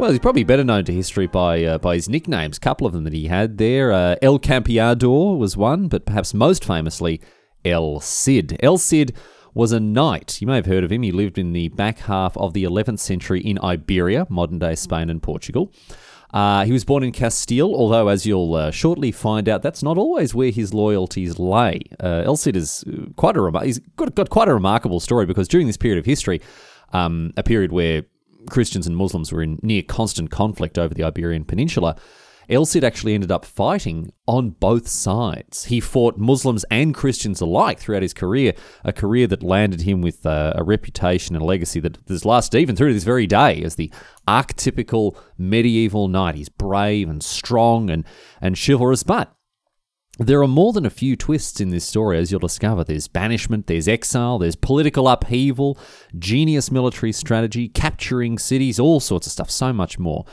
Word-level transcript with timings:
well, 0.00 0.10
he's 0.10 0.18
probably 0.18 0.44
better 0.44 0.64
known 0.64 0.82
to 0.86 0.94
history 0.94 1.26
by 1.26 1.62
uh, 1.62 1.76
by 1.76 1.94
his 1.94 2.08
nicknames. 2.08 2.56
A 2.56 2.60
couple 2.60 2.86
of 2.86 2.94
them 2.94 3.04
that 3.04 3.12
he 3.12 3.26
had 3.26 3.58
there. 3.58 3.92
Uh, 3.92 4.16
El 4.22 4.38
Campeador 4.38 5.36
was 5.36 5.58
one, 5.58 5.88
but 5.88 6.06
perhaps 6.06 6.32
most 6.32 6.64
famously, 6.64 7.20
El 7.66 8.00
Cid. 8.00 8.58
El 8.62 8.78
Cid 8.78 9.14
was 9.52 9.72
a 9.72 9.80
knight. 9.80 10.40
You 10.40 10.46
may 10.46 10.54
have 10.54 10.64
heard 10.64 10.84
of 10.84 10.90
him. 10.90 11.02
He 11.02 11.12
lived 11.12 11.36
in 11.36 11.52
the 11.52 11.68
back 11.68 11.98
half 11.98 12.34
of 12.38 12.54
the 12.54 12.64
11th 12.64 13.00
century 13.00 13.42
in 13.42 13.58
Iberia, 13.62 14.26
modern-day 14.30 14.76
Spain 14.76 15.10
and 15.10 15.22
Portugal. 15.22 15.70
Uh, 16.32 16.64
he 16.64 16.72
was 16.72 16.84
born 16.84 17.02
in 17.02 17.12
Castile, 17.12 17.74
although, 17.74 18.08
as 18.08 18.24
you'll 18.24 18.54
uh, 18.54 18.70
shortly 18.70 19.12
find 19.12 19.50
out, 19.50 19.60
that's 19.60 19.82
not 19.82 19.98
always 19.98 20.34
where 20.34 20.50
his 20.50 20.72
loyalties 20.72 21.38
lay. 21.38 21.80
Uh, 22.02 22.22
El 22.24 22.36
Cid 22.36 22.56
is 22.56 22.84
uh, 22.88 23.10
quite 23.16 23.36
a 23.36 23.42
rem- 23.42 23.64
he's 23.64 23.80
got, 23.96 24.14
got 24.14 24.30
quite 24.30 24.48
a 24.48 24.54
remarkable 24.54 25.00
story 25.00 25.26
because 25.26 25.46
during 25.46 25.66
this 25.66 25.76
period 25.76 25.98
of 25.98 26.06
history, 26.06 26.40
um, 26.94 27.34
a 27.36 27.42
period 27.42 27.70
where 27.70 28.04
Christians 28.48 28.86
and 28.86 28.96
Muslims 28.96 29.32
were 29.32 29.42
in 29.42 29.58
near 29.62 29.82
constant 29.82 30.30
conflict 30.30 30.78
over 30.78 30.94
the 30.94 31.04
Iberian 31.04 31.44
Peninsula, 31.44 31.96
El 32.50 32.66
Cid 32.66 32.82
actually 32.82 33.14
ended 33.14 33.30
up 33.30 33.44
fighting 33.44 34.12
on 34.26 34.50
both 34.50 34.88
sides. 34.88 35.66
He 35.66 35.78
fought 35.78 36.18
Muslims 36.18 36.64
and 36.68 36.92
Christians 36.92 37.40
alike 37.40 37.78
throughout 37.78 38.02
his 38.02 38.12
career, 38.12 38.54
a 38.84 38.92
career 38.92 39.28
that 39.28 39.44
landed 39.44 39.82
him 39.82 40.02
with 40.02 40.26
uh, 40.26 40.54
a 40.56 40.64
reputation 40.64 41.36
and 41.36 41.42
a 41.42 41.46
legacy 41.46 41.78
that 41.78 41.98
has 42.08 42.24
lasted 42.24 42.58
even 42.58 42.74
through 42.74 42.88
to 42.88 42.94
this 42.94 43.04
very 43.04 43.28
day 43.28 43.62
as 43.62 43.76
the 43.76 43.92
archetypical 44.26 45.16
medieval 45.38 46.08
knight. 46.08 46.34
He's 46.34 46.48
brave 46.48 47.08
and 47.08 47.22
strong 47.22 47.88
and, 47.88 48.04
and 48.40 48.58
chivalrous, 48.58 49.04
but 49.04 49.32
there 50.26 50.42
are 50.42 50.48
more 50.48 50.72
than 50.72 50.84
a 50.84 50.90
few 50.90 51.16
twists 51.16 51.60
in 51.60 51.70
this 51.70 51.84
story, 51.84 52.18
as 52.18 52.30
you'll 52.30 52.40
discover. 52.40 52.84
There's 52.84 53.08
banishment, 53.08 53.66
there's 53.66 53.88
exile, 53.88 54.38
there's 54.38 54.54
political 54.54 55.08
upheaval, 55.08 55.78
genius 56.18 56.70
military 56.70 57.12
strategy, 57.12 57.68
capturing 57.68 58.38
cities, 58.38 58.78
all 58.78 59.00
sorts 59.00 59.26
of 59.26 59.32
stuff, 59.32 59.50
so 59.50 59.72
much 59.72 59.98
more. 59.98 60.26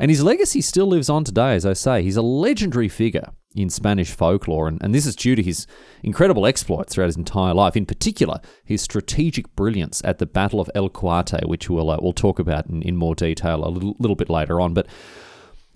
And 0.00 0.10
his 0.10 0.22
legacy 0.22 0.60
still 0.60 0.86
lives 0.86 1.08
on 1.08 1.24
today, 1.24 1.54
as 1.54 1.64
I 1.64 1.72
say. 1.72 2.02
He's 2.02 2.16
a 2.16 2.22
legendary 2.22 2.88
figure 2.88 3.30
in 3.54 3.70
Spanish 3.70 4.10
folklore, 4.10 4.68
and, 4.68 4.82
and 4.82 4.94
this 4.94 5.06
is 5.06 5.16
due 5.16 5.34
to 5.34 5.42
his 5.42 5.66
incredible 6.02 6.46
exploits 6.46 6.94
throughout 6.94 7.06
his 7.06 7.16
entire 7.16 7.54
life, 7.54 7.76
in 7.76 7.86
particular, 7.86 8.40
his 8.64 8.82
strategic 8.82 9.54
brilliance 9.56 10.02
at 10.04 10.18
the 10.18 10.26
Battle 10.26 10.60
of 10.60 10.70
El 10.74 10.88
Cuarte, 10.88 11.46
which 11.46 11.70
we'll, 11.70 11.90
uh, 11.90 11.98
we'll 12.00 12.12
talk 12.12 12.38
about 12.38 12.66
in, 12.66 12.82
in 12.82 12.96
more 12.96 13.14
detail 13.14 13.64
a 13.64 13.70
little, 13.70 13.96
little 13.98 14.16
bit 14.16 14.28
later 14.28 14.60
on. 14.60 14.74
But 14.74 14.86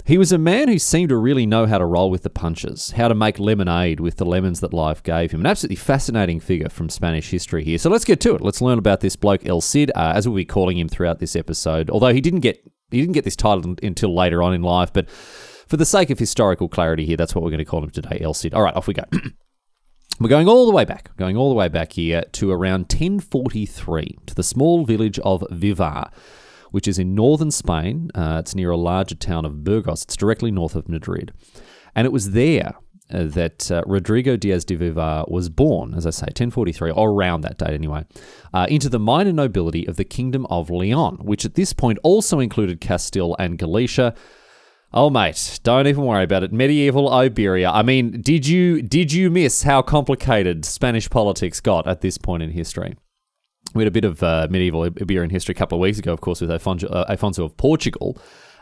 he 0.05 0.19
was 0.19 0.33
a 0.33 0.39
man 0.39 0.69
who 0.69 0.79
seemed 0.79 1.11
to 1.11 1.17
really 1.17 1.47
know 1.47 1.67
how 1.67 1.79
to 1.79 1.85
roll 1.85 2.11
with 2.11 2.23
the 2.23 2.31
punches, 2.31 2.93
how 2.93 3.09
to 3.09 3.15
make 3.15 3.39
lemonade 3.39 4.01
with 4.01 4.17
the 4.17 4.25
lemons 4.25 4.61
that 4.61 4.73
life 4.73 5.03
gave 5.03 5.31
him. 5.31 5.41
An 5.41 5.47
absolutely 5.47 5.77
fascinating 5.77 6.41
figure 6.41 6.69
from 6.69 6.89
Spanish 6.89 7.31
history 7.31 7.63
here. 7.65 7.79
So 7.79 7.89
let's 7.89 8.05
get 8.05 8.21
to 8.23 8.35
it. 8.35 8.41
Let's 8.41 8.61
learn 8.61 8.79
about 8.79 9.01
this 9.01 9.17
bloke 9.17 9.47
El 9.47 9.61
Cid, 9.61 9.93
uh, 9.95 10.13
as 10.15 10.27
we'll 10.27 10.37
be 10.37 10.45
calling 10.45 10.79
him 10.79 10.89
throughout 10.89 11.21
this 11.21 11.37
episode. 11.37 11.91
Although 11.91 12.13
he 12.13 12.21
didn't 12.21 12.41
get 12.41 12.63
he 12.91 13.01
didn't 13.01 13.15
get 13.15 13.25
this 13.25 13.37
title 13.37 13.75
until 13.83 14.15
later 14.15 14.43
on 14.43 14.53
in 14.53 14.63
life, 14.63 14.93
but 14.93 15.09
for 15.09 15.77
the 15.79 15.87
sake 15.87 16.11
of 16.11 16.19
historical 16.19 16.69
clarity 16.69 17.07
here, 17.07 17.17
that's 17.17 17.35
what 17.35 17.43
we're 17.43 17.51
going 17.51 17.59
to 17.59 17.65
call 17.65 17.83
him 17.83 17.91
today, 17.91 18.19
El 18.21 18.35
Cid. 18.35 18.53
All 18.53 18.63
right, 18.63 18.75
off 18.75 18.87
we 18.87 18.95
go. 18.95 19.05
We're 20.21 20.29
going 20.29 20.47
all 20.47 20.67
the 20.67 20.73
way 20.73 20.85
back, 20.85 21.17
going 21.17 21.37
all 21.37 21.49
the 21.49 21.55
way 21.55 21.69
back 21.69 21.95
here 21.95 22.23
to 22.33 22.53
around 22.53 22.83
1043 22.83 24.19
to 24.27 24.35
the 24.35 24.43
small 24.43 24.85
village 24.85 25.19
of 25.21 25.43
Vivar, 25.51 26.11
which 26.73 26.89
is 26.89 26.99
in 26.99 27.15
northern 27.15 27.51
Spain. 27.51 28.11
Uh, 28.15 28.39
it's 28.41 28.55
near 28.55 28.71
a 28.71 28.77
larger 28.77 29.15
town 29.15 29.45
of 29.45 29.63
Burgos. 29.63 30.03
It's 30.03 30.17
directly 30.17 30.51
north 30.51 30.75
of 30.75 30.89
Madrid. 30.89 31.33
And 31.95 32.07
it 32.07 32.13
was 32.13 32.33
there 32.33 32.75
uh, 33.13 33.25
that 33.25 33.71
uh, 33.71 33.83
Rodrigo 33.87 34.37
Diaz 34.37 34.65
de 34.65 34.75
Vivar 34.75 35.25
was 35.29 35.49
born, 35.49 35.95
as 35.95 36.07
I 36.07 36.11
say, 36.11 36.27
1043, 36.27 36.91
or 36.93 37.11
around 37.11 37.43
that 37.43 37.59
date 37.59 37.75
anyway, 37.75 38.05
uh, 38.55 38.67
into 38.69 38.89
the 38.89 38.99
minor 38.99 39.33
nobility 39.33 39.87
of 39.87 39.97
the 39.97 40.05
Kingdom 40.05 40.47
of 40.47 40.71
Leon, 40.71 41.19
which 41.23 41.45
at 41.45 41.55
this 41.55 41.73
point 41.73 41.99
also 42.03 42.41
included 42.41 42.81
Castile 42.81 43.37
and 43.39 43.59
Galicia. 43.59 44.15
Oh 44.95 45.11
mate, 45.11 45.61
don't 45.63 45.87
even 45.87 46.05
worry 46.05 46.25
about 46.25 46.43
it. 46.43 46.53
Medieval 46.53 47.13
Iberia. 47.13 47.71
I 47.71 47.83
mean, 47.83 48.21
did 48.21 48.47
you 48.47 48.83
did 48.83 49.13
you 49.13 49.31
miss 49.31 49.63
how 49.63 49.81
complicated 49.81 50.65
Spanish 50.65 51.09
politics 51.09 51.61
got 51.61 51.87
at 51.87 52.03
this 52.03 52.19
point 52.19 52.43
in 52.43 52.51
history? 52.51 52.97
We 53.75 53.83
had 53.83 53.89
a 53.89 53.93
bit 53.93 54.05
of 54.05 54.23
uh, 54.23 54.49
medieval 54.51 54.85
Iberian 54.85 55.31
history 55.31 55.53
a 55.53 55.57
couple 55.57 55.79
of 55.79 55.83
weeks 55.83 55.99
ago, 55.99 56.13
of 56.13 56.21
course, 56.21 56.41
with 56.41 56.51
Afonso, 56.51 56.89
uh, 56.91 57.07
Afonso 57.07 57.45
of 57.45 57.57
Portugal. 57.57 58.19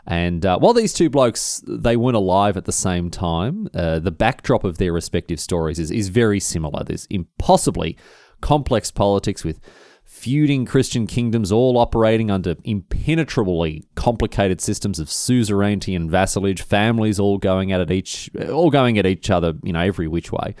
And 0.07 0.45
uh, 0.45 0.57
while 0.57 0.73
these 0.73 0.93
two 0.93 1.09
blokes 1.09 1.63
they 1.67 1.95
weren't 1.95 2.15
alive 2.15 2.57
at 2.57 2.65
the 2.65 2.71
same 2.71 3.11
time, 3.11 3.69
uh, 3.73 3.99
the 3.99 4.11
backdrop 4.11 4.63
of 4.63 4.77
their 4.77 4.93
respective 4.93 5.39
stories 5.39 5.79
is, 5.79 5.91
is 5.91 6.09
very 6.09 6.39
similar. 6.39 6.83
There's 6.83 7.05
impossibly 7.07 7.97
complex 8.41 8.89
politics 8.89 9.43
with 9.43 9.59
feuding 10.03 10.65
Christian 10.65 11.07
kingdoms 11.07 11.51
all 11.51 11.77
operating 11.77 12.29
under 12.29 12.55
impenetrably 12.65 13.85
complicated 13.95 14.59
systems 14.59 14.99
of 14.99 15.09
suzerainty 15.09 15.95
and 15.95 16.11
vassalage, 16.11 16.61
families 16.61 17.19
all 17.19 17.37
going 17.37 17.71
at 17.71 17.79
it 17.79 17.91
each 17.91 18.29
all 18.49 18.69
going 18.69 18.97
at 18.97 19.05
each 19.05 19.29
other, 19.29 19.53
you 19.63 19.71
know, 19.71 19.79
every 19.79 20.07
which 20.07 20.31
way. 20.31 20.53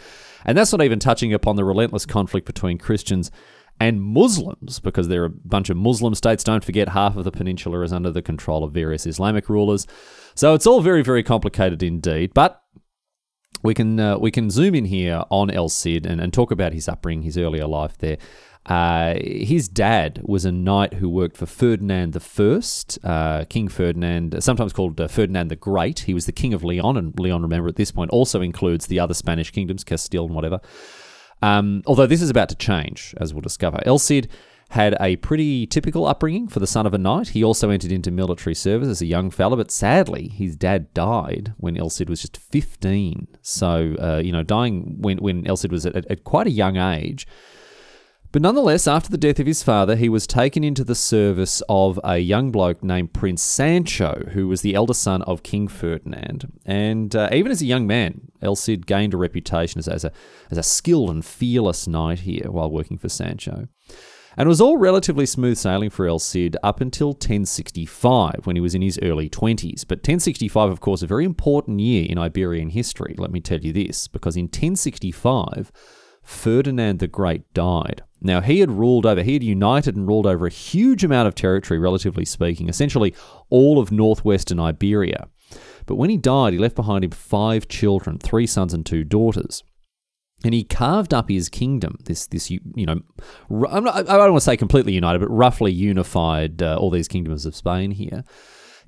And 0.45 0.57
that's 0.57 0.71
not 0.71 0.81
even 0.81 0.99
touching 0.99 1.33
upon 1.33 1.57
the 1.57 1.65
relentless 1.65 2.05
conflict 2.05 2.45
between 2.45 2.77
Christians 2.77 3.29
and 3.81 3.99
Muslims, 3.99 4.79
because 4.79 5.07
there 5.07 5.23
are 5.23 5.25
a 5.25 5.29
bunch 5.29 5.71
of 5.71 5.77
Muslim 5.77 6.13
states. 6.13 6.43
Don't 6.43 6.63
forget, 6.63 6.89
half 6.89 7.15
of 7.17 7.23
the 7.23 7.31
peninsula 7.31 7.81
is 7.81 7.91
under 7.91 8.11
the 8.11 8.21
control 8.21 8.63
of 8.63 8.71
various 8.73 9.07
Islamic 9.07 9.49
rulers. 9.49 9.87
So 10.35 10.53
it's 10.53 10.67
all 10.67 10.81
very, 10.81 11.01
very 11.01 11.23
complicated 11.23 11.81
indeed. 11.81 12.31
But 12.35 12.61
we 13.63 13.73
can 13.73 13.99
uh, 13.99 14.17
we 14.19 14.29
can 14.29 14.51
zoom 14.51 14.75
in 14.75 14.85
here 14.85 15.23
on 15.29 15.49
El 15.49 15.69
Cid 15.69 16.05
and, 16.05 16.21
and 16.21 16.31
talk 16.31 16.51
about 16.51 16.73
his 16.73 16.87
upbringing, 16.87 17.23
his 17.23 17.37
earlier 17.37 17.65
life 17.65 17.97
there. 17.97 18.17
Uh, 18.67 19.15
his 19.19 19.67
dad 19.67 20.21
was 20.23 20.45
a 20.45 20.51
knight 20.51 20.93
who 20.93 21.09
worked 21.09 21.35
for 21.35 21.47
Ferdinand 21.47 22.15
I, 22.15 23.07
uh, 23.07 23.45
King 23.45 23.67
Ferdinand, 23.67 24.43
sometimes 24.43 24.73
called 24.73 25.01
uh, 25.01 25.07
Ferdinand 25.07 25.49
the 25.49 25.55
Great. 25.55 26.01
He 26.01 26.13
was 26.13 26.27
the 26.27 26.31
king 26.31 26.53
of 26.53 26.63
Leon, 26.63 26.97
and 26.97 27.19
Leon, 27.19 27.41
remember, 27.41 27.67
at 27.67 27.77
this 27.77 27.91
point 27.91 28.11
also 28.11 28.41
includes 28.41 28.85
the 28.85 28.99
other 28.99 29.15
Spanish 29.15 29.49
kingdoms, 29.49 29.83
Castile 29.83 30.25
and 30.25 30.35
whatever. 30.35 30.59
Um, 31.41 31.81
although 31.85 32.07
this 32.07 32.21
is 32.21 32.29
about 32.29 32.49
to 32.49 32.55
change, 32.55 33.15
as 33.17 33.33
we'll 33.33 33.41
discover. 33.41 33.81
El 33.85 33.99
Cid 33.99 34.29
had 34.71 34.95
a 35.01 35.17
pretty 35.17 35.67
typical 35.67 36.05
upbringing 36.05 36.47
for 36.47 36.59
the 36.59 36.67
son 36.67 36.85
of 36.85 36.93
a 36.93 36.97
knight. 36.97 37.29
He 37.29 37.43
also 37.43 37.69
entered 37.69 37.91
into 37.91 38.09
military 38.09 38.55
service 38.55 38.87
as 38.87 39.01
a 39.01 39.05
young 39.05 39.29
fella, 39.29 39.57
but 39.57 39.69
sadly, 39.69 40.29
his 40.29 40.55
dad 40.55 40.93
died 40.93 41.53
when 41.57 41.75
El 41.75 41.89
Cid 41.89 42.09
was 42.09 42.21
just 42.21 42.37
15. 42.37 43.27
So, 43.41 43.95
uh, 43.99 44.21
you 44.23 44.31
know, 44.31 44.43
dying 44.43 44.95
when, 44.99 45.17
when 45.17 45.45
El 45.45 45.57
Cid 45.57 45.73
was 45.73 45.85
at, 45.85 46.09
at 46.09 46.23
quite 46.23 46.47
a 46.47 46.51
young 46.51 46.77
age. 46.77 47.27
But 48.31 48.41
nonetheless, 48.41 48.87
after 48.87 49.09
the 49.09 49.17
death 49.17 49.41
of 49.41 49.47
his 49.47 49.61
father, 49.61 49.97
he 49.97 50.07
was 50.07 50.25
taken 50.25 50.63
into 50.63 50.85
the 50.85 50.95
service 50.95 51.61
of 51.67 51.99
a 52.01 52.19
young 52.19 52.49
bloke 52.49 52.81
named 52.81 53.11
Prince 53.11 53.41
Sancho, 53.41 54.23
who 54.31 54.47
was 54.47 54.61
the 54.61 54.73
elder 54.73 54.93
son 54.93 55.21
of 55.23 55.43
King 55.43 55.67
Ferdinand. 55.67 56.49
And 56.65 57.13
uh, 57.13 57.27
even 57.33 57.51
as 57.51 57.61
a 57.61 57.65
young 57.65 57.85
man, 57.85 58.31
El 58.41 58.55
Cid 58.55 58.87
gained 58.87 59.13
a 59.13 59.17
reputation 59.17 59.79
as, 59.79 59.89
as, 59.89 60.05
a, 60.05 60.13
as 60.49 60.57
a 60.57 60.63
skilled 60.63 61.09
and 61.09 61.25
fearless 61.25 61.87
knight 61.87 62.19
here 62.19 62.49
while 62.49 62.71
working 62.71 62.97
for 62.97 63.09
Sancho. 63.09 63.67
And 64.37 64.47
it 64.47 64.49
was 64.49 64.61
all 64.61 64.77
relatively 64.77 65.25
smooth 65.25 65.57
sailing 65.57 65.89
for 65.89 66.07
El 66.07 66.19
Cid 66.19 66.55
up 66.63 66.79
until 66.79 67.09
1065, 67.09 68.45
when 68.45 68.55
he 68.55 68.61
was 68.61 68.73
in 68.73 68.81
his 68.81 68.97
early 69.03 69.29
20s. 69.29 69.85
But 69.85 69.97
1065, 69.97 70.69
of 70.69 70.79
course, 70.79 71.01
a 71.01 71.07
very 71.07 71.25
important 71.25 71.81
year 71.81 72.05
in 72.07 72.17
Iberian 72.17 72.69
history, 72.69 73.13
let 73.17 73.31
me 73.31 73.41
tell 73.41 73.59
you 73.59 73.73
this, 73.73 74.07
because 74.07 74.37
in 74.37 74.45
1065, 74.45 75.69
Ferdinand 76.23 76.99
the 76.99 77.07
Great 77.07 77.53
died. 77.53 78.03
Now, 78.21 78.41
he 78.41 78.59
had 78.59 78.71
ruled 78.71 79.05
over, 79.05 79.23
he 79.23 79.33
had 79.33 79.43
united 79.43 79.95
and 79.95 80.07
ruled 80.07 80.27
over 80.27 80.45
a 80.45 80.51
huge 80.51 81.03
amount 81.03 81.27
of 81.27 81.35
territory, 81.35 81.79
relatively 81.79 82.25
speaking, 82.25 82.69
essentially 82.69 83.15
all 83.49 83.79
of 83.79 83.91
northwestern 83.91 84.59
Iberia. 84.59 85.27
But 85.87 85.95
when 85.95 86.11
he 86.11 86.17
died, 86.17 86.53
he 86.53 86.59
left 86.59 86.75
behind 86.75 87.03
him 87.03 87.11
five 87.11 87.67
children, 87.67 88.19
three 88.19 88.45
sons 88.45 88.73
and 88.73 88.85
two 88.85 89.03
daughters. 89.03 89.63
And 90.43 90.53
he 90.53 90.63
carved 90.63 91.13
up 91.13 91.29
his 91.29 91.49
kingdom, 91.49 91.97
this, 92.05 92.27
this 92.27 92.49
you 92.49 92.59
know, 92.75 93.01
not, 93.49 93.87
I 93.87 94.17
don't 94.17 94.31
want 94.31 94.37
to 94.37 94.41
say 94.41 94.57
completely 94.57 94.93
united, 94.93 95.19
but 95.19 95.29
roughly 95.29 95.71
unified 95.71 96.63
uh, 96.63 96.77
all 96.77 96.89
these 96.89 97.07
kingdoms 97.07 97.45
of 97.45 97.55
Spain 97.55 97.91
here. 97.91 98.23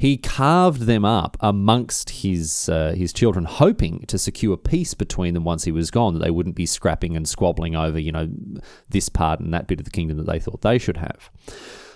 He 0.04 0.18
carved 0.18 0.82
them 0.82 1.06
up 1.06 1.38
amongst 1.40 2.10
his 2.10 2.68
uh, 2.68 2.92
his 2.94 3.14
children, 3.14 3.46
hoping 3.46 4.04
to 4.08 4.18
secure 4.18 4.58
peace 4.58 4.94
between 4.94 5.34
them 5.34 5.46
once 5.46 5.64
he 5.64 5.72
was 5.72 5.92
gone, 5.92 6.14
that 6.14 6.20
they 6.20 6.30
wouldn't 6.30 6.58
be 6.58 6.66
scrapping 6.66 7.16
and 7.16 7.26
squabbling 7.26 7.74
over, 7.78 7.98
you 7.98 8.12
know, 8.12 8.28
this 8.90 9.08
part 9.08 9.40
and 9.40 9.54
that 9.54 9.66
bit 9.66 9.80
of 9.80 9.86
the 9.86 9.92
kingdom 9.92 10.18
that 10.18 10.26
they 10.26 10.42
thought 10.42 10.60
they 10.60 10.78
should 10.78 10.98
have. 10.98 11.32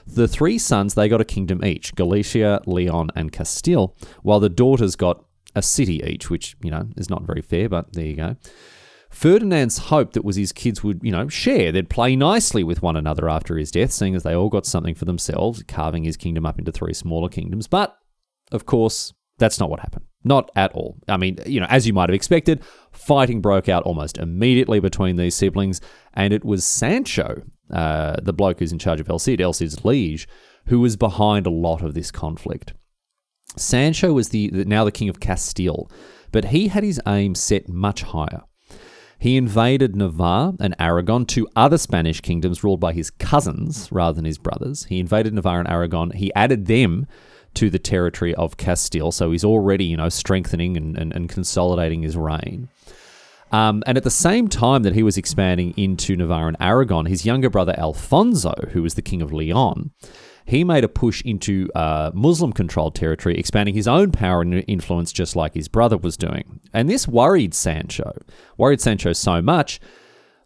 The 0.07 0.25
three 0.25 0.57
sons, 0.57 0.93
they 0.93 1.09
got 1.09 1.19
a 1.19 1.25
kingdom 1.25 1.65
each 1.65 1.95
Galicia, 1.95 2.61
Leon, 2.65 3.09
and 3.13 3.33
Castile, 3.33 3.93
while 4.23 4.39
the 4.39 4.47
daughters 4.47 4.95
got 4.95 5.25
a 5.53 5.61
city 5.61 6.01
each, 6.05 6.29
which, 6.29 6.55
you 6.63 6.71
know, 6.71 6.87
is 6.95 7.09
not 7.09 7.23
very 7.23 7.41
fair, 7.41 7.67
but 7.67 7.91
there 7.91 8.05
you 8.05 8.15
go. 8.15 8.37
Ferdinand's 9.09 9.77
hope 9.77 10.13
that 10.13 10.25
was 10.25 10.35
his 10.35 10.51
kids 10.51 10.83
would, 10.83 10.99
you 11.01 11.11
know, 11.11 11.27
share. 11.27 11.71
They'd 11.71 11.89
play 11.89 12.15
nicely 12.15 12.63
with 12.63 12.81
one 12.81 12.95
another 12.95 13.29
after 13.29 13.57
his 13.57 13.71
death, 13.71 13.91
seeing 13.91 14.15
as 14.15 14.23
they 14.23 14.35
all 14.35 14.49
got 14.49 14.65
something 14.65 14.95
for 14.95 15.05
themselves, 15.05 15.63
carving 15.67 16.03
his 16.03 16.17
kingdom 16.17 16.45
up 16.45 16.59
into 16.59 16.71
three 16.71 16.93
smaller 16.93 17.29
kingdoms. 17.29 17.67
But, 17.67 17.97
of 18.51 18.65
course, 18.65 19.13
that's 19.37 19.59
not 19.59 19.69
what 19.69 19.79
happened. 19.79 20.05
Not 20.23 20.51
at 20.55 20.73
all. 20.73 20.97
I 21.07 21.17
mean, 21.17 21.37
you 21.45 21.59
know, 21.59 21.67
as 21.69 21.87
you 21.87 21.93
might 21.93 22.09
have 22.09 22.15
expected, 22.15 22.63
fighting 22.91 23.39
broke 23.39 23.69
out 23.69 23.83
almost 23.83 24.17
immediately 24.17 24.79
between 24.79 25.15
these 25.15 25.35
siblings, 25.35 25.79
and 26.13 26.33
it 26.33 26.43
was 26.43 26.65
Sancho, 26.65 27.43
uh, 27.71 28.17
the 28.21 28.33
bloke 28.33 28.59
who's 28.59 28.71
in 28.73 28.79
charge 28.79 28.99
of 28.99 29.09
El 29.09 29.19
Cid, 29.19 29.39
El 29.39 29.53
Cid's 29.53 29.85
liege, 29.85 30.27
who 30.65 30.79
was 30.79 30.97
behind 30.97 31.47
a 31.47 31.51
lot 31.51 31.81
of 31.81 31.93
this 31.93 32.11
conflict. 32.11 32.73
Sancho 33.55 34.11
was 34.11 34.29
the, 34.29 34.49
now 34.51 34.83
the 34.83 34.91
king 34.91 35.07
of 35.07 35.19
Castile, 35.19 35.89
but 36.31 36.45
he 36.45 36.67
had 36.67 36.83
his 36.83 37.01
aim 37.07 37.33
set 37.33 37.69
much 37.69 38.01
higher. 38.01 38.41
He 39.19 39.35
invaded 39.35 39.95
Navarre 39.95 40.53
and 40.59 40.75
Aragon, 40.79 41.25
two 41.25 41.47
other 41.55 41.77
Spanish 41.77 42.21
kingdoms 42.21 42.63
ruled 42.63 42.79
by 42.79 42.93
his 42.93 43.09
cousins 43.09 43.91
rather 43.91 44.15
than 44.15 44.25
his 44.25 44.37
brothers. 44.37 44.85
He 44.85 44.99
invaded 44.99 45.33
Navarre 45.33 45.59
and 45.59 45.69
Aragon. 45.69 46.11
He 46.11 46.33
added 46.33 46.67
them 46.67 47.07
to 47.55 47.71
the 47.71 47.79
territory 47.79 48.35
of 48.35 48.57
Castile, 48.57 49.11
so 49.11 49.31
he's 49.31 49.43
already, 49.43 49.85
you 49.85 49.97
know, 49.97 50.09
strengthening 50.09 50.77
and, 50.77 50.95
and, 50.95 51.11
and 51.13 51.27
consolidating 51.27 52.03
his 52.03 52.15
reign. 52.15 52.69
Um, 53.51 53.83
and 53.85 53.97
at 53.97 54.03
the 54.03 54.11
same 54.11 54.47
time 54.47 54.83
that 54.83 54.93
he 54.93 55.03
was 55.03 55.17
expanding 55.17 55.73
into 55.77 56.15
Navarre 56.15 56.47
and 56.47 56.57
Aragon, 56.59 57.05
his 57.05 57.25
younger 57.25 57.49
brother 57.49 57.73
Alfonso, 57.77 58.53
who 58.71 58.81
was 58.81 58.95
the 58.95 59.01
king 59.01 59.21
of 59.21 59.31
Leon, 59.31 59.91
he 60.45 60.63
made 60.63 60.83
a 60.83 60.89
push 60.89 61.21
into 61.23 61.69
uh, 61.75 62.11
Muslim 62.13 62.53
controlled 62.53 62.95
territory, 62.95 63.37
expanding 63.37 63.75
his 63.75 63.87
own 63.87 64.11
power 64.11 64.41
and 64.41 64.63
influence 64.67 65.11
just 65.11 65.35
like 65.35 65.53
his 65.53 65.67
brother 65.67 65.97
was 65.97 66.15
doing. 66.15 66.61
And 66.73 66.89
this 66.89 67.07
worried 67.07 67.53
Sancho, 67.53 68.13
worried 68.57 68.81
Sancho 68.81 69.13
so 69.13 69.41
much 69.41 69.79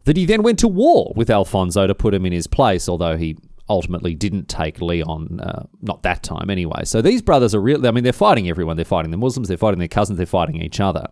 that 0.05 0.17
he 0.17 0.25
then 0.25 0.41
went 0.41 0.57
to 0.59 0.67
war 0.67 1.13
with 1.15 1.29
Alfonso 1.29 1.85
to 1.85 1.93
put 1.93 2.13
him 2.13 2.25
in 2.25 2.33
his 2.33 2.47
place, 2.47 2.89
although 2.89 3.15
he 3.15 3.37
ultimately 3.69 4.15
didn't 4.15 4.49
take 4.49 4.81
Leon, 4.81 5.39
uh, 5.39 5.63
not 5.81 6.01
that 6.03 6.23
time 6.23 6.49
anyway. 6.49 6.83
So 6.83 7.01
these 7.01 7.21
brothers 7.21 7.53
are 7.53 7.61
really, 7.61 7.87
I 7.87 7.91
mean, 7.91 8.03
they're 8.03 8.11
fighting 8.11 8.49
everyone. 8.49 8.75
They're 8.75 8.85
fighting 8.85 9.11
the 9.11 9.17
Muslims, 9.17 9.47
they're 9.47 9.57
fighting 9.57 9.79
their 9.79 9.87
cousins, 9.87 10.17
they're 10.17 10.25
fighting 10.25 10.61
each 10.61 10.79
other. 10.79 11.07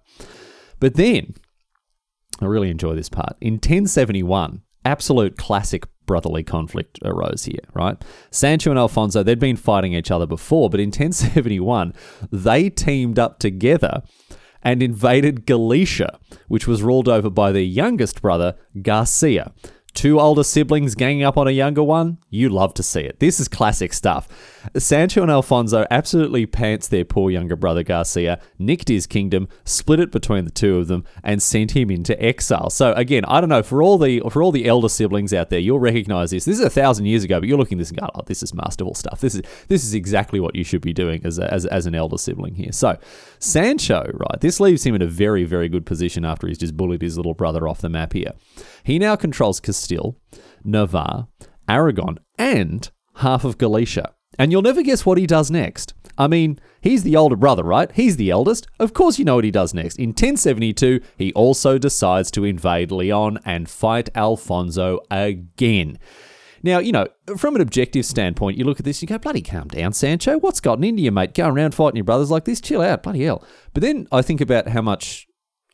But 0.80 0.95
then, 0.95 1.35
I 2.41 2.45
really 2.45 2.69
enjoy 2.69 2.95
this 2.95 3.09
part. 3.09 3.36
In 3.41 3.53
1071, 3.56 4.62
absolute 4.86 5.38
classic 5.38 5.86
brotherly 6.06 6.44
conflict 6.44 6.97
arose 7.06 7.45
here, 7.45 7.59
right? 7.74 8.03
Sancho 8.31 8.71
and 8.71 8.80
Alfonso, 8.80 9.21
they'd 9.21 9.39
been 9.39 9.56
fighting 9.56 9.94
each 9.94 10.09
other 10.09 10.25
before, 10.25 10.69
but 10.69 10.80
in 10.80 10.88
1071, 10.89 11.94
they 12.31 12.69
teamed 12.69 13.19
up 13.19 13.39
together 13.39 14.01
and 14.63 14.81
invaded 14.81 15.45
Galicia, 15.45 16.19
which 16.47 16.68
was 16.68 16.81
ruled 16.81 17.07
over 17.07 17.30
by 17.30 17.51
their 17.51 17.62
youngest 17.62 18.21
brother, 18.21 18.56
Garcia. 18.81 19.53
Two 19.94 20.19
older 20.19 20.44
siblings 20.44 20.95
ganging 20.95 21.24
up 21.24 21.38
on 21.38 21.47
a 21.47 21.51
younger 21.51 21.83
one, 21.83 22.18
you 22.30 22.50
love 22.50 22.74
to 22.75 22.83
see 22.83 23.01
it. 23.01 23.19
This 23.19 23.39
is 23.39 23.47
classic 23.47 23.94
stuff. 23.94 24.27
Sancho 24.77 25.21
and 25.21 25.31
Alfonso 25.31 25.85
absolutely 25.89 26.45
pants 26.45 26.88
their 26.88 27.06
poor 27.06 27.31
younger 27.31 27.56
brother 27.56 27.83
Garcia, 27.83 28.39
nicked 28.57 28.88
his 28.88 29.07
kingdom, 29.07 29.47
split 29.63 30.00
it 30.00 30.11
between 30.11 30.45
the 30.45 30.51
two 30.51 30.77
of 30.77 30.88
them, 30.88 31.03
and 31.23 31.41
sent 31.41 31.71
him 31.71 31.89
into 31.89 32.19
exile. 32.21 32.69
So 32.69 32.94
again, 32.94 33.25
I 33.25 33.39
don't 33.39 33.50
know 33.50 33.63
for 33.63 33.81
all 33.81 33.97
the 33.97 34.21
for 34.29 34.44
all 34.44 34.51
the 34.51 34.67
elder 34.67 34.89
siblings 34.89 35.33
out 35.33 35.50
there, 35.50 35.59
you'll 35.59 35.79
recognize 35.79 36.31
this. 36.31 36.45
This 36.45 36.59
is 36.59 36.65
a 36.65 36.69
thousand 36.69 37.06
years 37.06 37.23
ago, 37.23 37.39
but 37.39 37.47
you're 37.47 37.57
looking 37.57 37.77
at 37.77 37.81
this 37.81 37.89
and 37.89 38.00
go, 38.00 38.09
"Oh, 38.15 38.21
this 38.25 38.44
is 38.44 38.53
masterful 38.53 38.95
stuff. 38.95 39.21
This 39.21 39.35
is 39.35 39.41
this 39.67 39.83
is 39.83 39.94
exactly 39.94 40.39
what 40.39 40.56
you 40.56 40.63
should 40.63 40.81
be 40.81 40.94
doing 40.94 41.21
as 41.23 41.39
a, 41.39 41.51
as, 41.53 41.65
as 41.65 41.85
an 41.85 41.95
elder 41.95 42.17
sibling 42.17 42.56
here." 42.56 42.71
So 42.71 42.97
Sancho, 43.39 44.09
right, 44.13 44.41
this 44.41 44.59
leaves 44.59 44.85
him 44.85 44.95
in 44.95 45.01
a 45.01 45.07
very 45.07 45.44
very 45.44 45.69
good 45.69 45.85
position 45.85 46.25
after 46.25 46.47
he's 46.47 46.57
just 46.57 46.77
bullied 46.77 47.01
his 47.01 47.17
little 47.17 47.33
brother 47.33 47.67
off 47.67 47.81
the 47.81 47.89
map 47.89 48.13
here. 48.13 48.33
He 48.83 49.00
now 49.00 49.15
controls 49.15 49.59
Castile, 49.59 50.15
Navarre, 50.63 51.27
Aragon, 51.67 52.19
and 52.38 52.89
half 53.15 53.44
of 53.44 53.57
Galicia. 53.57 54.13
And 54.39 54.51
you'll 54.51 54.62
never 54.62 54.81
guess 54.81 55.06
what 55.06 55.18
he 55.18 55.27
does 55.27 55.51
next. 55.51 55.94
I 56.18 56.27
mean, 56.27 56.59
he's 56.81 57.03
the 57.03 57.18
older 57.18 57.36
brother, 57.36 57.63
right? 57.63 57.91
He's 57.91 58.15
the 58.15 58.30
eldest. 58.30 58.68
Of 58.80 58.94
course, 58.94 59.19
you 59.19 59.25
know 59.25 59.36
what 59.36 59.44
he 59.44 59.51
does 59.51 59.74
next. 59.74 60.00
In 60.00 60.09
1072, 60.09 61.01
he 61.18 61.33
also 61.33 61.77
decides 61.77 62.31
to 62.31 62.45
invade 62.45 62.89
Leon 62.91 63.39
and 63.44 63.69
fight 63.69 64.09
Alfonso 64.15 65.00
again. 65.12 66.00
Now, 66.63 66.80
you 66.80 66.91
know, 66.91 67.07
from 67.38 67.56
an 67.56 67.62
objective 67.62 68.06
standpoint, 68.06 68.57
you 68.57 68.65
look 68.65 68.80
at 68.80 68.86
this, 68.86 69.01
you 69.01 69.07
go, 69.07 69.18
bloody 69.18 69.41
calm 69.41 69.68
down, 69.68 69.94
Sancho. 69.94 70.39
What's 70.39 70.59
gotten 70.59 70.83
into 70.83 71.01
you, 71.01 71.12
mate? 71.12 71.33
Going 71.33 71.51
around 71.51 71.75
fighting 71.75 71.97
your 71.97 72.06
brothers 72.06 72.31
like 72.31 72.45
this? 72.45 72.59
Chill 72.59 72.81
out, 72.81 73.03
bloody 73.03 73.24
hell. 73.24 73.44
But 73.74 73.81
then 73.81 74.07
I 74.12 74.21
think 74.21 74.42
about 74.42 74.69
how 74.69 74.81
much 74.81 75.27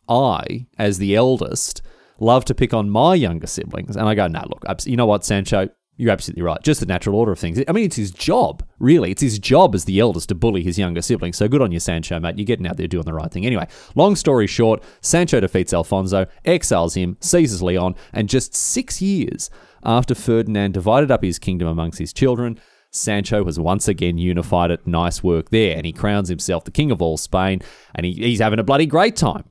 I, 0.09 0.67
as 0.77 0.97
the 0.97 1.15
eldest, 1.15 1.81
love 2.19 2.45
to 2.45 2.55
pick 2.55 2.73
on 2.73 2.89
my 2.89 3.15
younger 3.15 3.47
siblings. 3.47 3.95
And 3.95 4.07
I 4.07 4.15
go, 4.15 4.27
nah, 4.27 4.45
look, 4.47 4.63
you 4.85 4.95
know 4.95 5.07
what, 5.07 5.25
Sancho? 5.25 5.69
You're 5.97 6.11
absolutely 6.11 6.43
right. 6.43 6.61
Just 6.61 6.81
the 6.81 6.85
natural 6.85 7.15
order 7.15 7.31
of 7.31 7.39
things. 7.39 7.61
I 7.67 7.71
mean, 7.71 7.85
it's 7.85 7.95
his 7.95 8.11
job, 8.11 8.63
really. 8.79 9.11
It's 9.11 9.21
his 9.21 9.39
job 9.39 9.73
as 9.73 9.85
the 9.85 9.99
eldest 9.99 10.27
to 10.29 10.35
bully 10.35 10.61
his 10.61 10.77
younger 10.77 11.01
siblings. 11.01 11.37
So 11.37 11.47
good 11.47 11.61
on 11.61 11.71
you, 11.71 11.79
Sancho, 11.79 12.19
mate. 12.19 12.37
You're 12.37 12.45
getting 12.45 12.67
out 12.67 12.75
there 12.75 12.87
doing 12.87 13.05
the 13.05 13.13
right 13.13 13.31
thing. 13.31 13.45
Anyway, 13.45 13.67
long 13.95 14.17
story 14.17 14.45
short, 14.45 14.83
Sancho 14.99 15.39
defeats 15.39 15.73
Alfonso, 15.73 16.25
exiles 16.43 16.95
him, 16.95 17.15
seizes 17.21 17.63
Leon, 17.63 17.95
and 18.11 18.27
just 18.27 18.53
six 18.53 19.01
years 19.01 19.49
after 19.85 20.15
Ferdinand 20.15 20.73
divided 20.73 21.11
up 21.11 21.23
his 21.23 21.39
kingdom 21.39 21.67
amongst 21.67 21.99
his 21.99 22.11
children, 22.11 22.59
Sancho 22.91 23.45
has 23.45 23.59
once 23.59 23.87
again 23.87 24.17
unified 24.17 24.71
it. 24.71 24.87
Nice 24.87 25.23
work 25.23 25.49
there. 25.49 25.77
And 25.77 25.85
he 25.85 25.93
crowns 25.93 26.29
himself 26.29 26.63
the 26.65 26.71
king 26.71 26.91
of 26.91 27.01
all 27.01 27.17
Spain, 27.17 27.61
and 27.93 28.05
he, 28.05 28.13
he's 28.13 28.39
having 28.39 28.59
a 28.59 28.63
bloody 28.63 28.85
great 28.85 29.15
time. 29.15 29.43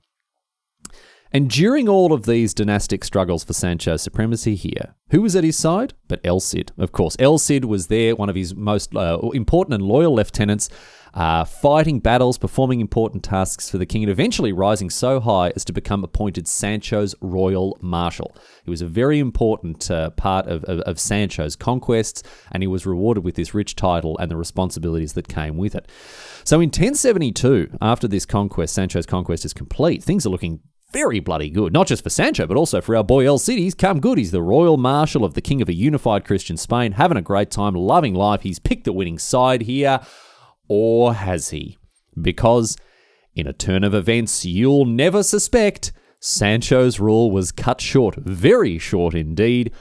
And 1.34 1.50
during 1.50 1.88
all 1.88 2.12
of 2.12 2.26
these 2.26 2.54
dynastic 2.54 3.02
struggles 3.02 3.42
for 3.42 3.54
Sancho's 3.54 4.02
supremacy 4.02 4.54
here, 4.54 4.94
who 5.10 5.20
was 5.20 5.34
at 5.34 5.42
his 5.42 5.56
side? 5.56 5.92
But 6.06 6.20
El 6.22 6.38
Cid, 6.38 6.70
of 6.78 6.92
course. 6.92 7.16
El 7.18 7.38
Cid 7.38 7.64
was 7.64 7.88
there, 7.88 8.14
one 8.14 8.28
of 8.28 8.36
his 8.36 8.54
most 8.54 8.94
uh, 8.94 9.18
important 9.32 9.74
and 9.74 9.82
loyal 9.82 10.14
lieutenants, 10.14 10.68
uh, 11.12 11.44
fighting 11.44 11.98
battles, 11.98 12.38
performing 12.38 12.80
important 12.80 13.24
tasks 13.24 13.68
for 13.68 13.78
the 13.78 13.86
king, 13.86 14.04
and 14.04 14.12
eventually 14.12 14.52
rising 14.52 14.88
so 14.90 15.18
high 15.18 15.50
as 15.56 15.64
to 15.64 15.72
become 15.72 16.04
appointed 16.04 16.46
Sancho's 16.46 17.16
royal 17.20 17.76
marshal. 17.80 18.36
He 18.62 18.70
was 18.70 18.80
a 18.80 18.86
very 18.86 19.18
important 19.18 19.90
uh, 19.90 20.10
part 20.10 20.46
of, 20.46 20.62
of, 20.64 20.80
of 20.82 21.00
Sancho's 21.00 21.56
conquests, 21.56 22.22
and 22.52 22.62
he 22.62 22.68
was 22.68 22.86
rewarded 22.86 23.24
with 23.24 23.34
this 23.34 23.54
rich 23.54 23.74
title 23.74 24.16
and 24.18 24.30
the 24.30 24.36
responsibilities 24.36 25.14
that 25.14 25.26
came 25.26 25.56
with 25.56 25.74
it. 25.74 25.90
So 26.44 26.60
in 26.60 26.68
1072, 26.68 27.76
after 27.80 28.06
this 28.06 28.24
conquest, 28.24 28.72
Sancho's 28.72 29.06
conquest 29.06 29.44
is 29.44 29.52
complete, 29.52 30.04
things 30.04 30.24
are 30.24 30.30
looking 30.30 30.60
very 30.94 31.18
bloody 31.18 31.50
good. 31.50 31.72
Not 31.72 31.88
just 31.88 32.04
for 32.04 32.08
Sancho, 32.08 32.46
but 32.46 32.56
also 32.56 32.80
for 32.80 32.96
our 32.96 33.02
boy 33.02 33.26
El 33.26 33.38
Cid. 33.38 33.58
He's 33.58 33.74
come 33.74 34.00
good. 34.00 34.16
He's 34.16 34.30
the 34.30 34.40
royal 34.40 34.76
marshal 34.76 35.24
of 35.24 35.34
the 35.34 35.42
king 35.42 35.60
of 35.60 35.68
a 35.68 35.74
unified 35.74 36.24
Christian 36.24 36.56
Spain, 36.56 36.92
having 36.92 37.18
a 37.18 37.22
great 37.22 37.50
time, 37.50 37.74
loving 37.74 38.14
life. 38.14 38.42
He's 38.42 38.60
picked 38.60 38.84
the 38.84 38.92
winning 38.92 39.18
side 39.18 39.62
here. 39.62 40.00
Or 40.68 41.12
has 41.12 41.50
he? 41.50 41.78
Because 42.18 42.76
in 43.34 43.48
a 43.48 43.52
turn 43.52 43.82
of 43.82 43.92
events 43.92 44.44
you'll 44.44 44.84
never 44.84 45.24
suspect, 45.24 45.92
Sancho's 46.20 47.00
rule 47.00 47.32
was 47.32 47.50
cut 47.50 47.80
short, 47.80 48.14
very 48.14 48.78
short 48.78 49.14
indeed, 49.14 49.72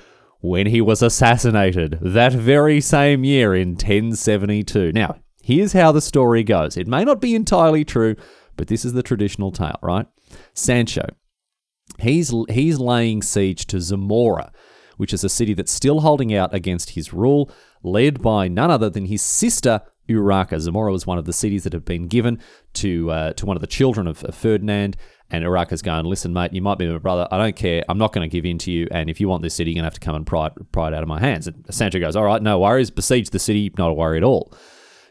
when 0.41 0.65
he 0.65 0.81
was 0.81 1.03
assassinated 1.03 1.99
that 2.01 2.33
very 2.33 2.81
same 2.81 3.23
year 3.23 3.53
in 3.53 3.69
1072. 3.69 4.91
Now, 4.91 5.17
here's 5.43 5.73
how 5.73 5.91
the 5.91 6.01
story 6.01 6.43
goes. 6.43 6.75
It 6.75 6.87
may 6.87 7.05
not 7.05 7.21
be 7.21 7.35
entirely 7.35 7.85
true, 7.85 8.15
but 8.57 8.67
this 8.67 8.83
is 8.83 8.93
the 8.93 9.03
traditional 9.03 9.51
tale, 9.51 9.79
right? 9.83 10.07
Sancho, 10.53 11.07
he's 11.99 12.33
he's 12.49 12.79
laying 12.79 13.21
siege 13.21 13.65
to 13.67 13.79
Zamora, 13.81 14.51
which 14.97 15.13
is 15.13 15.23
a 15.23 15.29
city 15.29 15.53
that's 15.53 15.71
still 15.71 16.01
holding 16.01 16.33
out 16.33 16.53
against 16.53 16.91
his 16.91 17.13
rule, 17.13 17.51
led 17.83 18.21
by 18.21 18.47
none 18.47 18.71
other 18.71 18.89
than 18.89 19.05
his 19.05 19.21
sister 19.21 19.81
Urraca. 20.09 20.59
Zamora 20.59 20.91
was 20.91 21.07
one 21.07 21.17
of 21.17 21.25
the 21.25 21.33
cities 21.33 21.63
that 21.63 21.73
had 21.73 21.85
been 21.85 22.07
given 22.07 22.39
to 22.73 23.09
uh, 23.11 23.33
to 23.33 23.45
one 23.45 23.57
of 23.57 23.61
the 23.61 23.67
children 23.67 24.07
of, 24.07 24.23
of 24.23 24.35
Ferdinand. 24.35 24.97
And 25.29 25.43
Urraca's 25.43 25.81
going, 25.81 26.05
listen, 26.05 26.31
mate, 26.31 26.53
you 26.53 26.61
might 26.61 26.77
be 26.77 26.87
my 26.87 26.99
brother. 26.99 27.27
I 27.31 27.39
don't 27.39 27.55
care. 27.55 27.83
I'm 27.89 27.97
not 27.97 28.13
going 28.13 28.29
to 28.29 28.31
give 28.31 28.45
in 28.45 28.59
to 28.59 28.71
you. 28.71 28.87
And 28.91 29.09
if 29.09 29.19
you 29.19 29.27
want 29.27 29.41
this 29.41 29.55
city, 29.55 29.71
you're 29.71 29.77
going 29.77 29.83
to 29.83 29.87
have 29.87 29.93
to 29.95 29.99
come 29.99 30.15
and 30.15 30.27
pry 30.27 30.47
it, 30.47 30.71
pry 30.71 30.89
it 30.89 30.93
out 30.93 31.01
of 31.01 31.09
my 31.09 31.19
hands. 31.19 31.47
And 31.47 31.65
Sancho 31.71 31.99
goes, 31.99 32.15
all 32.15 32.25
right, 32.25 32.41
no 32.41 32.59
worries. 32.59 32.91
Besiege 32.91 33.31
the 33.31 33.39
city, 33.39 33.71
not 33.75 33.89
a 33.89 33.93
worry 33.93 34.17
at 34.17 34.23
all. 34.23 34.53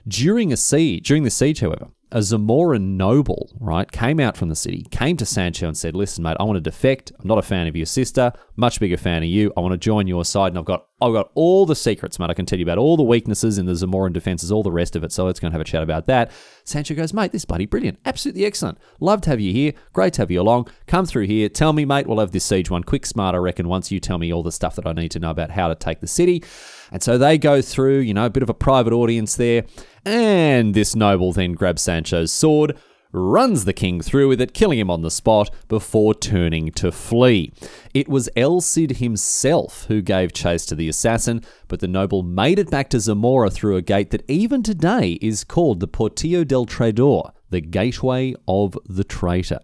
During 0.07 0.53
a 0.53 0.57
siege, 0.57 1.09
during 1.09 1.25
the 1.25 1.31
siege, 1.31 1.59
however, 1.59 1.89
a 2.13 2.19
Zamoran 2.19 2.97
noble, 2.97 3.51
right, 3.59 3.91
came 3.91 4.21
out 4.21 4.37
from 4.37 4.49
the 4.49 4.55
city, 4.55 4.87
came 4.91 5.17
to 5.17 5.27
Sancho 5.27 5.67
and 5.67 5.77
said, 5.77 5.97
"Listen, 5.97 6.23
mate, 6.23 6.37
I 6.39 6.45
want 6.45 6.57
to 6.57 6.61
defect. 6.61 7.11
I'm 7.19 7.27
not 7.27 7.39
a 7.39 7.43
fan 7.43 7.67
of 7.67 7.75
your 7.75 7.87
sister. 7.87 8.33
Much 8.55 8.79
bigger 8.79 8.97
fan 8.97 9.23
of 9.23 9.29
you. 9.29 9.53
I 9.57 9.61
want 9.61 9.73
to 9.73 9.79
join 9.79 10.07
your 10.07 10.25
side, 10.25 10.49
and 10.49 10.59
I've 10.59 10.65
got 10.65 10.87
I've 11.01 11.13
got 11.13 11.33
all 11.35 11.67
the 11.67 11.75
secrets, 11.75 12.21
mate. 12.21 12.31
I 12.31 12.35
can 12.35 12.47
tell 12.47 12.61
you 12.61 12.65
about 12.65 12.79
all 12.79 12.97
the 12.97 13.03
weaknesses 13.03 13.59
in 13.59 13.67
the 13.67 13.73
Zamoran 13.73 14.13
defenses, 14.13 14.53
all 14.53 14.63
the 14.63 14.71
rest 14.71 14.95
of 14.95 15.03
it. 15.03 15.11
So 15.11 15.25
let's 15.25 15.41
go 15.41 15.47
and 15.47 15.55
have 15.55 15.61
a 15.61 15.65
chat 15.65 15.83
about 15.83 16.07
that." 16.07 16.31
Sancho 16.65 16.95
goes, 16.95 17.13
"Mate, 17.13 17.33
this 17.33 17.45
bloody 17.45 17.67
brilliant, 17.67 17.99
absolutely 18.05 18.45
excellent. 18.45 18.79
Love 19.01 19.23
to 19.23 19.31
have 19.31 19.41
you 19.41 19.53
here. 19.53 19.73
Great 19.93 20.13
to 20.13 20.23
have 20.23 20.31
you 20.31 20.41
along. 20.41 20.69
Come 20.87 21.07
through 21.07 21.27
here. 21.27 21.49
Tell 21.49 21.73
me, 21.73 21.85
mate. 21.85 22.07
We'll 22.07 22.21
have 22.21 22.31
this 22.31 22.45
siege 22.45 22.71
one 22.71 22.85
quick, 22.85 23.05
smart. 23.07 23.35
I 23.35 23.39
reckon. 23.39 23.69
Once 23.69 23.91
you 23.91 23.99
tell 23.99 24.19
me 24.19 24.33
all 24.33 24.43
the 24.43 24.53
stuff 24.53 24.77
that 24.77 24.87
I 24.87 24.93
need 24.93 25.11
to 25.13 25.19
know 25.19 25.31
about 25.31 25.51
how 25.51 25.69
to 25.69 25.75
take 25.75 26.01
the 26.01 26.07
city." 26.07 26.45
And 26.93 27.03
so 27.03 27.17
they 27.17 27.39
go 27.39 27.63
through, 27.63 28.01
you 28.01 28.13
know, 28.13 28.27
a 28.27 28.31
bit 28.31 28.43
of 28.43 28.51
a 28.51 28.55
private 28.55 28.93
audience 28.93 29.37
there. 29.37 29.65
And 30.05 30.75
this 30.75 30.97
noble 30.97 31.33
then 31.33 31.53
grabs 31.53 31.83
Sancho's 31.83 32.33
sword, 32.33 32.77
runs 33.13 33.65
the 33.65 33.73
king 33.73 34.01
through 34.01 34.29
with 34.29 34.41
it, 34.41 34.55
killing 34.55 34.79
him 34.79 34.91
on 34.91 35.03
the 35.03 35.11
spot 35.11 35.51
before 35.69 36.15
turning 36.15 36.73
to 36.73 36.91
flee. 36.91 37.53
It 37.95 38.09
was 38.09 38.29
El 38.37 38.61
Cid 38.61 38.97
himself 38.97 39.85
who 39.89 40.03
gave 40.03 40.33
chase 40.33 40.67
to 40.67 40.75
the 40.75 40.89
assassin, 40.89 41.43
but 41.69 41.81
the 41.81 41.89
noble 41.89 42.23
made 42.23 42.59
it 42.59 42.71
back 42.71 42.89
to 42.91 43.01
Zamora 43.01 43.51
through 43.51 43.77
a 43.77 43.83
gate 43.83 44.11
that 44.11 44.29
even 44.29 44.63
today 44.63 45.19
is 45.21 45.45
called 45.45 45.81
the 45.81 45.89
Portillo 45.89 46.43
del 46.43 46.67
Traidor, 46.67 47.33
the 47.51 47.61
gateway 47.61 48.35
of 48.49 48.77
the 48.87 49.05
traitor. 49.05 49.61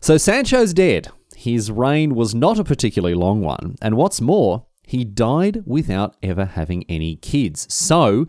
So 0.00 0.16
Sancho's 0.16 0.74
dead. 0.74 1.08
His 1.34 1.70
reign 1.70 2.14
was 2.14 2.34
not 2.34 2.58
a 2.58 2.64
particularly 2.64 3.14
long 3.14 3.40
one, 3.40 3.76
and 3.80 3.96
what's 3.96 4.20
more, 4.20 4.66
he 4.86 5.04
died 5.04 5.62
without 5.64 6.14
ever 6.22 6.44
having 6.44 6.84
any 6.86 7.16
kids. 7.16 7.72
So, 7.72 8.26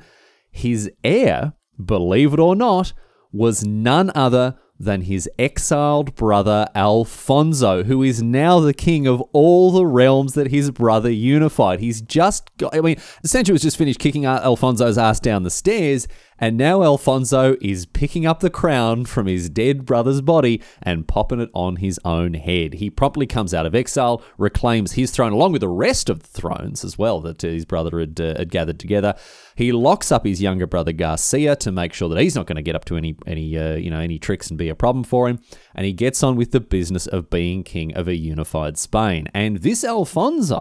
his 0.51 0.91
heir, 1.03 1.53
believe 1.83 2.33
it 2.33 2.39
or 2.39 2.55
not, 2.55 2.93
was 3.31 3.65
none 3.65 4.11
other 4.13 4.57
than 4.83 5.01
his 5.01 5.29
exiled 5.37 6.15
brother 6.15 6.67
Alfonso, 6.73 7.83
who 7.83 8.01
is 8.01 8.21
now 8.23 8.59
the 8.59 8.73
king 8.73 9.05
of 9.05 9.21
all 9.31 9.71
the 9.71 9.85
realms 9.85 10.33
that 10.33 10.47
his 10.47 10.71
brother 10.71 11.11
unified. 11.11 11.79
He's 11.79 12.01
just 12.01 12.49
got, 12.57 12.75
I 12.75 12.81
mean, 12.81 12.97
Sancho 13.23 13.53
has 13.53 13.61
just 13.61 13.77
finished 13.77 13.99
kicking 13.99 14.25
Alfonso's 14.25 14.97
ass 14.97 15.19
down 15.19 15.43
the 15.43 15.51
stairs, 15.51 16.07
and 16.41 16.57
now 16.57 16.81
Alfonso 16.81 17.55
is 17.61 17.85
picking 17.85 18.25
up 18.25 18.39
the 18.39 18.49
crown 18.49 19.05
from 19.05 19.27
his 19.27 19.47
dead 19.47 19.85
brother's 19.85 20.21
body 20.21 20.59
and 20.81 21.07
popping 21.07 21.39
it 21.39 21.51
on 21.53 21.75
his 21.75 21.99
own 22.03 22.33
head. 22.33 22.73
He 22.73 22.89
promptly 22.89 23.27
comes 23.27 23.53
out 23.53 23.67
of 23.67 23.75
exile, 23.75 24.23
reclaims 24.39 24.93
his 24.93 25.11
throne 25.11 25.31
along 25.31 25.51
with 25.51 25.61
the 25.61 25.69
rest 25.69 26.09
of 26.09 26.23
the 26.23 26.27
thrones 26.27 26.83
as 26.83 26.97
well 26.97 27.21
that 27.21 27.43
his 27.43 27.63
brother 27.63 27.99
had, 27.99 28.19
uh, 28.19 28.37
had 28.39 28.49
gathered 28.49 28.79
together. 28.79 29.13
He 29.55 29.71
locks 29.71 30.11
up 30.11 30.25
his 30.25 30.41
younger 30.41 30.65
brother 30.65 30.91
Garcia 30.91 31.55
to 31.57 31.71
make 31.71 31.93
sure 31.93 32.09
that 32.09 32.19
he's 32.19 32.35
not 32.35 32.47
going 32.47 32.55
to 32.55 32.63
get 32.63 32.75
up 32.75 32.85
to 32.85 32.97
any 32.97 33.15
any 33.27 33.55
uh, 33.55 33.75
you 33.75 33.91
know 33.91 33.99
any 33.99 34.17
tricks 34.17 34.49
and 34.49 34.57
be 34.57 34.69
a 34.69 34.75
problem 34.75 35.03
for 35.03 35.29
him, 35.29 35.39
and 35.75 35.85
he 35.85 35.93
gets 35.93 36.23
on 36.23 36.35
with 36.35 36.51
the 36.51 36.59
business 36.59 37.05
of 37.05 37.29
being 37.29 37.63
king 37.63 37.93
of 37.95 38.07
a 38.07 38.15
unified 38.15 38.79
Spain. 38.79 39.27
And 39.33 39.57
this 39.57 39.83
Alfonso, 39.83 40.59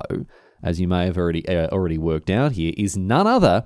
as 0.62 0.78
you 0.78 0.88
may 0.88 1.06
have 1.06 1.16
already 1.16 1.48
uh, 1.48 1.68
already 1.68 1.96
worked 1.96 2.28
out 2.28 2.52
here, 2.52 2.74
is 2.76 2.98
none 2.98 3.26
other 3.26 3.64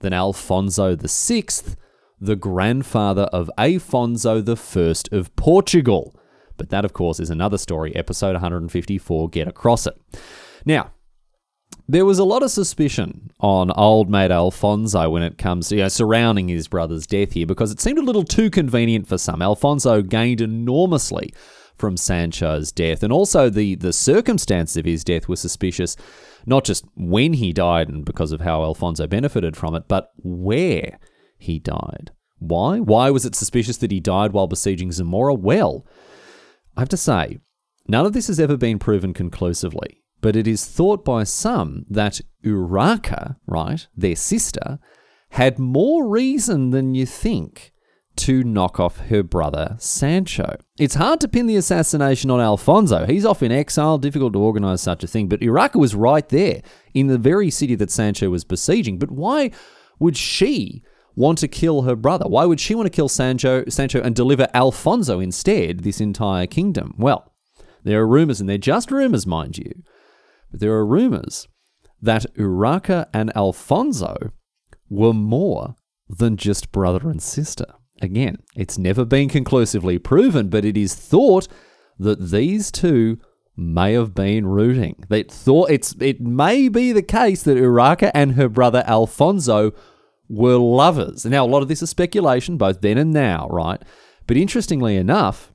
than 0.00 0.12
Alfonso 0.12 0.96
VI, 0.96 1.44
the 2.20 2.36
grandfather 2.36 3.24
of 3.24 3.50
Afonso 3.58 4.42
I 5.12 5.16
of 5.16 5.36
Portugal. 5.36 6.14
But 6.56 6.70
that, 6.70 6.84
of 6.84 6.92
course, 6.92 7.20
is 7.20 7.30
another 7.30 7.58
story, 7.58 7.94
episode 7.96 8.34
154, 8.34 9.28
Get 9.28 9.48
Across 9.48 9.88
It. 9.88 10.00
Now, 10.64 10.92
there 11.88 12.06
was 12.06 12.18
a 12.18 12.24
lot 12.24 12.42
of 12.42 12.50
suspicion 12.50 13.30
on 13.40 13.70
old 13.72 14.08
mate 14.08 14.30
Alfonso 14.30 15.10
when 15.10 15.22
it 15.22 15.36
comes 15.36 15.68
to 15.68 15.76
you 15.76 15.82
know, 15.82 15.88
surrounding 15.88 16.48
his 16.48 16.68
brother's 16.68 17.06
death 17.06 17.32
here 17.32 17.46
because 17.46 17.70
it 17.70 17.80
seemed 17.80 17.98
a 17.98 18.02
little 18.02 18.24
too 18.24 18.48
convenient 18.48 19.06
for 19.06 19.18
some. 19.18 19.42
Alfonso 19.42 20.00
gained 20.00 20.40
enormously 20.40 21.34
from 21.76 21.96
Sancho's 21.96 22.70
death, 22.70 23.02
and 23.02 23.12
also 23.12 23.50
the, 23.50 23.74
the 23.74 23.92
circumstances 23.92 24.76
of 24.76 24.84
his 24.84 25.04
death 25.04 25.28
were 25.28 25.36
suspicious 25.36 25.96
not 26.46 26.64
just 26.64 26.84
when 26.94 27.34
he 27.34 27.52
died 27.52 27.88
and 27.88 28.04
because 28.04 28.32
of 28.32 28.40
how 28.40 28.62
Alfonso 28.62 29.06
benefited 29.06 29.56
from 29.56 29.74
it, 29.74 29.88
but 29.88 30.10
where 30.16 30.98
he 31.38 31.58
died. 31.58 32.12
Why? 32.38 32.80
Why 32.80 33.10
was 33.10 33.24
it 33.24 33.34
suspicious 33.34 33.78
that 33.78 33.90
he 33.90 34.00
died 34.00 34.32
while 34.32 34.46
besieging 34.46 34.92
Zamora? 34.92 35.34
Well, 35.34 35.86
I 36.76 36.80
have 36.80 36.88
to 36.90 36.96
say, 36.96 37.38
none 37.88 38.06
of 38.06 38.12
this 38.12 38.26
has 38.26 38.40
ever 38.40 38.56
been 38.56 38.78
proven 38.78 39.14
conclusively, 39.14 40.02
but 40.20 40.36
it 40.36 40.46
is 40.46 40.66
thought 40.66 41.04
by 41.04 41.24
some 41.24 41.86
that 41.88 42.20
Urraca, 42.44 43.36
right, 43.46 43.86
their 43.96 44.16
sister, 44.16 44.78
had 45.30 45.58
more 45.58 46.08
reason 46.08 46.70
than 46.70 46.94
you 46.94 47.06
think 47.06 47.72
to 48.16 48.44
knock 48.44 48.78
off 48.78 48.98
her 48.98 49.22
brother 49.22 49.76
Sancho. 49.78 50.56
It's 50.78 50.94
hard 50.94 51.20
to 51.20 51.28
pin 51.28 51.46
the 51.46 51.56
assassination 51.56 52.30
on 52.30 52.40
Alfonso. 52.40 53.06
He's 53.06 53.26
off 53.26 53.42
in 53.42 53.52
exile, 53.52 53.98
difficult 53.98 54.32
to 54.34 54.38
organise 54.38 54.82
such 54.82 55.02
a 55.02 55.06
thing, 55.06 55.28
but 55.28 55.40
Urraca 55.40 55.76
was 55.76 55.94
right 55.94 56.28
there 56.28 56.62
in 56.94 57.08
the 57.08 57.18
very 57.18 57.50
city 57.50 57.74
that 57.76 57.90
Sancho 57.90 58.30
was 58.30 58.44
besieging. 58.44 58.98
But 58.98 59.10
why 59.10 59.50
would 59.98 60.16
she 60.16 60.82
want 61.16 61.38
to 61.38 61.48
kill 61.48 61.82
her 61.82 61.96
brother? 61.96 62.26
Why 62.26 62.44
would 62.44 62.60
she 62.60 62.74
want 62.74 62.86
to 62.86 62.96
kill 62.96 63.08
Sancho, 63.08 63.64
Sancho 63.68 64.00
and 64.00 64.14
deliver 64.14 64.48
Alfonso 64.54 65.20
instead, 65.20 65.80
this 65.80 66.00
entire 66.00 66.46
kingdom? 66.46 66.94
Well, 66.98 67.32
there 67.82 68.00
are 68.00 68.06
rumours, 68.06 68.40
and 68.40 68.48
they're 68.48 68.58
just 68.58 68.90
rumours, 68.90 69.26
mind 69.26 69.58
you, 69.58 69.82
but 70.50 70.60
there 70.60 70.72
are 70.72 70.86
rumours 70.86 71.48
that 72.00 72.26
Urraca 72.36 73.06
and 73.12 73.34
Alfonso 73.36 74.32
were 74.88 75.12
more 75.12 75.74
than 76.08 76.36
just 76.36 76.72
brother 76.72 77.08
and 77.08 77.22
sister. 77.22 77.66
Again, 78.00 78.38
it's 78.56 78.78
never 78.78 79.04
been 79.04 79.28
conclusively 79.28 79.98
proven, 79.98 80.48
but 80.48 80.64
it 80.64 80.76
is 80.76 80.94
thought 80.94 81.48
that 81.98 82.30
these 82.30 82.70
two 82.70 83.18
may 83.56 83.92
have 83.92 84.14
been 84.14 84.46
rooting. 84.46 85.04
They 85.08 85.22
thought 85.22 85.70
it's 85.70 85.94
it 86.00 86.20
may 86.20 86.68
be 86.68 86.92
the 86.92 87.02
case 87.02 87.42
that 87.44 87.56
Urraca 87.56 88.10
and 88.14 88.32
her 88.32 88.48
brother 88.48 88.82
Alfonso 88.86 89.72
were 90.28 90.56
lovers. 90.56 91.24
Now, 91.24 91.44
a 91.44 91.46
lot 91.46 91.62
of 91.62 91.68
this 91.68 91.82
is 91.82 91.90
speculation, 91.90 92.56
both 92.56 92.80
then 92.80 92.98
and 92.98 93.12
now, 93.12 93.46
right? 93.48 93.80
But 94.26 94.36
interestingly 94.36 94.96
enough, 94.96 95.52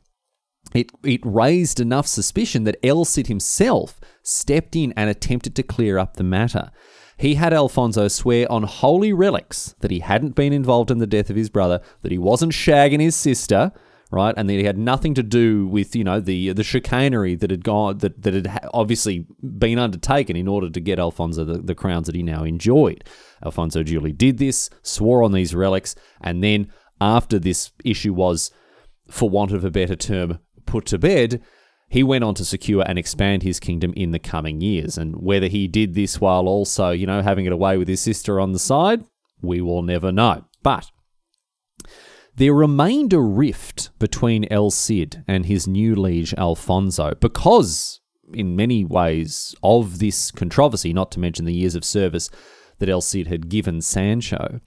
it, 0.73 0.91
it 1.03 1.21
raised 1.23 1.79
enough 1.79 2.07
suspicion 2.07 2.63
that 2.65 2.77
El 2.83 3.03
Cid 3.03 3.27
himself 3.27 3.99
stepped 4.21 4.75
in 4.75 4.93
and 4.95 5.09
attempted 5.09 5.55
to 5.55 5.63
clear 5.63 5.97
up 5.97 6.15
the 6.15 6.23
matter. 6.23 6.71
He 7.19 7.35
had 7.35 7.53
Alfonso 7.53 8.07
swear 8.07 8.49
on 8.49 8.63
holy 8.63 9.11
relics 9.11 9.75
that 9.81 9.91
he 9.91 9.99
hadn't 9.99 10.35
been 10.35 10.53
involved 10.53 10.89
in 10.89 10.99
the 10.99 11.05
death 11.05 11.29
of 11.29 11.35
his 11.35 11.49
brother, 11.49 11.81
that 12.01 12.13
he 12.13 12.17
wasn't 12.17 12.53
shagging 12.53 13.01
his 13.01 13.13
sister, 13.13 13.73
right, 14.09 14.33
and 14.37 14.49
that 14.49 14.53
he 14.53 14.63
had 14.63 14.77
nothing 14.77 15.13
to 15.15 15.21
do 15.21 15.67
with 15.67 15.97
you 15.97 16.05
know 16.05 16.21
the 16.21 16.53
the 16.53 16.63
chicanery 16.63 17.35
that 17.35 17.51
had 17.51 17.65
gone 17.65 17.97
that 17.97 18.21
that 18.21 18.33
had 18.33 18.69
obviously 18.73 19.27
been 19.57 19.77
undertaken 19.77 20.37
in 20.37 20.47
order 20.47 20.69
to 20.69 20.79
get 20.79 20.97
Alfonso 20.97 21.43
the, 21.43 21.57
the 21.57 21.75
crowns 21.75 22.05
that 22.05 22.15
he 22.15 22.23
now 22.23 22.45
enjoyed. 22.45 23.03
Alfonso 23.43 23.83
duly 23.83 24.13
did 24.13 24.37
this, 24.37 24.69
swore 24.81 25.21
on 25.21 25.33
these 25.33 25.53
relics, 25.53 25.95
and 26.21 26.41
then 26.41 26.71
after 27.01 27.37
this 27.37 27.73
issue 27.83 28.13
was, 28.13 28.49
for 29.11 29.29
want 29.29 29.51
of 29.51 29.65
a 29.65 29.71
better 29.71 29.97
term, 29.97 30.39
put 30.65 30.85
to 30.85 30.97
bed, 30.97 31.41
he 31.89 32.03
went 32.03 32.23
on 32.23 32.35
to 32.35 32.45
secure 32.45 32.83
and 32.85 32.99
expand 32.99 33.41
his 33.41 33.59
kingdom 33.59 33.93
in 33.95 34.11
the 34.11 34.19
coming 34.19 34.61
years. 34.61 34.97
And 34.97 35.15
whether 35.15 35.47
he 35.47 35.67
did 35.67 35.95
this 35.95 36.21
while 36.21 36.47
also, 36.47 36.91
you 36.91 37.07
know, 37.07 37.21
having 37.21 37.45
it 37.45 37.51
away 37.51 37.77
with 37.77 37.87
his 37.87 37.99
sister 37.99 38.39
on 38.39 38.53
the 38.53 38.59
side, 38.59 39.03
we 39.41 39.59
will 39.59 39.81
never 39.81 40.11
know. 40.11 40.45
But 40.61 40.91
there 42.35 42.53
remained 42.53 43.11
a 43.11 43.19
rift 43.19 43.89
between 43.97 44.45
El 44.51 44.69
Cid 44.69 45.23
and 45.27 45.47
his 45.47 45.67
new 45.67 45.95
liege 45.95 46.33
Alfonso 46.35 47.15
because, 47.15 48.01
in 48.33 48.55
many 48.55 48.85
ways, 48.85 49.55
of 49.63 49.97
this 49.97 50.29
controversy, 50.29 50.93
not 50.93 51.11
to 51.13 51.19
mention 51.19 51.45
the 51.45 51.53
years 51.53 51.75
of 51.75 51.83
service 51.83 52.29
that 52.77 52.87
El 52.87 53.01
Cid 53.01 53.27
had 53.27 53.49
given 53.49 53.81
Sancho. 53.81 54.61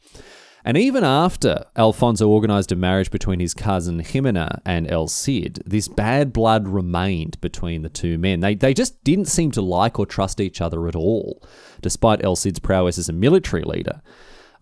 And 0.65 0.77
even 0.77 1.03
after 1.03 1.65
Alfonso 1.77 2.29
organized 2.29 2.71
a 2.71 2.77
marriage 2.77 3.11
between 3.11 3.41
his 3.41 3.55
cousin 3.55 4.01
Jimena 4.01 4.61
and 4.65 4.91
El 4.91 5.09
Cid, 5.09 5.63
this 5.67 5.89
bad 5.89 6.33
blood 6.33 6.69
remained 6.69 7.41
between 7.41 7.83
the 7.83 7.89
two 7.89 8.17
men. 8.17 8.41
They, 8.41 8.55
they 8.55 8.75
just 8.75 9.03
didn't 9.03 9.27
seem 9.27 9.51
to 9.53 9.63
like 9.63 9.99
or 9.99 10.07
trust 10.07 10.41
each 10.41 10.61
other 10.61 10.87
at 10.87 10.95
all, 10.95 11.43
despite 11.81 12.25
El 12.25 12.37
Cid's 12.37 12.61
prowess 12.61 12.99
as 12.99 13.09
a 13.09 13.13
military 13.13 13.65
leader. 13.65 14.03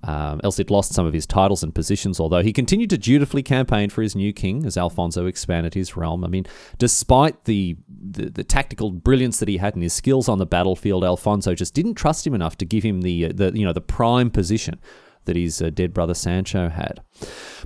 Um, 0.02 0.40
El 0.42 0.52
Cid 0.52 0.71
lost 0.71 0.95
some 0.95 1.04
of 1.04 1.12
his 1.12 1.26
titles 1.26 1.62
and 1.62 1.75
positions, 1.75 2.19
although 2.19 2.42
he 2.42 2.54
continued 2.54 2.88
to 2.88 2.97
dutifully 2.97 3.42
campaign 3.42 3.90
for 3.90 4.00
his 4.00 4.16
new 4.16 4.33
king 4.33 4.64
as 4.64 4.78
Alfonso 4.78 5.26
expanded 5.26 5.75
his 5.75 5.95
realm. 5.95 6.25
I 6.25 6.28
mean, 6.28 6.47
despite 6.78 7.45
the, 7.45 7.76
the, 7.87 8.30
the 8.30 8.45
tactical 8.45 8.90
brilliance 8.92 9.38
that 9.40 9.49
he 9.49 9.59
had 9.59 9.75
and 9.75 9.83
his 9.83 9.92
skills 9.92 10.26
on 10.26 10.38
the 10.38 10.47
battlefield, 10.47 11.04
Alfonso 11.04 11.54
just 11.54 11.75
didn't 11.75 11.97
trust 11.97 12.26
him 12.26 12.35
enough 12.35 12.57
to 12.57 12.64
give 12.64 12.83
him 12.83 13.02
the 13.02 13.30
the 13.33 13.52
you 13.54 13.66
know 13.66 13.75
the 13.75 13.83
prime 13.83 14.30
position 14.30 14.80
that 15.24 15.36
his 15.36 15.60
uh, 15.60 15.70
dead 15.70 15.92
brother 15.92 16.14
Sancho 16.14 16.68
had. 16.68 17.00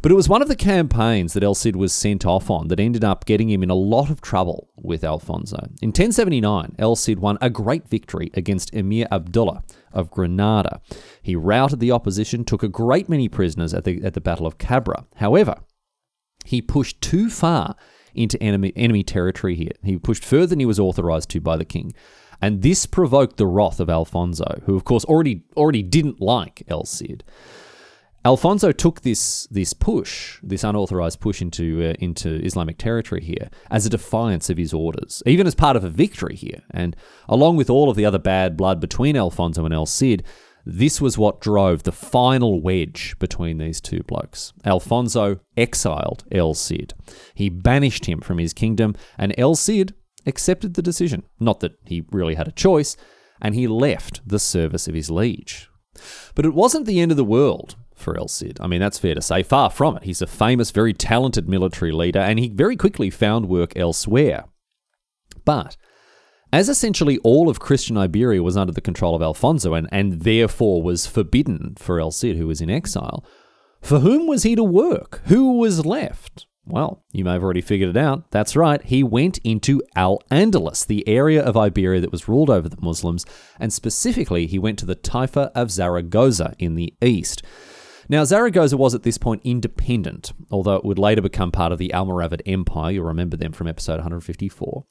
But 0.02 0.12
it 0.12 0.16
was 0.16 0.28
one 0.28 0.42
of 0.42 0.48
the 0.48 0.56
campaigns 0.56 1.32
that 1.32 1.42
El 1.42 1.54
Cid 1.54 1.76
was 1.76 1.92
sent 1.92 2.26
off 2.26 2.50
on 2.50 2.68
that 2.68 2.80
ended 2.80 3.04
up 3.04 3.24
getting 3.24 3.50
him 3.50 3.62
in 3.62 3.70
a 3.70 3.74
lot 3.74 4.10
of 4.10 4.20
trouble 4.20 4.70
with 4.76 5.04
Alfonso. 5.04 5.68
In 5.80 5.88
1079, 5.88 6.74
El 6.78 6.96
Cid 6.96 7.20
won 7.20 7.38
a 7.40 7.50
great 7.50 7.88
victory 7.88 8.30
against 8.34 8.74
Emir 8.74 9.06
Abdullah 9.10 9.62
of 9.92 10.10
Granada. 10.10 10.80
He 11.22 11.36
routed 11.36 11.80
the 11.80 11.92
opposition, 11.92 12.44
took 12.44 12.62
a 12.62 12.68
great 12.68 13.08
many 13.08 13.28
prisoners 13.28 13.72
at 13.72 13.84
the, 13.84 14.02
at 14.04 14.14
the 14.14 14.20
Battle 14.20 14.46
of 14.46 14.58
Cabra. 14.58 15.06
However, 15.16 15.56
he 16.44 16.60
pushed 16.60 17.00
too 17.00 17.30
far 17.30 17.76
into 18.14 18.40
enemy, 18.42 18.72
enemy 18.76 19.02
territory 19.02 19.54
here. 19.54 19.72
He 19.82 19.98
pushed 19.98 20.24
further 20.24 20.46
than 20.46 20.60
he 20.60 20.66
was 20.66 20.78
authorized 20.78 21.30
to 21.30 21.40
by 21.40 21.56
the 21.56 21.64
king. 21.64 21.94
And 22.40 22.62
this 22.62 22.86
provoked 22.86 23.36
the 23.36 23.46
wrath 23.46 23.80
of 23.80 23.90
Alfonso, 23.90 24.60
who 24.66 24.76
of 24.76 24.84
course 24.84 25.04
already 25.04 25.44
already 25.56 25.82
didn't 25.82 26.20
like 26.20 26.62
El 26.68 26.84
Cid. 26.84 27.24
Alfonso 28.26 28.72
took 28.72 29.02
this 29.02 29.46
this 29.50 29.74
push, 29.74 30.38
this 30.42 30.64
unauthorized 30.64 31.20
push 31.20 31.42
into 31.42 31.90
uh, 31.90 31.92
into 32.00 32.42
Islamic 32.42 32.78
territory 32.78 33.22
here, 33.22 33.50
as 33.70 33.84
a 33.84 33.90
defiance 33.90 34.48
of 34.48 34.56
his 34.56 34.72
orders, 34.72 35.22
even 35.26 35.46
as 35.46 35.54
part 35.54 35.76
of 35.76 35.84
a 35.84 35.90
victory 35.90 36.34
here. 36.34 36.62
And 36.70 36.96
along 37.28 37.56
with 37.56 37.68
all 37.68 37.90
of 37.90 37.96
the 37.96 38.06
other 38.06 38.18
bad 38.18 38.56
blood 38.56 38.80
between 38.80 39.16
Alfonso 39.16 39.64
and 39.66 39.74
El 39.74 39.84
Cid, 39.84 40.24
This 40.66 41.00
was 41.00 41.18
what 41.18 41.40
drove 41.40 41.82
the 41.82 41.92
final 41.92 42.60
wedge 42.62 43.14
between 43.18 43.58
these 43.58 43.80
two 43.80 44.02
blokes. 44.02 44.52
Alfonso 44.64 45.40
exiled 45.56 46.24
El 46.32 46.54
Cid. 46.54 46.94
He 47.34 47.50
banished 47.50 48.06
him 48.06 48.20
from 48.20 48.38
his 48.38 48.54
kingdom, 48.54 48.94
and 49.18 49.34
El 49.36 49.54
Cid 49.54 49.94
accepted 50.26 50.74
the 50.74 50.82
decision. 50.82 51.24
Not 51.38 51.60
that 51.60 51.78
he 51.84 52.04
really 52.10 52.34
had 52.34 52.48
a 52.48 52.52
choice, 52.52 52.96
and 53.40 53.54
he 53.54 53.66
left 53.66 54.20
the 54.26 54.38
service 54.38 54.88
of 54.88 54.94
his 54.94 55.10
liege. 55.10 55.68
But 56.34 56.46
it 56.46 56.54
wasn't 56.54 56.86
the 56.86 57.00
end 57.00 57.10
of 57.10 57.16
the 57.16 57.24
world 57.24 57.76
for 57.94 58.16
El 58.18 58.28
Cid. 58.28 58.58
I 58.60 58.66
mean, 58.66 58.80
that's 58.80 58.98
fair 58.98 59.14
to 59.14 59.22
say. 59.22 59.42
Far 59.42 59.70
from 59.70 59.96
it. 59.96 60.04
He's 60.04 60.22
a 60.22 60.26
famous, 60.26 60.70
very 60.70 60.92
talented 60.92 61.48
military 61.48 61.92
leader, 61.92 62.20
and 62.20 62.38
he 62.38 62.48
very 62.48 62.76
quickly 62.76 63.10
found 63.10 63.48
work 63.48 63.76
elsewhere. 63.76 64.44
But 65.44 65.76
as 66.54 66.68
essentially 66.68 67.18
all 67.24 67.48
of 67.48 67.58
Christian 67.58 67.98
Iberia 67.98 68.40
was 68.40 68.56
under 68.56 68.72
the 68.72 68.80
control 68.80 69.16
of 69.16 69.22
Alfonso 69.22 69.74
and, 69.74 69.88
and 69.90 70.20
therefore 70.22 70.82
was 70.82 71.04
forbidden 71.04 71.74
for 71.76 71.98
El 71.98 72.12
Cid, 72.12 72.36
who 72.36 72.46
was 72.46 72.60
in 72.60 72.70
exile, 72.70 73.24
for 73.80 73.98
whom 73.98 74.28
was 74.28 74.44
he 74.44 74.54
to 74.54 74.62
work? 74.62 75.20
Who 75.24 75.58
was 75.58 75.84
left? 75.84 76.46
Well, 76.66 77.04
you 77.12 77.24
may 77.24 77.32
have 77.32 77.42
already 77.42 77.60
figured 77.60 77.90
it 77.90 77.96
out. 77.96 78.30
That's 78.30 78.56
right, 78.56 78.82
he 78.82 79.02
went 79.02 79.38
into 79.44 79.82
Al 79.94 80.20
Andalus, 80.30 80.86
the 80.86 81.06
area 81.06 81.42
of 81.42 81.56
Iberia 81.56 82.00
that 82.00 82.12
was 82.12 82.28
ruled 82.28 82.48
over 82.48 82.68
the 82.68 82.80
Muslims, 82.80 83.26
and 83.60 83.72
specifically, 83.72 84.46
he 84.46 84.58
went 84.58 84.78
to 84.78 84.86
the 84.86 84.96
Taifa 84.96 85.50
of 85.54 85.70
Zaragoza 85.70 86.54
in 86.58 86.74
the 86.74 86.94
east. 87.02 87.42
Now, 88.08 88.24
Zaragoza 88.24 88.76
was 88.76 88.94
at 88.94 89.02
this 89.02 89.18
point 89.18 89.40
independent, 89.44 90.32
although 90.50 90.76
it 90.76 90.84
would 90.84 90.98
later 90.98 91.22
become 91.22 91.50
part 91.50 91.72
of 91.72 91.78
the 91.78 91.90
Almoravid 91.94 92.42
Empire. 92.46 92.92
You'll 92.92 93.06
remember 93.06 93.36
them 93.36 93.52
from 93.52 93.66
episode 93.66 93.94
154. 93.94 94.84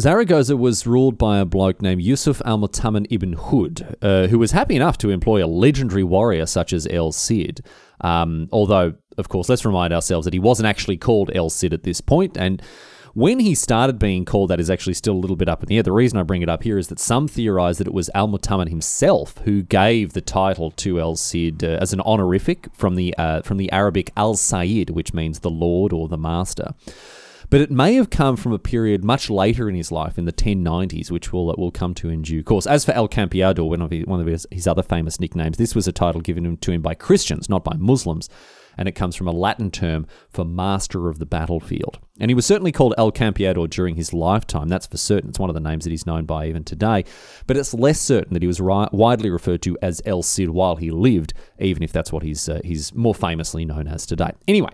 Zaragoza 0.00 0.56
was 0.56 0.86
ruled 0.86 1.18
by 1.18 1.38
a 1.38 1.44
bloke 1.44 1.82
named 1.82 2.02
Yusuf 2.02 2.40
al 2.44 2.58
Mutaman 2.58 3.06
ibn 3.10 3.32
Hud, 3.32 3.96
uh, 4.02 4.26
who 4.28 4.38
was 4.38 4.52
happy 4.52 4.76
enough 4.76 4.98
to 4.98 5.10
employ 5.10 5.44
a 5.44 5.48
legendary 5.48 6.04
warrior 6.04 6.46
such 6.46 6.72
as 6.72 6.86
El 6.88 7.12
Cid. 7.12 7.60
Um, 8.00 8.48
although, 8.52 8.94
of 9.16 9.28
course, 9.28 9.48
let's 9.48 9.64
remind 9.64 9.92
ourselves 9.92 10.24
that 10.24 10.34
he 10.34 10.40
wasn't 10.40 10.66
actually 10.66 10.96
called 10.96 11.30
El 11.34 11.50
Cid 11.50 11.72
at 11.72 11.82
this 11.82 12.00
point, 12.00 12.36
and 12.36 12.62
when 13.14 13.38
he 13.38 13.54
started 13.54 13.98
being 13.98 14.24
called 14.24 14.50
that 14.50 14.60
is 14.60 14.68
actually 14.68 14.94
still 14.94 15.14
a 15.14 15.22
little 15.22 15.36
bit 15.36 15.48
up 15.48 15.62
in 15.62 15.68
the 15.68 15.76
air. 15.76 15.82
The 15.82 15.92
reason 15.92 16.18
I 16.18 16.24
bring 16.24 16.42
it 16.42 16.48
up 16.48 16.64
here 16.64 16.78
is 16.78 16.88
that 16.88 16.98
some 16.98 17.28
theorize 17.28 17.78
that 17.78 17.86
it 17.86 17.94
was 17.94 18.10
Al 18.14 18.28
Mutaman 18.28 18.68
himself 18.68 19.38
who 19.44 19.62
gave 19.62 20.12
the 20.12 20.20
title 20.20 20.72
to 20.72 21.00
El 21.00 21.16
Cid 21.16 21.62
uh, 21.62 21.78
as 21.80 21.92
an 21.92 22.00
honorific 22.00 22.68
from 22.74 22.96
the 22.96 23.14
uh, 23.16 23.42
from 23.42 23.56
the 23.56 23.70
Arabic 23.72 24.10
Al 24.16 24.34
Sayyid, 24.34 24.90
which 24.90 25.14
means 25.14 25.40
the 25.40 25.50
Lord 25.50 25.92
or 25.92 26.08
the 26.08 26.18
Master. 26.18 26.74
But 27.50 27.60
it 27.60 27.70
may 27.70 27.94
have 27.94 28.10
come 28.10 28.36
from 28.36 28.52
a 28.52 28.58
period 28.58 29.04
much 29.04 29.30
later 29.30 29.68
in 29.68 29.76
his 29.76 29.92
life, 29.92 30.18
in 30.18 30.24
the 30.24 30.32
1090s, 30.32 31.10
which 31.10 31.32
we'll, 31.32 31.54
we'll 31.56 31.70
come 31.70 31.94
to 31.94 32.08
in 32.08 32.22
due 32.22 32.42
course. 32.42 32.66
As 32.66 32.84
for 32.84 32.92
El 32.92 33.06
Campeador, 33.06 33.68
one 33.68 33.82
of, 33.82 33.90
his, 33.90 34.06
one 34.06 34.20
of 34.20 34.26
his, 34.26 34.46
his 34.50 34.66
other 34.66 34.82
famous 34.82 35.20
nicknames, 35.20 35.58
this 35.58 35.74
was 35.74 35.86
a 35.86 35.92
title 35.92 36.22
given 36.22 36.56
to 36.56 36.72
him 36.72 36.80
by 36.80 36.94
Christians, 36.94 37.48
not 37.48 37.62
by 37.62 37.76
Muslims 37.76 38.28
and 38.76 38.88
it 38.88 38.92
comes 38.92 39.16
from 39.16 39.28
a 39.28 39.32
Latin 39.32 39.70
term 39.70 40.06
for 40.30 40.44
master 40.44 41.08
of 41.08 41.18
the 41.18 41.26
battlefield. 41.26 41.98
And 42.20 42.30
he 42.30 42.34
was 42.34 42.46
certainly 42.46 42.72
called 42.72 42.94
El 42.96 43.12
Campeador 43.12 43.68
during 43.68 43.96
his 43.96 44.12
lifetime, 44.12 44.68
that's 44.68 44.86
for 44.86 44.96
certain. 44.96 45.30
It's 45.30 45.38
one 45.38 45.50
of 45.50 45.54
the 45.54 45.60
names 45.60 45.84
that 45.84 45.90
he's 45.90 46.06
known 46.06 46.24
by 46.26 46.46
even 46.46 46.64
today. 46.64 47.04
But 47.46 47.56
it's 47.56 47.74
less 47.74 48.00
certain 48.00 48.34
that 48.34 48.42
he 48.42 48.46
was 48.46 48.60
ri- 48.60 48.88
widely 48.92 49.30
referred 49.30 49.62
to 49.62 49.76
as 49.82 50.02
El 50.04 50.22
Cid 50.22 50.50
while 50.50 50.76
he 50.76 50.90
lived, 50.90 51.34
even 51.58 51.82
if 51.82 51.92
that's 51.92 52.12
what 52.12 52.22
he's, 52.22 52.48
uh, 52.48 52.60
he's 52.64 52.94
more 52.94 53.14
famously 53.14 53.64
known 53.64 53.88
as 53.88 54.06
today. 54.06 54.32
Anyway, 54.46 54.70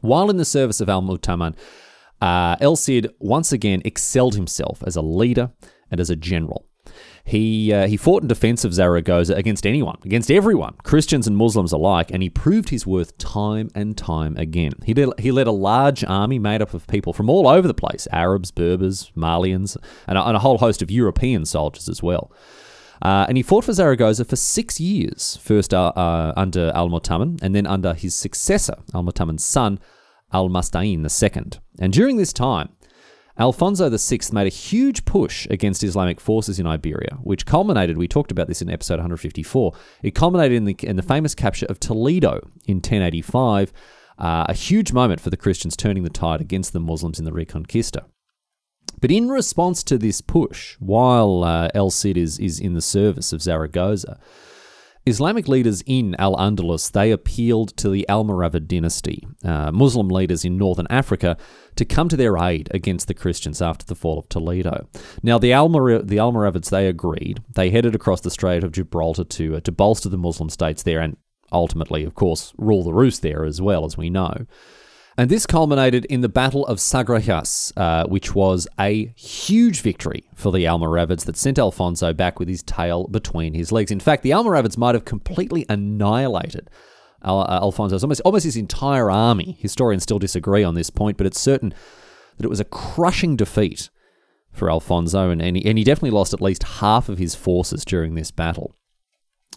while 0.00 0.30
in 0.30 0.36
the 0.36 0.44
service 0.44 0.80
of 0.80 0.88
Al 0.88 1.02
Mutaman, 1.02 1.56
uh, 2.20 2.56
El 2.60 2.76
Cid 2.76 3.12
once 3.18 3.52
again 3.52 3.82
excelled 3.84 4.34
himself 4.34 4.82
as 4.86 4.96
a 4.96 5.02
leader 5.02 5.50
and 5.90 6.00
as 6.00 6.10
a 6.10 6.16
general. 6.16 6.66
He, 7.24 7.72
uh, 7.72 7.86
he 7.86 7.96
fought 7.96 8.22
in 8.22 8.28
defense 8.28 8.64
of 8.64 8.72
Zaragoza 8.72 9.34
against 9.34 9.66
anyone, 9.66 9.98
against 10.04 10.30
everyone, 10.30 10.74
Christians 10.82 11.26
and 11.26 11.36
Muslims 11.36 11.72
alike, 11.72 12.10
and 12.10 12.22
he 12.22 12.30
proved 12.30 12.70
his 12.70 12.86
worth 12.86 13.18
time 13.18 13.70
and 13.74 13.96
time 13.96 14.36
again. 14.36 14.72
He, 14.84 14.94
did, 14.94 15.10
he 15.18 15.30
led 15.30 15.46
a 15.46 15.52
large 15.52 16.02
army 16.04 16.38
made 16.38 16.62
up 16.62 16.72
of 16.72 16.86
people 16.86 17.12
from 17.12 17.28
all 17.28 17.46
over 17.46 17.68
the 17.68 17.74
place 17.74 18.08
Arabs, 18.12 18.50
Berbers, 18.50 19.12
Malians, 19.14 19.76
and 20.06 20.16
a, 20.16 20.26
and 20.26 20.36
a 20.36 20.40
whole 20.40 20.58
host 20.58 20.80
of 20.80 20.90
European 20.90 21.44
soldiers 21.44 21.88
as 21.88 22.02
well. 22.02 22.32
Uh, 23.02 23.26
and 23.28 23.36
he 23.36 23.42
fought 23.42 23.64
for 23.64 23.72
Zaragoza 23.72 24.24
for 24.24 24.36
six 24.36 24.80
years, 24.80 25.36
first 25.36 25.72
uh, 25.72 25.92
uh, 25.94 26.32
under 26.36 26.72
Al 26.74 26.88
Mutaman, 26.88 27.38
and 27.42 27.54
then 27.54 27.66
under 27.66 27.94
his 27.94 28.14
successor, 28.14 28.76
Al 28.94 29.04
Mutaman's 29.04 29.44
son, 29.44 29.78
Al 30.32 30.48
Mastain 30.48 31.04
II. 31.04 31.60
And 31.78 31.92
during 31.92 32.16
this 32.16 32.32
time, 32.32 32.70
Alfonso 33.38 33.88
VI 33.88 34.18
made 34.32 34.46
a 34.48 34.50
huge 34.50 35.04
push 35.04 35.46
against 35.48 35.84
Islamic 35.84 36.20
forces 36.20 36.58
in 36.58 36.66
Iberia, 36.66 37.18
which 37.22 37.46
culminated, 37.46 37.96
we 37.96 38.08
talked 38.08 38.32
about 38.32 38.48
this 38.48 38.60
in 38.60 38.68
episode 38.68 38.94
154, 38.94 39.72
it 40.02 40.14
culminated 40.14 40.56
in 40.56 40.64
the, 40.64 40.76
in 40.82 40.96
the 40.96 41.02
famous 41.02 41.36
capture 41.36 41.66
of 41.66 41.78
Toledo 41.78 42.40
in 42.66 42.78
1085, 42.78 43.72
uh, 44.18 44.46
a 44.48 44.54
huge 44.54 44.92
moment 44.92 45.20
for 45.20 45.30
the 45.30 45.36
Christians 45.36 45.76
turning 45.76 46.02
the 46.02 46.10
tide 46.10 46.40
against 46.40 46.72
the 46.72 46.80
Muslims 46.80 47.20
in 47.20 47.24
the 47.24 47.30
Reconquista. 47.30 48.06
But 49.00 49.12
in 49.12 49.28
response 49.28 49.84
to 49.84 49.98
this 49.98 50.20
push, 50.20 50.74
while 50.80 51.44
uh, 51.44 51.68
El 51.74 51.90
Cid 51.90 52.16
is, 52.16 52.40
is 52.40 52.58
in 52.58 52.74
the 52.74 52.80
service 52.80 53.32
of 53.32 53.40
Zaragoza, 53.40 54.18
Islamic 55.08 55.48
leaders 55.48 55.82
in 55.86 56.14
Al 56.18 56.36
Andalus 56.36 56.90
they 56.90 57.10
appealed 57.10 57.76
to 57.78 57.88
the 57.88 58.06
Almoravid 58.08 58.66
dynasty, 58.66 59.26
uh, 59.44 59.72
Muslim 59.72 60.08
leaders 60.08 60.44
in 60.44 60.56
northern 60.56 60.86
Africa, 60.90 61.36
to 61.76 61.84
come 61.84 62.08
to 62.08 62.16
their 62.16 62.36
aid 62.38 62.68
against 62.72 63.08
the 63.08 63.14
Christians 63.14 63.60
after 63.60 63.84
the 63.86 63.94
fall 63.94 64.18
of 64.18 64.28
Toledo. 64.28 64.88
Now, 65.22 65.38
the, 65.38 65.50
Almor- 65.52 66.06
the 66.06 66.16
Almoravids 66.16 66.70
they 66.70 66.88
agreed. 66.88 67.42
They 67.54 67.70
headed 67.70 67.94
across 67.94 68.20
the 68.20 68.30
Strait 68.30 68.64
of 68.64 68.72
Gibraltar 68.72 69.24
to 69.24 69.56
uh, 69.56 69.60
to 69.60 69.72
bolster 69.72 70.08
the 70.08 70.18
Muslim 70.18 70.50
states 70.50 70.82
there, 70.82 71.00
and 71.00 71.16
ultimately, 71.52 72.04
of 72.04 72.14
course, 72.14 72.52
rule 72.58 72.84
the 72.84 72.92
roost 72.92 73.22
there 73.22 73.44
as 73.44 73.60
well 73.60 73.84
as 73.84 73.96
we 73.96 74.10
know. 74.10 74.46
And 75.18 75.28
this 75.28 75.46
culminated 75.46 76.04
in 76.04 76.20
the 76.20 76.28
Battle 76.28 76.64
of 76.66 76.78
Sagrajas, 76.78 77.72
uh, 77.76 78.06
which 78.06 78.36
was 78.36 78.68
a 78.78 79.12
huge 79.16 79.80
victory 79.80 80.28
for 80.36 80.52
the 80.52 80.64
Almoravids 80.64 81.24
that 81.24 81.36
sent 81.36 81.58
Alfonso 81.58 82.12
back 82.12 82.38
with 82.38 82.46
his 82.46 82.62
tail 82.62 83.08
between 83.08 83.52
his 83.52 83.72
legs. 83.72 83.90
In 83.90 83.98
fact, 83.98 84.22
the 84.22 84.30
Almoravids 84.30 84.78
might 84.78 84.94
have 84.94 85.04
completely 85.04 85.66
annihilated 85.68 86.70
Al- 87.24 87.40
uh, 87.40 87.58
Alfonso's 87.62 88.04
almost, 88.04 88.20
almost 88.20 88.44
his 88.44 88.56
entire 88.56 89.10
army. 89.10 89.56
Historians 89.58 90.04
still 90.04 90.20
disagree 90.20 90.62
on 90.62 90.76
this 90.76 90.88
point, 90.88 91.16
but 91.16 91.26
it's 91.26 91.40
certain 91.40 91.74
that 92.36 92.44
it 92.44 92.50
was 92.50 92.60
a 92.60 92.64
crushing 92.64 93.34
defeat 93.34 93.90
for 94.52 94.70
Alfonso, 94.70 95.30
and, 95.30 95.42
and, 95.42 95.56
he, 95.56 95.66
and 95.66 95.78
he 95.78 95.82
definitely 95.82 96.16
lost 96.16 96.32
at 96.32 96.40
least 96.40 96.62
half 96.62 97.08
of 97.08 97.18
his 97.18 97.34
forces 97.34 97.84
during 97.84 98.14
this 98.14 98.30
battle. 98.30 98.76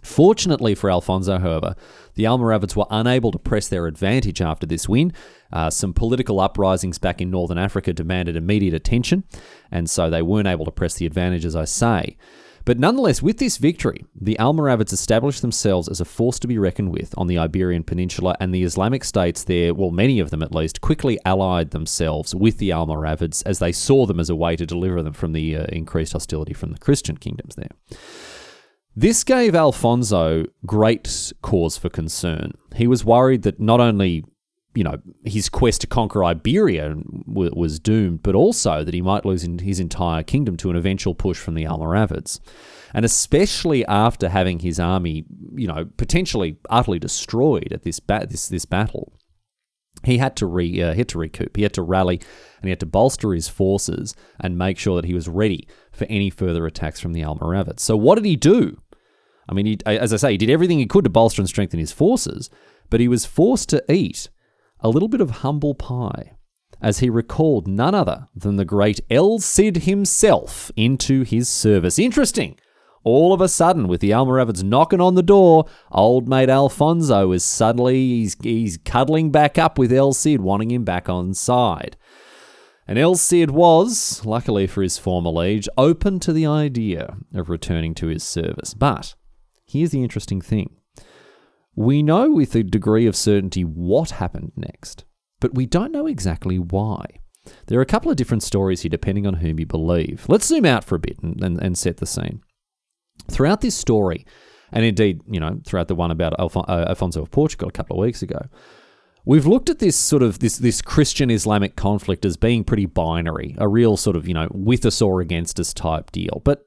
Fortunately 0.01 0.73
for 0.73 0.89
Alfonso, 0.89 1.37
however, 1.37 1.75
the 2.15 2.23
Almoravids 2.23 2.75
were 2.75 2.87
unable 2.89 3.31
to 3.31 3.39
press 3.39 3.67
their 3.67 3.87
advantage 3.87 4.41
after 4.41 4.65
this 4.65 4.89
win. 4.89 5.13
Uh, 5.53 5.69
some 5.69 5.93
political 5.93 6.39
uprisings 6.39 6.97
back 6.97 7.21
in 7.21 7.29
northern 7.29 7.57
Africa 7.57 7.93
demanded 7.93 8.35
immediate 8.35 8.73
attention, 8.73 9.23
and 9.69 9.89
so 9.89 10.09
they 10.09 10.21
weren't 10.21 10.47
able 10.47 10.65
to 10.65 10.71
press 10.71 10.95
the 10.95 11.05
advantage, 11.05 11.45
as 11.45 11.55
I 11.55 11.65
say. 11.65 12.17
But 12.63 12.77
nonetheless, 12.77 13.23
with 13.23 13.37
this 13.37 13.57
victory, 13.57 14.05
the 14.19 14.37
Almoravids 14.39 14.93
established 14.93 15.41
themselves 15.41 15.87
as 15.87 15.99
a 15.99 16.05
force 16.05 16.37
to 16.39 16.47
be 16.47 16.59
reckoned 16.59 16.91
with 16.91 17.13
on 17.17 17.27
the 17.27 17.37
Iberian 17.37 17.83
Peninsula, 17.83 18.35
and 18.39 18.53
the 18.53 18.63
Islamic 18.63 19.03
states 19.03 19.43
there, 19.43 19.73
well, 19.73 19.91
many 19.91 20.19
of 20.19 20.29
them 20.29 20.43
at 20.43 20.53
least, 20.53 20.81
quickly 20.81 21.19
allied 21.25 21.71
themselves 21.71 22.35
with 22.35 22.59
the 22.59 22.69
Almoravids 22.69 23.41
as 23.45 23.59
they 23.59 23.71
saw 23.71 24.05
them 24.05 24.19
as 24.19 24.29
a 24.29 24.35
way 24.35 24.55
to 24.55 24.65
deliver 24.65 25.01
them 25.01 25.13
from 25.13 25.33
the 25.33 25.57
uh, 25.57 25.63
increased 25.69 26.13
hostility 26.13 26.53
from 26.53 26.71
the 26.71 26.79
Christian 26.79 27.17
kingdoms 27.17 27.55
there. 27.55 27.71
This 28.95 29.23
gave 29.23 29.55
Alfonso 29.55 30.45
great 30.65 31.31
cause 31.41 31.77
for 31.77 31.89
concern. 31.89 32.53
He 32.75 32.87
was 32.87 33.05
worried 33.05 33.43
that 33.43 33.59
not 33.59 33.79
only 33.79 34.25
you 34.73 34.83
know 34.83 34.97
his 35.25 35.49
quest 35.49 35.81
to 35.81 35.87
conquer 35.87 36.23
Iberia 36.23 36.95
was 37.25 37.79
doomed, 37.79 38.23
but 38.23 38.35
also 38.35 38.83
that 38.83 38.93
he 38.93 39.01
might 39.01 39.25
lose 39.25 39.47
his 39.61 39.79
entire 39.79 40.23
kingdom 40.23 40.57
to 40.57 40.69
an 40.69 40.75
eventual 40.75 41.15
push 41.15 41.37
from 41.37 41.55
the 41.55 41.65
Almoravids, 41.65 42.39
and 42.93 43.05
especially 43.05 43.85
after 43.85 44.29
having 44.29 44.59
his 44.59 44.79
army, 44.79 45.25
you 45.55 45.67
know, 45.67 45.85
potentially 45.97 46.57
utterly 46.69 46.99
destroyed 46.99 47.71
at 47.73 47.83
this 47.83 47.99
ba- 47.99 48.27
this 48.29 48.47
this 48.47 48.65
battle, 48.65 49.13
he 50.03 50.17
had 50.17 50.35
to 50.37 50.45
re 50.45 50.81
uh, 50.81 50.93
had 50.93 51.09
to 51.09 51.19
recoup. 51.19 51.55
He 51.55 51.63
had 51.63 51.73
to 51.73 51.81
rally, 51.81 52.17
and 52.17 52.63
he 52.65 52.69
had 52.69 52.79
to 52.81 52.85
bolster 52.85 53.33
his 53.33 53.47
forces 53.47 54.15
and 54.39 54.57
make 54.57 54.77
sure 54.77 54.95
that 54.95 55.07
he 55.07 55.13
was 55.13 55.27
ready 55.27 55.67
for 55.91 56.05
any 56.05 56.29
further 56.29 56.65
attacks 56.65 56.99
from 56.99 57.13
the 57.13 57.21
Almoravids. 57.21 57.79
So 57.81 57.95
what 57.95 58.15
did 58.15 58.25
he 58.25 58.35
do? 58.35 58.81
I 59.49 59.53
mean, 59.53 59.65
he, 59.65 59.79
as 59.85 60.13
I 60.13 60.17
say, 60.17 60.31
he 60.31 60.37
did 60.37 60.49
everything 60.49 60.79
he 60.79 60.85
could 60.85 61.03
to 61.03 61.09
bolster 61.09 61.41
and 61.41 61.49
strengthen 61.49 61.79
his 61.79 61.91
forces, 61.91 62.49
but 62.89 62.99
he 62.99 63.07
was 63.07 63.25
forced 63.25 63.69
to 63.69 63.83
eat 63.91 64.29
a 64.79 64.89
little 64.89 65.09
bit 65.09 65.21
of 65.21 65.29
humble 65.29 65.75
pie 65.75 66.33
as 66.81 66.99
he 66.99 67.09
recalled 67.09 67.67
none 67.67 67.93
other 67.93 68.27
than 68.35 68.55
the 68.55 68.65
great 68.65 68.99
El 69.09 69.39
Cid 69.39 69.77
himself 69.77 70.71
into 70.75 71.23
his 71.23 71.47
service. 71.47 71.99
Interesting. 71.99 72.57
All 73.03 73.33
of 73.33 73.41
a 73.41 73.47
sudden, 73.47 73.87
with 73.87 73.99
the 73.99 74.11
Almoravids 74.11 74.63
knocking 74.63 75.01
on 75.01 75.15
the 75.15 75.23
door, 75.23 75.65
old 75.91 76.27
mate 76.27 76.49
Alfonso 76.49 77.31
is 77.31 77.43
suddenly 77.43 77.95
he's, 77.95 78.37
he's 78.41 78.77
cuddling 78.77 79.31
back 79.31 79.57
up 79.57 79.79
with 79.79 79.91
El 79.91 80.13
Cid, 80.13 80.41
wanting 80.41 80.69
him 80.69 80.83
back 80.83 81.09
on 81.09 81.33
side. 81.33 81.97
And 82.87 82.99
El 82.99 83.15
Cid 83.15 83.51
was, 83.51 84.23
luckily 84.25 84.67
for 84.67 84.83
his 84.83 84.97
former 84.97 85.31
liege, 85.31 85.67
open 85.77 86.19
to 86.19 86.33
the 86.33 86.45
idea 86.45 87.15
of 87.33 87.49
returning 87.49 87.95
to 87.95 88.07
his 88.07 88.23
service. 88.23 88.73
But 88.73 89.15
here's 89.65 89.91
the 89.91 90.03
interesting 90.03 90.41
thing. 90.41 90.75
We 91.75 92.03
know 92.03 92.29
with 92.29 92.53
a 92.53 92.63
degree 92.63 93.07
of 93.07 93.15
certainty 93.15 93.63
what 93.63 94.11
happened 94.11 94.51
next, 94.55 95.05
but 95.39 95.55
we 95.55 95.65
don't 95.65 95.91
know 95.91 96.05
exactly 96.05 96.59
why. 96.59 97.05
There 97.67 97.79
are 97.79 97.83
a 97.83 97.87
couple 97.87 98.11
of 98.11 98.17
different 98.17 98.43
stories 98.43 98.81
here 98.81 98.89
depending 98.89 99.25
on 99.25 99.35
whom 99.35 99.59
you 99.59 99.65
believe. 99.65 100.25
Let's 100.27 100.45
zoom 100.45 100.65
out 100.65 100.83
for 100.83 100.95
a 100.95 100.99
bit 100.99 101.17
and, 101.23 101.41
and, 101.43 101.59
and 101.59 101.77
set 101.77 101.97
the 101.97 102.05
scene. 102.05 102.41
Throughout 103.29 103.61
this 103.61 103.75
story, 103.75 104.25
and 104.71 104.85
indeed, 104.85 105.21
you 105.29 105.39
know, 105.39 105.59
throughout 105.65 105.87
the 105.87 105.95
one 105.95 106.11
about 106.11 106.33
Alfon- 106.37 106.67
uh, 106.67 106.85
Alfonso 106.89 107.21
of 107.21 107.31
Portugal 107.31 107.69
a 107.69 107.71
couple 107.71 107.97
of 107.97 108.01
weeks 108.01 108.21
ago, 108.21 108.39
we've 109.25 109.45
looked 109.45 109.69
at 109.69 109.79
this 109.79 109.95
sort 109.95 110.23
of 110.23 110.39
this 110.39 110.57
this 110.57 110.81
Christian 110.81 111.29
Islamic 111.29 111.75
conflict 111.75 112.25
as 112.25 112.37
being 112.37 112.63
pretty 112.63 112.85
binary, 112.85 113.55
a 113.57 113.67
real 113.67 113.97
sort 113.97 114.15
of 114.15 114.27
you 114.27 114.33
know 114.33 114.47
with 114.51 114.85
us 114.85 115.01
or 115.01 115.21
against 115.21 115.59
us 115.59 115.73
type 115.73 116.11
deal. 116.11 116.41
But 116.43 116.65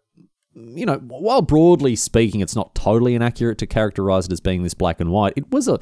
you 0.55 0.87
know, 0.87 0.99
while 0.99 1.43
broadly 1.43 1.97
speaking, 1.97 2.41
it's 2.41 2.57
not 2.57 2.75
totally 2.75 3.15
inaccurate 3.15 3.59
to 3.59 3.67
characterize 3.67 4.27
it 4.27 4.33
as 4.33 4.41
being 4.41 4.63
this 4.63 4.75
black 4.75 5.01
and 5.01 5.11
white. 5.11 5.33
It 5.37 5.51
was 5.51 5.67
a 5.69 5.81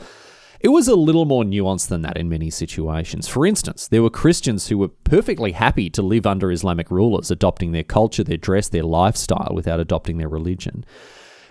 it 0.62 0.68
was 0.68 0.86
a 0.86 0.94
little 0.94 1.24
more 1.24 1.42
nuanced 1.42 1.88
than 1.88 2.02
that 2.02 2.16
in 2.16 2.28
many 2.28 2.48
situations. 2.48 3.26
For 3.26 3.44
instance, 3.44 3.88
there 3.88 4.02
were 4.02 4.10
Christians 4.10 4.68
who 4.68 4.78
were 4.78 4.88
perfectly 4.88 5.52
happy 5.52 5.90
to 5.90 6.02
live 6.02 6.24
under 6.24 6.52
Islamic 6.52 6.88
rulers, 6.88 7.32
adopting 7.32 7.72
their 7.72 7.82
culture, 7.82 8.22
their 8.22 8.36
dress, 8.36 8.68
their 8.68 8.84
lifestyle 8.84 9.52
without 9.54 9.80
adopting 9.80 10.18
their 10.18 10.28
religion. 10.28 10.84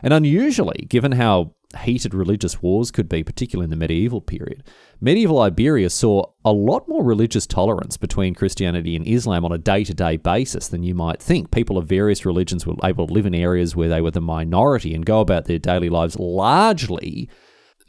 And 0.02 0.13
unusually, 0.13 0.86
given 0.88 1.12
how 1.12 1.54
heated 1.84 2.13
religious 2.13 2.62
wars 2.62 2.89
could 2.89 3.10
be, 3.10 3.21
particularly 3.21 3.65
in 3.65 3.69
the 3.69 3.76
medieval 3.76 4.21
period, 4.21 4.63
medieval 5.02 5.41
Iberia 5.41 5.89
saw 5.89 6.24
a 6.43 6.52
lot 6.54 6.88
more 6.88 7.04
religious 7.04 7.45
tolerance 7.45 7.97
between 7.97 8.34
Christianity 8.34 8.95
and 8.95 9.06
Islam 9.06 9.43
on 9.43 9.52
a 9.52 9.58
day 9.58 9.84
to 9.84 9.93
day 9.93 10.15
basis 10.15 10.69
than 10.69 10.84
you 10.84 10.95
might 10.95 11.21
think. 11.21 11.52
People 11.52 11.78
of 11.78 11.86
various 11.86 12.26
religions 12.26 12.65
were 12.65 12.76
able 12.84 13.08
to 13.08 13.13
live 13.13 13.26
in 13.26 13.36
areas 13.36 13.76
where 13.76 13.89
they 13.89 14.02
were 14.02 14.12
the 14.12 14.21
minority 14.21 14.95
and 14.95 15.06
go 15.06 15.19
about 15.19 15.45
their 15.45 15.60
daily 15.60 15.89
lives 15.89 16.17
largely 16.17 17.30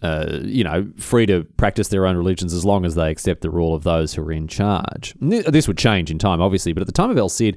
uh, 0.02 0.40
you 0.42 0.64
know, 0.64 0.88
free 0.98 1.26
to 1.26 1.44
practice 1.56 1.88
their 1.88 2.06
own 2.06 2.16
religions 2.16 2.52
as 2.52 2.64
long 2.64 2.84
as 2.84 2.94
they 2.94 3.10
accept 3.10 3.40
the 3.40 3.50
rule 3.50 3.74
of 3.74 3.84
those 3.84 4.14
who 4.14 4.22
are 4.22 4.32
in 4.32 4.48
charge. 4.48 5.14
This 5.20 5.68
would 5.68 5.78
change 5.78 6.10
in 6.10 6.18
time, 6.18 6.40
obviously, 6.40 6.72
but 6.72 6.80
at 6.80 6.86
the 6.86 6.92
time 6.92 7.10
of 7.10 7.18
El 7.18 7.28
Cid, 7.28 7.56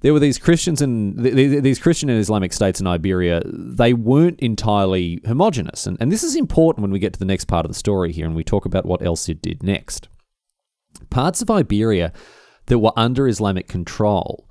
there 0.00 0.12
were 0.12 0.20
these 0.20 0.38
Christians 0.38 0.80
and 0.80 1.18
these 1.18 1.78
Christian 1.78 2.08
and 2.08 2.18
Islamic 2.18 2.52
states 2.52 2.80
in 2.80 2.86
Iberia. 2.86 3.42
They 3.44 3.92
weren't 3.92 4.40
entirely 4.40 5.20
homogenous, 5.26 5.86
and, 5.86 5.96
and 6.00 6.10
this 6.10 6.22
is 6.22 6.36
important 6.36 6.82
when 6.82 6.92
we 6.92 6.98
get 6.98 7.12
to 7.14 7.18
the 7.18 7.24
next 7.24 7.46
part 7.46 7.66
of 7.66 7.70
the 7.70 7.78
story 7.78 8.12
here, 8.12 8.24
and 8.24 8.36
we 8.36 8.44
talk 8.44 8.64
about 8.64 8.86
what 8.86 9.02
El 9.04 9.16
Cid 9.16 9.42
did 9.42 9.62
next. 9.62 10.08
Parts 11.10 11.42
of 11.42 11.50
Iberia 11.50 12.12
that 12.66 12.78
were 12.78 12.92
under 12.96 13.26
Islamic 13.26 13.66
control, 13.68 14.48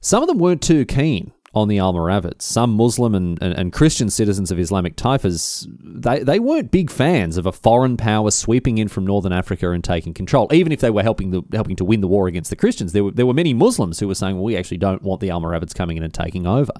some 0.00 0.22
of 0.22 0.28
them 0.28 0.38
weren't 0.38 0.62
too 0.62 0.84
keen 0.84 1.32
on 1.56 1.68
the 1.68 1.78
Almoravids. 1.78 2.42
Some 2.42 2.72
Muslim 2.72 3.14
and, 3.14 3.42
and, 3.42 3.54
and, 3.54 3.72
Christian 3.72 4.10
citizens 4.10 4.50
of 4.50 4.58
Islamic 4.58 4.94
taifas, 4.94 5.66
they, 5.82 6.18
they 6.22 6.38
weren't 6.38 6.70
big 6.70 6.90
fans 6.90 7.38
of 7.38 7.46
a 7.46 7.52
foreign 7.52 7.96
power 7.96 8.30
sweeping 8.30 8.76
in 8.76 8.88
from 8.88 9.06
northern 9.06 9.32
Africa 9.32 9.70
and 9.70 9.82
taking 9.82 10.12
control. 10.12 10.48
Even 10.52 10.70
if 10.70 10.80
they 10.80 10.90
were 10.90 11.02
helping 11.02 11.30
the, 11.30 11.42
helping 11.54 11.74
to 11.76 11.84
win 11.84 12.02
the 12.02 12.08
war 12.08 12.28
against 12.28 12.50
the 12.50 12.56
Christians, 12.56 12.92
there 12.92 13.04
were, 13.04 13.10
there 13.10 13.24
were 13.24 13.32
many 13.32 13.54
Muslims 13.54 13.98
who 13.98 14.06
were 14.06 14.14
saying, 14.14 14.36
well, 14.36 14.44
we 14.44 14.54
actually 14.54 14.76
don't 14.76 15.00
want 15.00 15.22
the 15.22 15.30
Almoravids 15.30 15.74
coming 15.74 15.96
in 15.96 16.02
and 16.02 16.12
taking 16.12 16.46
over. 16.46 16.72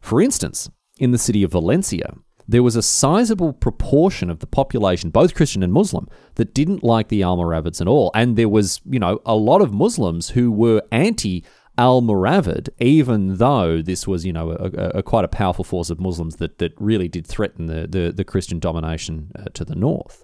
For 0.00 0.20
instance, 0.20 0.70
in 0.98 1.10
the 1.10 1.18
city 1.18 1.42
of 1.42 1.50
Valencia, 1.50 2.14
there 2.46 2.62
was 2.62 2.76
a 2.76 2.82
sizable 2.82 3.52
proportion 3.52 4.30
of 4.30 4.38
the 4.38 4.46
population, 4.46 5.10
both 5.10 5.34
Christian 5.34 5.64
and 5.64 5.72
Muslim, 5.72 6.06
that 6.36 6.54
didn't 6.54 6.84
like 6.84 7.08
the 7.08 7.22
Almoravids 7.22 7.80
at 7.80 7.88
all. 7.88 8.12
And 8.14 8.36
there 8.36 8.48
was, 8.48 8.80
you 8.84 9.00
know, 9.00 9.20
a 9.26 9.34
lot 9.34 9.62
of 9.62 9.74
Muslims 9.74 10.30
who 10.30 10.52
were 10.52 10.80
anti 10.92 11.44
Almoravid, 11.76 12.68
even 12.78 13.38
though 13.38 13.82
this 13.82 14.06
was, 14.06 14.24
you 14.24 14.32
know, 14.32 14.50
a, 14.50 14.54
a, 14.54 14.88
a, 14.98 15.02
quite 15.02 15.24
a 15.24 15.28
powerful 15.28 15.64
force 15.64 15.90
of 15.90 15.98
Muslims 15.98 16.36
that, 16.36 16.58
that 16.58 16.72
really 16.78 17.08
did 17.08 17.26
threaten 17.26 17.66
the, 17.66 17.86
the, 17.88 18.12
the 18.12 18.24
Christian 18.24 18.60
domination 18.60 19.32
uh, 19.36 19.44
to 19.54 19.64
the 19.64 19.74
north. 19.74 20.22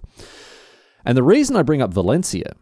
And 1.05 1.17
the 1.17 1.23
reason 1.23 1.55
I 1.55 1.63
bring 1.63 1.81
up 1.81 1.93
Valencia 1.93 2.53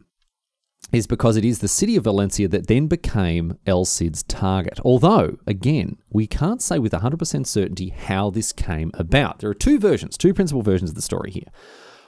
is 0.92 1.06
because 1.06 1.38
it 1.38 1.46
is 1.46 1.60
the 1.60 1.68
city 1.68 1.96
of 1.96 2.06
Valencia 2.06 2.48
that 2.48 2.68
then 2.68 2.88
became 2.88 3.58
El 3.68 3.86
Cid's 3.86 4.24
target. 4.24 4.80
Although, 4.84 5.38
again, 5.46 5.98
we 6.10 6.26
can't 6.26 6.62
say 6.62 6.80
with 6.80 6.94
100% 6.94 7.46
certainty 7.46 7.90
how 7.90 8.30
this 8.30 8.52
came 8.52 8.90
about. 8.96 9.40
There 9.40 9.50
are 9.50 9.56
two 9.56 9.78
versions, 9.78 10.18
two 10.18 10.34
principal 10.34 10.64
versions 10.64 10.90
of 10.90 10.96
the 10.96 11.02
story 11.02 11.32
here. 11.32 11.52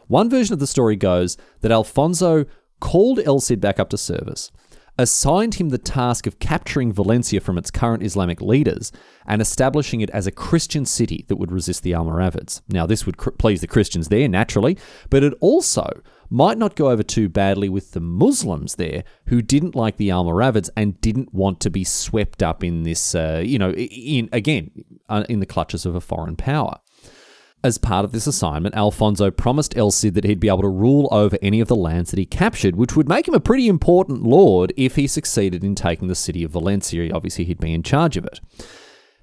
One 0.08 0.30
version 0.30 0.54
of 0.54 0.60
the 0.60 0.68
story 0.68 0.96
goes 0.96 1.38
that 1.62 1.72
Alfonso 1.72 2.46
called 2.80 3.20
El 3.20 3.40
Cid 3.40 3.62
back 3.62 3.80
up 3.80 3.90
to 3.90 3.98
service 3.98 4.52
assigned 5.02 5.56
him 5.56 5.70
the 5.70 5.78
task 5.78 6.26
of 6.28 6.40
capturing 6.40 6.94
Valencia 6.94 7.42
from 7.42 7.58
its 7.58 7.72
current 7.72 8.04
Islamic 8.04 8.42
leaders 8.42 8.92
and 9.26 9.42
establishing 9.42 10.02
it 10.02 10.10
as 10.12 10.28
a 10.28 10.32
Christian 10.32 10.86
city 10.86 11.26
that 11.28 11.36
would 11.36 11.52
resist 11.52 11.84
the 11.84 11.92
Almoravids. 11.92 12.62
Now, 12.70 12.86
this 12.86 13.06
would 13.06 13.18
cr- 13.18 13.32
please 13.32 13.62
the 13.62 13.68
Christians 13.68 14.08
there, 14.08 14.28
naturally, 14.28 14.78
but 15.10 15.24
it 15.24 15.34
also 15.42 16.02
might 16.30 16.58
not 16.58 16.76
go 16.76 16.90
over 16.90 17.04
too 17.04 17.28
badly 17.28 17.68
with 17.68 17.92
the 17.92 18.00
Muslims 18.00 18.76
there 18.76 19.04
who 19.28 19.42
didn't 19.42 19.76
like 19.76 19.98
the 19.98 20.10
Almoravids 20.10 20.70
and 20.78 21.00
didn't 21.02 21.34
want 21.34 21.60
to 21.60 21.70
be 21.70 21.84
swept 21.84 22.42
up 22.42 22.64
in 22.64 22.84
this, 22.84 23.14
uh, 23.14 23.44
you 23.46 23.60
know, 23.60 23.74
in 23.74 24.30
again, 24.32 24.72
uh, 25.10 25.26
in 25.28 25.42
the 25.42 25.46
clutches 25.46 25.86
of 25.86 25.94
a 25.94 26.02
foreign 26.02 26.38
power. 26.38 26.80
As 27.64 27.78
part 27.78 28.06
of 28.06 28.12
this 28.12 28.26
assignment, 28.26 28.74
Alfonso 28.74 29.30
promised 29.30 29.78
El 29.78 29.92
Cid 29.92 30.16
that 30.16 30.24
he'd 30.24 30.40
be 30.40 30.48
able 30.48 30.64
to 30.64 30.68
rule 30.68 31.08
over 31.12 31.38
any 31.44 31.60
of 31.60 31.68
the 31.68 31.76
lands 31.76 32.10
that 32.10 32.18
he 32.18 32.26
captured, 32.26 32.76
which 32.76 32.96
would 32.96 33.08
make 33.08 33.28
him 33.28 33.36
a 33.36 33.40
pretty 33.40 33.68
important 33.68 34.24
lord 34.24 34.74
if 34.76 34.96
he 34.96 35.06
succeeded 35.06 35.64
in 35.64 35.76
taking 35.76 36.08
the 36.08 36.16
city 36.16 36.44
of 36.44 36.52
Valencia. 36.52 37.14
Obviously, 37.14 37.46
he'd 37.46 37.60
be 37.60 37.74
in 37.74 37.84
charge 37.84 38.18
of 38.18 38.26
it. 38.26 38.40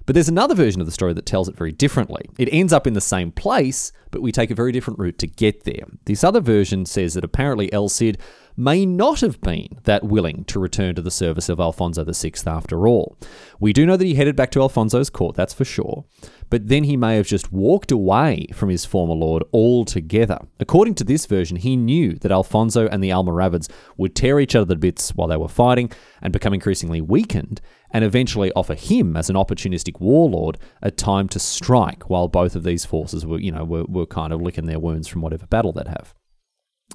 But 0.05 0.13
there's 0.13 0.29
another 0.29 0.55
version 0.55 0.79
of 0.79 0.87
the 0.87 0.93
story 0.93 1.13
that 1.13 1.25
tells 1.25 1.49
it 1.49 1.57
very 1.57 1.73
differently. 1.73 2.29
It 2.39 2.49
ends 2.51 2.71
up 2.71 2.87
in 2.87 2.93
the 2.93 3.01
same 3.01 3.31
place, 3.31 3.91
but 4.09 4.21
we 4.21 4.31
take 4.31 4.51
a 4.51 4.55
very 4.55 4.71
different 4.71 4.99
route 4.99 5.19
to 5.19 5.27
get 5.27 5.65
there. 5.65 5.83
This 6.05 6.23
other 6.23 6.39
version 6.39 6.85
says 6.85 7.15
that 7.15 7.25
apparently 7.25 7.71
El 7.73 7.89
Cid 7.89 8.19
may 8.59 8.85
not 8.85 9.21
have 9.21 9.39
been 9.41 9.67
that 9.85 10.03
willing 10.03 10.43
to 10.45 10.59
return 10.59 10.95
to 10.95 11.01
the 11.01 11.09
service 11.09 11.49
of 11.49 11.59
Alfonso 11.59 12.03
VI 12.03 12.33
after 12.45 12.87
all. 12.87 13.17
We 13.59 13.73
do 13.73 13.85
know 13.85 13.97
that 13.97 14.05
he 14.05 14.15
headed 14.15 14.35
back 14.35 14.51
to 14.51 14.61
Alfonso's 14.61 15.09
court, 15.09 15.35
that's 15.35 15.53
for 15.53 15.65
sure 15.65 16.05
but 16.49 16.67
then 16.67 16.83
he 16.83 16.97
may 16.97 17.15
have 17.15 17.27
just 17.27 17.51
walked 17.51 17.91
away 17.91 18.47
from 18.53 18.69
his 18.69 18.85
former 18.85 19.13
lord 19.13 19.43
altogether. 19.53 20.39
According 20.59 20.95
to 20.95 21.03
this 21.03 21.25
version, 21.25 21.57
he 21.57 21.75
knew 21.75 22.13
that 22.15 22.31
Alfonso 22.31 22.87
and 22.87 23.03
the 23.03 23.09
Almoravids 23.09 23.69
would 23.97 24.15
tear 24.15 24.39
each 24.39 24.55
other 24.55 24.73
to 24.73 24.79
bits 24.79 25.11
while 25.11 25.27
they 25.27 25.37
were 25.37 25.47
fighting 25.47 25.91
and 26.21 26.33
become 26.33 26.53
increasingly 26.53 27.01
weakened, 27.01 27.61
and 27.91 28.03
eventually 28.03 28.51
offer 28.53 28.75
him 28.75 29.15
as 29.15 29.29
an 29.29 29.35
opportunistic 29.35 29.99
warlord 29.99 30.57
a 30.81 30.91
time 30.91 31.27
to 31.29 31.39
strike 31.39 32.09
while 32.09 32.27
both 32.27 32.55
of 32.55 32.63
these 32.63 32.85
forces 32.85 33.25
were, 33.25 33.39
you 33.39 33.51
know, 33.51 33.63
were, 33.63 33.85
were 33.85 34.05
kind 34.05 34.33
of 34.33 34.41
licking 34.41 34.65
their 34.65 34.79
wounds 34.79 35.07
from 35.07 35.21
whatever 35.21 35.47
battle 35.47 35.71
they'd 35.71 35.87
have. 35.87 36.13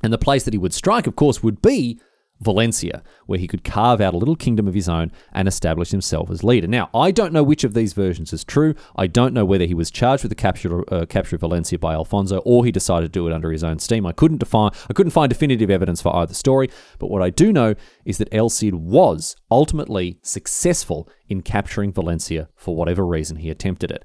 And 0.03 0.13
the 0.13 0.19
place 0.19 0.45
that 0.45 0.55
he 0.55 0.59
would 0.59 0.75
strike, 0.75 1.07
of 1.07 1.17
course, 1.17 1.43
would 1.43 1.63
be 1.63 1.99
Valencia, 2.41 3.03
where 3.27 3.39
he 3.39 3.47
could 3.47 3.65
carve 3.65 4.01
out 4.01 4.13
a 4.13 4.19
little 4.19 4.37
kingdom 4.37 4.67
of 4.67 4.75
his 4.75 4.89
own 4.89 5.13
and 5.33 5.47
establish 5.47 5.91
himself 5.91 6.31
as 6.31 6.45
leader. 6.45 6.67
Now, 6.67 6.91
I 6.93 7.11
don't 7.11 7.33
know 7.33 7.43
which 7.43 7.65
of 7.65 7.75
these 7.75 7.93
versions 7.93 8.33
is 8.33 8.45
true. 8.45 8.75
I 8.97 9.07
don't 9.07 9.33
know 9.33 9.45
whether 9.45 9.65
he 9.65 9.75
was 9.75 9.91
charged 9.91 10.25
with 10.25 10.31
the 10.31 10.37
capture, 10.37 10.85
uh, 10.93 11.07
capture 11.07 11.37
of 11.37 11.41
Valencia 11.41 11.79
by 11.79 11.95
Alfonso 11.95 12.39
or 12.39 12.65
he 12.65 12.73
decided 12.73 13.13
to 13.13 13.19
do 13.19 13.27
it 13.27 13.33
under 13.33 13.53
his 13.53 13.65
own 13.65 13.79
steam. 13.79 14.05
I 14.05 14.13
couldn't 14.13 14.39
define, 14.39 14.73
I 14.91 14.93
couldn't 14.93 15.13
find 15.13 15.29
definitive 15.29 15.71
evidence 15.71 16.03
for 16.03 16.15
either 16.15 16.35
story, 16.35 16.69
but 16.99 17.09
what 17.09 17.23
I 17.23 17.31
do 17.31 17.53
know 17.53 17.75
is 18.05 18.19
that 18.19 18.29
El 18.33 18.49
Cid 18.49 18.75
was 18.75 19.37
ultimately 19.51 20.19
successful 20.23 21.09
in 21.29 21.41
capturing 21.41 21.93
Valencia 21.93 22.49
for 22.57 22.77
whatever 22.77 23.07
reason 23.07 23.37
he 23.37 23.49
attempted 23.49 23.91
it 23.91 24.05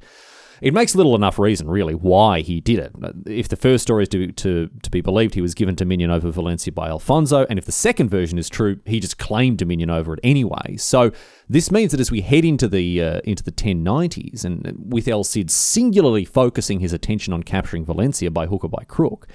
it 0.62 0.74
makes 0.74 0.96
little 0.96 1.16
enough 1.16 1.40
reason, 1.40 1.70
really, 1.70 1.94
why 1.94 2.42
he 2.42 2.60
did 2.60 2.80
it. 2.80 2.92
If 3.26 3.48
the 3.48 3.56
first 3.56 3.82
story 3.82 4.04
is 4.04 4.10
to, 4.10 4.32
to, 4.32 4.70
to 4.82 4.90
be 4.92 5.02
believed, 5.02 5.36
he 5.36 5.42
was 5.42 5.54
given 5.54 5.76
dominion 5.76 6.12
over 6.12 6.32
Valencia 6.32 6.72
by 6.72 6.90
Alfonso, 6.90 7.46
and 7.50 7.58
if 7.58 7.66
the 7.66 7.72
second 7.72 8.10
version 8.10 8.38
is 8.38 8.50
true, 8.50 8.80
he 8.86 9.00
just 9.00 9.18
claimed 9.18 9.58
dominion 9.58 9.90
over 9.90 10.14
it 10.14 10.20
anyway. 10.24 10.76
So 10.78 11.12
this 11.48 11.72
means 11.72 11.92
that 11.92 12.00
as 12.00 12.12
we 12.12 12.22
head 12.22 12.46
into 12.46 12.68
the 12.68 13.02
uh, 13.02 13.22
into 13.24 13.44
the 13.44 13.52
1090s, 13.52 14.44
and 14.44 14.74
with 14.78 15.08
El 15.08 15.24
Cid 15.24 15.50
singularly 15.50 16.26
focusing 16.26 16.80
his 16.80 16.94
attention 16.94 17.34
on 17.34 17.44
capturing 17.44 17.86
Valencia 17.86 18.32
by 18.32 18.48
hook 18.48 18.64
or 18.64 18.70
by 18.70 18.84
crook, 18.84 19.28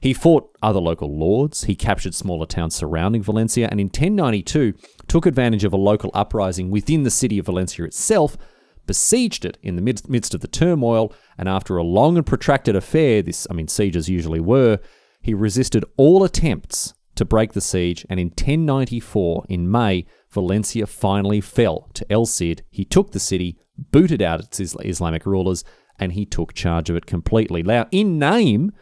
he 0.00 0.12
fought 0.12 0.56
other 0.62 0.80
local 0.80 1.16
lords, 1.16 1.64
he 1.64 1.74
captured 1.74 2.14
smaller 2.14 2.46
towns 2.46 2.74
surrounding 2.74 3.22
Valencia, 3.22 3.68
and 3.70 3.80
in 3.80 3.86
1092 3.86 4.74
took 5.08 5.26
advantage 5.26 5.64
of 5.64 5.72
a 5.72 5.76
local 5.76 6.10
uprising 6.14 6.70
within 6.70 7.02
the 7.02 7.10
city 7.10 7.38
of 7.38 7.46
Valencia 7.46 7.84
itself 7.84 8.36
besieged 8.86 9.44
it 9.44 9.58
in 9.62 9.76
the 9.76 9.82
midst 10.08 10.34
of 10.34 10.40
the 10.40 10.48
turmoil, 10.48 11.12
and 11.38 11.48
after 11.48 11.76
a 11.76 11.82
long 11.82 12.16
and 12.16 12.26
protracted 12.26 12.76
affair, 12.76 13.22
this, 13.22 13.46
I 13.50 13.54
mean, 13.54 13.68
sieges 13.68 14.08
usually 14.08 14.40
were, 14.40 14.78
he 15.20 15.34
resisted 15.34 15.84
all 15.96 16.24
attempts 16.24 16.94
to 17.16 17.24
break 17.24 17.52
the 17.52 17.60
siege, 17.60 18.06
and 18.08 18.20
in 18.20 18.28
1094, 18.28 19.46
in 19.48 19.70
May, 19.70 20.06
Valencia 20.30 20.86
finally 20.86 21.40
fell 21.40 21.88
to 21.94 22.10
El 22.12 22.26
Cid. 22.26 22.62
He 22.70 22.84
took 22.84 23.12
the 23.12 23.20
city, 23.20 23.58
booted 23.76 24.22
out 24.22 24.40
its 24.40 24.60
Islamic 24.60 25.24
rulers, 25.26 25.64
and 25.98 26.12
he 26.12 26.26
took 26.26 26.52
charge 26.52 26.90
of 26.90 26.96
it 26.96 27.06
completely. 27.06 27.62
Now, 27.62 27.86
in 27.90 28.18
name, 28.18 28.72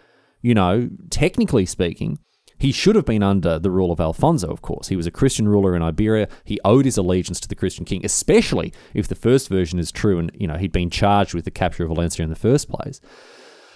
you 0.42 0.52
know, 0.52 0.90
technically 1.10 1.64
speaking, 1.64 2.18
He 2.58 2.72
should 2.72 2.96
have 2.96 3.04
been 3.04 3.22
under 3.22 3.58
the 3.58 3.70
rule 3.70 3.90
of 3.90 4.00
Alfonso, 4.00 4.48
of 4.48 4.62
course. 4.62 4.88
He 4.88 4.96
was 4.96 5.06
a 5.06 5.10
Christian 5.10 5.48
ruler 5.48 5.74
in 5.74 5.82
Iberia. 5.82 6.28
He 6.44 6.60
owed 6.64 6.84
his 6.84 6.96
allegiance 6.96 7.40
to 7.40 7.48
the 7.48 7.54
Christian 7.54 7.84
king, 7.84 8.04
especially 8.04 8.72
if 8.94 9.08
the 9.08 9.14
first 9.14 9.48
version 9.48 9.78
is 9.78 9.92
true 9.92 10.18
and, 10.18 10.30
you 10.34 10.46
know, 10.46 10.56
he'd 10.56 10.72
been 10.72 10.90
charged 10.90 11.34
with 11.34 11.44
the 11.44 11.50
capture 11.50 11.84
of 11.84 11.90
Valencia 11.90 12.22
in 12.22 12.30
the 12.30 12.36
first 12.36 12.68
place. 12.68 13.00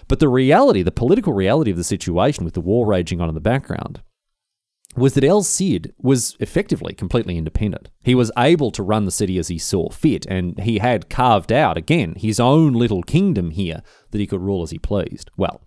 But 0.07 0.21
the 0.21 0.29
reality, 0.29 0.83
the 0.83 0.91
political 0.91 1.35
reality 1.35 1.71
of 1.71 1.77
the 1.77 1.85
situation 1.85 2.45
with 2.45 2.55
the 2.55 2.61
war 2.61 2.87
raging 2.87 3.21
on 3.21 3.29
in 3.29 3.35
the 3.35 3.41
background, 3.41 4.01
was 4.97 5.13
that 5.15 5.25
El 5.25 5.43
Cid 5.43 5.93
was 5.99 6.35
effectively 6.41 6.95
completely 6.95 7.37
independent. 7.37 7.91
He 8.03 8.15
was 8.15 8.33
able 8.39 8.71
to 8.73 8.83
run 8.83 9.05
the 9.05 9.11
city 9.11 9.39
as 9.39 9.49
he 9.49 9.59
saw 9.59 9.91
fit, 9.91 10.25
and 10.27 10.59
he 10.61 10.79
had 10.79 11.11
carved 11.11 11.53
out, 11.53 11.77
again, 11.77 12.15
his 12.17 12.41
own 12.41 12.73
little 12.73 13.03
kingdom 13.03 13.51
here 13.51 13.83
that 14.11 14.19
he 14.19 14.27
could 14.27 14.41
rule 14.41 14.63
as 14.63 14.71
he 14.71 14.79
pleased. 14.79 15.31
Well, 15.37 15.61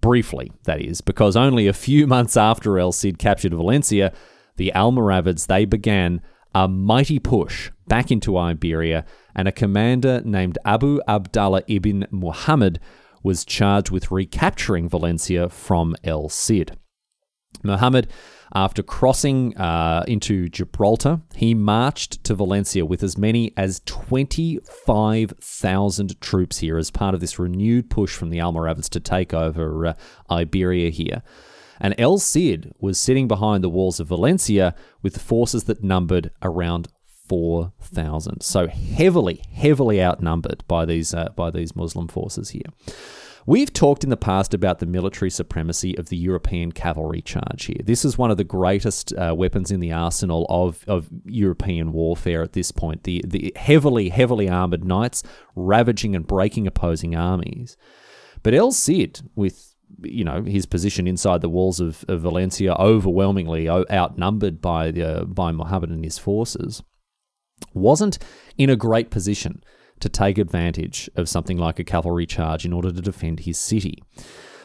briefly, 0.00 0.52
that 0.64 0.80
is, 0.80 1.00
because 1.00 1.36
only 1.36 1.66
a 1.66 1.72
few 1.72 2.06
months 2.14 2.36
after 2.36 2.78
El 2.78 2.92
Cid 2.92 3.18
captured 3.18 3.54
Valencia, 3.54 4.12
the 4.56 4.72
Almoravids, 4.74 5.46
they 5.46 5.64
began 5.64 6.20
a 6.54 6.66
mighty 6.66 7.18
push 7.18 7.70
back 7.86 8.10
into 8.10 8.36
Iberia, 8.36 9.04
and 9.34 9.48
a 9.48 9.52
commander 9.52 10.20
named 10.24 10.58
Abu 10.64 11.00
Abdallah 11.06 11.62
ibn 11.68 12.06
Muhammad 12.10 12.80
was 13.22 13.44
charged 13.44 13.90
with 13.90 14.10
recapturing 14.10 14.88
Valencia 14.88 15.48
from 15.48 15.96
El 16.04 16.28
Cid. 16.28 16.76
Muhammad, 17.62 18.08
after 18.54 18.82
crossing 18.82 19.54
uh, 19.56 20.04
into 20.08 20.48
Gibraltar, 20.48 21.20
he 21.34 21.52
marched 21.54 22.24
to 22.24 22.34
Valencia 22.34 22.86
with 22.86 23.02
as 23.02 23.18
many 23.18 23.52
as 23.56 23.80
25,000 23.84 26.20
troops 26.20 26.58
here 26.58 26.78
as 26.78 26.90
part 26.90 27.14
of 27.14 27.20
this 27.20 27.38
renewed 27.38 27.88
push 27.90 28.16
from 28.16 28.30
the 28.30 28.38
Almoravids 28.38 28.88
to 28.90 29.00
take 29.00 29.34
over 29.34 29.86
uh, 29.86 29.94
Iberia 30.30 30.90
here. 30.90 31.22
And 31.80 31.94
El 31.98 32.18
Cid 32.18 32.72
was 32.80 32.98
sitting 32.98 33.28
behind 33.28 33.62
the 33.62 33.68
walls 33.68 34.00
of 34.00 34.08
Valencia 34.08 34.74
with 35.02 35.20
forces 35.20 35.64
that 35.64 35.84
numbered 35.84 36.30
around 36.42 36.88
4,000. 37.28 38.40
So 38.40 38.66
heavily, 38.66 39.42
heavily 39.52 40.02
outnumbered 40.02 40.64
by 40.66 40.86
these, 40.86 41.14
uh, 41.14 41.28
by 41.36 41.50
these 41.50 41.76
Muslim 41.76 42.08
forces 42.08 42.50
here. 42.50 42.66
We've 43.48 43.72
talked 43.72 44.04
in 44.04 44.10
the 44.10 44.18
past 44.18 44.52
about 44.52 44.78
the 44.78 44.84
military 44.84 45.30
supremacy 45.30 45.96
of 45.96 46.10
the 46.10 46.18
European 46.18 46.70
cavalry 46.70 47.22
charge 47.22 47.64
here. 47.64 47.80
This 47.82 48.04
is 48.04 48.18
one 48.18 48.30
of 48.30 48.36
the 48.36 48.44
greatest 48.44 49.14
uh, 49.14 49.34
weapons 49.34 49.70
in 49.70 49.80
the 49.80 49.90
arsenal 49.90 50.44
of, 50.50 50.84
of 50.86 51.08
European 51.24 51.94
warfare 51.94 52.42
at 52.42 52.52
this 52.52 52.72
point. 52.72 53.04
The, 53.04 53.24
the 53.26 53.54
heavily, 53.56 54.10
heavily 54.10 54.50
armored 54.50 54.84
knights 54.84 55.22
ravaging 55.56 56.14
and 56.14 56.26
breaking 56.26 56.66
opposing 56.66 57.16
armies. 57.16 57.78
But 58.42 58.52
El 58.52 58.70
Cid, 58.70 59.22
with 59.34 59.74
you 60.02 60.24
know 60.24 60.42
his 60.42 60.66
position 60.66 61.08
inside 61.08 61.40
the 61.40 61.48
walls 61.48 61.80
of, 61.80 62.04
of 62.06 62.20
Valencia, 62.20 62.74
overwhelmingly 62.74 63.66
outnumbered 63.66 64.60
by 64.60 64.90
the, 64.90 65.24
by 65.26 65.52
Muhammad 65.52 65.88
and 65.88 66.04
his 66.04 66.18
forces, 66.18 66.82
wasn't 67.72 68.18
in 68.58 68.68
a 68.68 68.76
great 68.76 69.08
position 69.08 69.62
to 70.00 70.08
take 70.08 70.38
advantage 70.38 71.08
of 71.16 71.28
something 71.28 71.56
like 71.56 71.78
a 71.78 71.84
cavalry 71.84 72.26
charge 72.26 72.64
in 72.64 72.72
order 72.72 72.92
to 72.92 73.00
defend 73.00 73.40
his 73.40 73.58
city. 73.58 74.02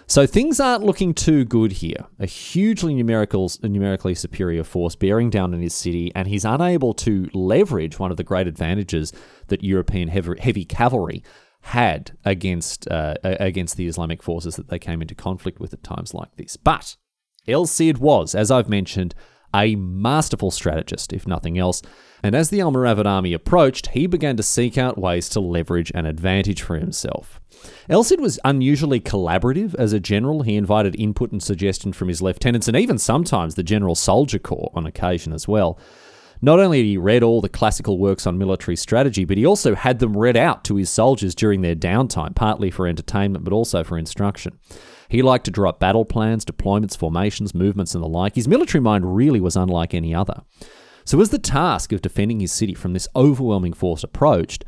So 0.05 0.27
things 0.27 0.59
aren't 0.59 0.83
looking 0.83 1.13
too 1.13 1.45
good 1.45 1.71
here. 1.73 2.05
A 2.19 2.25
hugely 2.25 2.93
numerical, 2.93 3.49
numerically 3.61 4.15
superior 4.15 4.63
force 4.63 4.95
bearing 4.95 5.29
down 5.29 5.53
on 5.53 5.61
his 5.61 5.73
city, 5.73 6.11
and 6.13 6.27
he's 6.27 6.45
unable 6.45 6.93
to 6.95 7.29
leverage 7.33 7.99
one 7.99 8.11
of 8.11 8.17
the 8.17 8.23
great 8.23 8.47
advantages 8.47 9.13
that 9.47 9.63
European 9.63 10.09
heavy, 10.09 10.39
heavy 10.39 10.65
cavalry 10.65 11.23
had 11.61 12.11
against 12.25 12.89
uh, 12.91 13.15
against 13.23 13.77
the 13.77 13.87
Islamic 13.87 14.21
forces 14.21 14.57
that 14.57 14.67
they 14.67 14.77
came 14.77 15.01
into 15.01 15.15
conflict 15.15 15.61
with 15.61 15.73
at 15.73 15.83
times 15.83 16.13
like 16.13 16.35
this. 16.35 16.57
But 16.57 16.97
El 17.47 17.65
Cid 17.65 17.97
was, 17.99 18.35
as 18.35 18.51
I've 18.51 18.69
mentioned, 18.69 19.15
a 19.53 19.75
masterful 19.75 20.51
strategist, 20.51 21.13
if 21.13 21.27
nothing 21.27 21.57
else, 21.57 21.81
and 22.23 22.35
as 22.35 22.49
the 22.49 22.59
Almoravid 22.59 23.05
army 23.05 23.33
approached, 23.33 23.87
he 23.87 24.07
began 24.07 24.37
to 24.37 24.43
seek 24.43 24.77
out 24.77 24.97
ways 24.97 25.27
to 25.29 25.41
leverage 25.41 25.91
an 25.93 26.05
advantage 26.05 26.61
for 26.61 26.77
himself. 26.77 27.41
El 27.89 28.03
Cid 28.03 28.21
was 28.21 28.39
unusually 28.45 29.01
collaborative 29.01 29.75
as 29.75 29.91
a 29.91 29.99
general. 29.99 30.43
He 30.43 30.55
invited 30.55 30.95
input 30.97 31.33
and 31.33 31.43
suggestion 31.43 31.91
from 31.91 32.07
his 32.07 32.21
lieutenants 32.21 32.69
and 32.69 32.77
even 32.77 32.97
sometimes 32.97 33.55
the 33.55 33.63
general 33.63 33.95
soldier 33.95 34.39
corps 34.39 34.71
on 34.73 34.85
occasion 34.85 35.33
as 35.33 35.49
well. 35.49 35.77
Not 36.41 36.59
only 36.59 36.79
had 36.79 36.85
he 36.85 36.97
read 36.97 37.23
all 37.23 37.41
the 37.41 37.49
classical 37.49 37.97
works 37.97 38.27
on 38.27 38.37
military 38.37 38.75
strategy, 38.75 39.23
but 39.23 39.37
he 39.37 39.45
also 39.45 39.75
had 39.75 39.99
them 39.99 40.17
read 40.17 40.35
out 40.35 40.63
to 40.65 40.75
his 40.75 40.89
soldiers 40.89 41.35
during 41.35 41.61
their 41.61 41.75
downtime, 41.75 42.35
partly 42.35 42.69
for 42.69 42.87
entertainment 42.87 43.43
but 43.43 43.53
also 43.53 43.83
for 43.83 43.97
instruction. 43.97 44.59
He 45.13 45.21
liked 45.21 45.45
to 45.45 45.51
draw 45.51 45.69
up 45.69 45.79
battle 45.79 46.05
plans, 46.05 46.43
deployments, 46.43 46.97
formations, 46.97 47.53
movements, 47.53 47.93
and 47.93 48.03
the 48.03 48.07
like. 48.07 48.33
His 48.33 48.47
military 48.47 48.81
mind 48.81 49.15
really 49.15 49.39
was 49.39 49.55
unlike 49.55 49.93
any 49.93 50.11
other. 50.11 50.41
So, 51.05 51.21
as 51.21 51.29
the 51.29 51.37
task 51.37 51.91
of 51.91 52.01
defending 52.01 52.39
his 52.39 52.51
city 52.51 52.73
from 52.73 52.93
this 52.93 53.07
overwhelming 53.15 53.73
force 53.73 54.03
approached, 54.03 54.65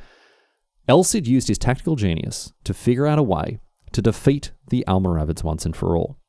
El 0.88 1.04
Cid 1.04 1.26
used 1.26 1.48
his 1.48 1.58
tactical 1.58 1.96
genius 1.96 2.54
to 2.64 2.76
figure 2.76 3.08
out 3.08 3.18
a 3.18 3.24
way 3.24 3.58
to 3.92 4.04
defeat 4.04 4.52
the 4.70 4.86
Almoravids 4.88 5.44
once 5.44 5.66
and 5.66 5.76
for 5.76 5.98
all. 5.98 6.20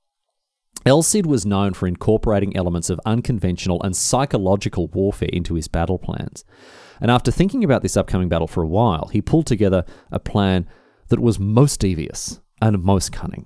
El 0.86 1.02
Cid 1.02 1.26
was 1.26 1.44
known 1.44 1.74
for 1.74 1.86
incorporating 1.86 2.56
elements 2.56 2.88
of 2.88 2.98
unconventional 3.04 3.82
and 3.82 3.94
psychological 3.94 4.88
warfare 4.88 5.28
into 5.30 5.56
his 5.56 5.68
battle 5.68 5.98
plans. 5.98 6.42
And 7.02 7.10
after 7.10 7.30
thinking 7.30 7.64
about 7.64 7.82
this 7.82 7.98
upcoming 7.98 8.30
battle 8.30 8.48
for 8.48 8.62
a 8.62 8.68
while, 8.68 9.10
he 9.12 9.20
pulled 9.20 9.46
together 9.46 9.84
a 10.10 10.18
plan 10.18 10.66
that 11.08 11.20
was 11.20 11.38
most 11.38 11.80
devious 11.80 12.40
and 12.62 12.82
most 12.82 13.12
cunning. 13.12 13.44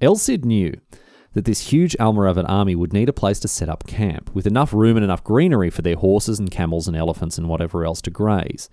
El 0.00 0.16
Cid 0.16 0.44
knew 0.44 0.78
that 1.32 1.44
this 1.44 1.68
huge 1.68 1.96
Almoravid 1.98 2.46
army 2.48 2.74
would 2.74 2.92
need 2.92 3.08
a 3.08 3.12
place 3.12 3.38
to 3.40 3.48
set 3.48 3.68
up 3.68 3.86
camp, 3.86 4.34
with 4.34 4.46
enough 4.46 4.72
room 4.72 4.96
and 4.96 5.04
enough 5.04 5.22
greenery 5.22 5.68
for 5.68 5.82
their 5.82 5.96
horses 5.96 6.38
and 6.38 6.50
camels 6.50 6.88
and 6.88 6.96
elephants 6.96 7.36
and 7.36 7.48
whatever 7.48 7.84
else 7.84 8.00
to 8.02 8.10
graze. 8.10 8.70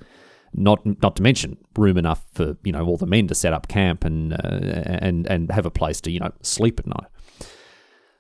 Not, 0.53 0.86
not 1.01 1.15
to 1.17 1.23
mention 1.23 1.57
room 1.75 1.97
enough 1.97 2.23
for 2.33 2.55
you 2.63 2.71
know 2.71 2.86
all 2.86 2.97
the 2.97 3.07
men 3.07 3.27
to 3.27 3.36
set 3.36 3.53
up 3.53 3.67
camp 3.67 4.05
and 4.05 4.33
uh, 4.33 4.38
and 4.38 5.25
and 5.27 5.51
have 5.51 5.65
a 5.65 5.71
place 5.71 5.99
to 6.01 6.12
you 6.12 6.19
know 6.19 6.31
sleep 6.41 6.79
at 6.79 6.86
night. 6.86 7.09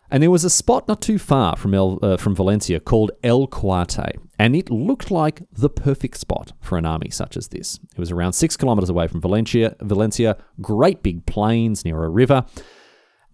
And 0.09 0.21
there 0.21 0.31
was 0.31 0.43
a 0.43 0.49
spot 0.49 0.87
not 0.87 1.01
too 1.01 1.17
far 1.17 1.55
from 1.55 1.73
El, 1.73 1.99
uh, 2.03 2.17
from 2.17 2.35
Valencia 2.35 2.79
called 2.79 3.11
El 3.23 3.47
Cuarte, 3.47 4.19
and 4.37 4.55
it 4.55 4.69
looked 4.69 5.09
like 5.09 5.41
the 5.51 5.69
perfect 5.69 6.17
spot 6.17 6.53
for 6.59 6.77
an 6.77 6.85
army 6.85 7.09
such 7.09 7.37
as 7.37 7.47
this. 7.47 7.79
It 7.91 7.99
was 7.99 8.11
around 8.11 8.33
six 8.33 8.57
kilometers 8.57 8.89
away 8.89 9.07
from 9.07 9.21
Valencia, 9.21 9.75
Valencia, 9.79 10.37
great 10.61 11.01
big 11.01 11.25
plains 11.25 11.85
near 11.85 12.03
a 12.03 12.09
river, 12.09 12.45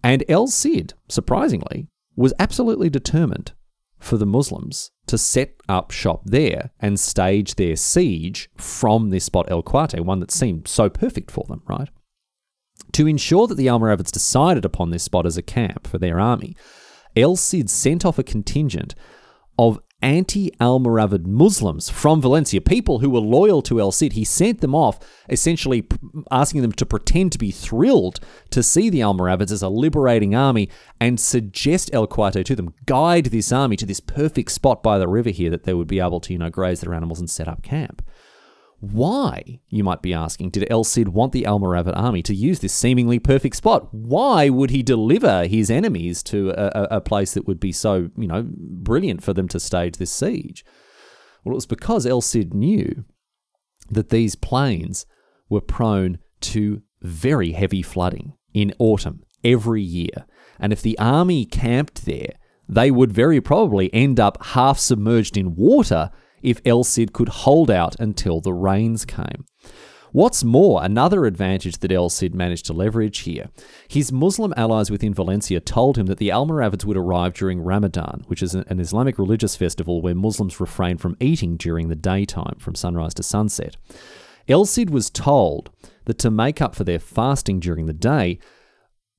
and 0.02 0.24
El 0.28 0.46
Cid, 0.46 0.94
surprisingly, 1.08 1.88
was 2.16 2.34
absolutely 2.38 2.90
determined 2.90 3.52
for 3.98 4.16
the 4.16 4.26
Muslims 4.26 4.90
to 5.06 5.18
set 5.18 5.54
up 5.68 5.90
shop 5.90 6.22
there 6.24 6.70
and 6.80 6.98
stage 6.98 7.54
their 7.54 7.76
siege 7.76 8.48
from 8.56 9.10
this 9.10 9.24
spot 9.24 9.50
El 9.50 9.62
Cuarte, 9.62 10.00
one 10.00 10.20
that 10.20 10.30
seemed 10.30 10.66
so 10.66 10.88
perfect 10.88 11.30
for 11.30 11.44
them, 11.48 11.62
right? 11.68 11.90
To 12.92 13.06
ensure 13.06 13.46
that 13.46 13.56
the 13.56 13.66
Almoravids 13.66 14.10
decided 14.10 14.64
upon 14.64 14.90
this 14.90 15.02
spot 15.02 15.26
as 15.26 15.36
a 15.36 15.42
camp 15.42 15.86
for 15.86 15.98
their 15.98 16.18
army, 16.18 16.56
El 17.14 17.36
Cid 17.36 17.68
sent 17.68 18.04
off 18.04 18.18
a 18.18 18.24
contingent 18.24 18.94
of 19.58 19.80
anti 20.02 20.50
Almoravid 20.60 21.26
Muslims 21.26 21.90
from 21.90 22.20
Valencia, 22.20 22.60
people 22.60 23.00
who 23.00 23.10
were 23.10 23.20
loyal 23.20 23.62
to 23.62 23.80
El 23.80 23.92
Cid. 23.92 24.14
He 24.14 24.24
sent 24.24 24.60
them 24.60 24.74
off, 24.74 24.98
essentially 25.28 25.86
asking 26.30 26.62
them 26.62 26.72
to 26.72 26.86
pretend 26.86 27.32
to 27.32 27.38
be 27.38 27.50
thrilled 27.50 28.20
to 28.50 28.62
see 28.62 28.90
the 28.90 29.00
Almoravids 29.00 29.52
as 29.52 29.62
a 29.62 29.68
liberating 29.68 30.34
army 30.34 30.68
and 31.00 31.20
suggest 31.20 31.90
El 31.92 32.06
Cuarte 32.06 32.44
to 32.44 32.56
them, 32.56 32.74
guide 32.86 33.26
this 33.26 33.52
army 33.52 33.76
to 33.76 33.86
this 33.86 34.00
perfect 34.00 34.50
spot 34.52 34.82
by 34.82 34.98
the 34.98 35.08
river 35.08 35.30
here 35.30 35.50
that 35.50 35.64
they 35.64 35.74
would 35.74 35.88
be 35.88 36.00
able 36.00 36.20
to, 36.20 36.32
you 36.32 36.38
know, 36.38 36.50
graze 36.50 36.80
their 36.80 36.94
animals 36.94 37.20
and 37.20 37.30
set 37.30 37.48
up 37.48 37.62
camp. 37.62 38.02
Why, 38.80 39.60
you 39.68 39.84
might 39.84 40.00
be 40.00 40.14
asking, 40.14 40.50
did 40.50 40.66
El 40.70 40.84
Cid 40.84 41.08
want 41.08 41.32
the 41.32 41.42
Almoravid 41.42 41.94
army 41.94 42.22
to 42.22 42.34
use 42.34 42.60
this 42.60 42.72
seemingly 42.72 43.18
perfect 43.18 43.56
spot? 43.56 43.92
Why 43.92 44.48
would 44.48 44.70
he 44.70 44.82
deliver 44.82 45.46
his 45.46 45.70
enemies 45.70 46.22
to 46.24 46.50
a, 46.50 46.96
a, 46.96 47.00
place 47.02 47.34
that 47.34 47.46
would 47.46 47.60
be 47.60 47.72
so, 47.72 48.08
you 48.16 48.26
know, 48.26 48.46
brilliant 48.48 49.22
for 49.22 49.34
them 49.34 49.48
to 49.48 49.60
stage 49.60 49.98
this 49.98 50.10
siege? 50.10 50.64
Well, 51.44 51.52
it 51.52 51.56
was 51.56 51.66
because 51.66 52.06
El 52.06 52.22
Cid 52.22 52.54
knew 52.54 53.04
that 53.90 54.08
these 54.08 54.34
plains 54.34 55.04
were 55.50 55.60
prone 55.60 56.18
to 56.40 56.80
very 57.02 57.52
heavy 57.52 57.82
flooding 57.82 58.32
in 58.54 58.72
autumn 58.78 59.24
every 59.44 59.82
year. 59.82 60.24
And 60.58 60.72
if 60.72 60.80
the 60.80 60.98
army 60.98 61.44
camped 61.44 62.06
there, 62.06 62.32
they 62.66 62.90
would 62.90 63.12
very 63.12 63.40
probably 63.42 63.92
end 63.92 64.18
up 64.18 64.42
half 64.42 64.78
submerged 64.78 65.36
in 65.36 65.54
water 65.54 66.10
if 66.42 66.60
El 66.64 66.84
Cid 66.84 67.12
could 67.12 67.28
hold 67.28 67.70
out 67.70 67.96
until 67.98 68.40
the 68.40 68.52
rains 68.52 69.04
came. 69.04 69.44
What's 70.12 70.42
more, 70.42 70.82
another 70.82 71.24
advantage 71.24 71.78
that 71.78 71.92
El 71.92 72.08
Cid 72.08 72.34
managed 72.34 72.66
to 72.66 72.72
leverage 72.72 73.18
here, 73.20 73.48
his 73.86 74.10
Muslim 74.10 74.52
allies 74.56 74.90
within 74.90 75.14
Valencia 75.14 75.60
told 75.60 75.96
him 75.96 76.06
that 76.06 76.18
the 76.18 76.30
Almoravids 76.30 76.84
would 76.84 76.96
arrive 76.96 77.32
during 77.34 77.60
Ramadan, 77.60 78.24
which 78.26 78.42
is 78.42 78.54
an 78.54 78.80
Islamic 78.80 79.20
religious 79.20 79.54
festival 79.54 80.02
where 80.02 80.14
Muslims 80.14 80.58
refrain 80.58 80.98
from 80.98 81.16
eating 81.20 81.56
during 81.56 81.88
the 81.88 81.94
daytime 81.94 82.56
from 82.58 82.74
sunrise 82.74 83.14
to 83.14 83.22
sunset. 83.22 83.76
El 84.48 84.64
Cid 84.64 84.90
was 84.90 85.10
told 85.10 85.70
that 86.06 86.18
to 86.18 86.30
make 86.30 86.60
up 86.60 86.74
for 86.74 86.82
their 86.82 86.98
fasting 86.98 87.60
during 87.60 87.86
the 87.86 87.92
day, 87.92 88.40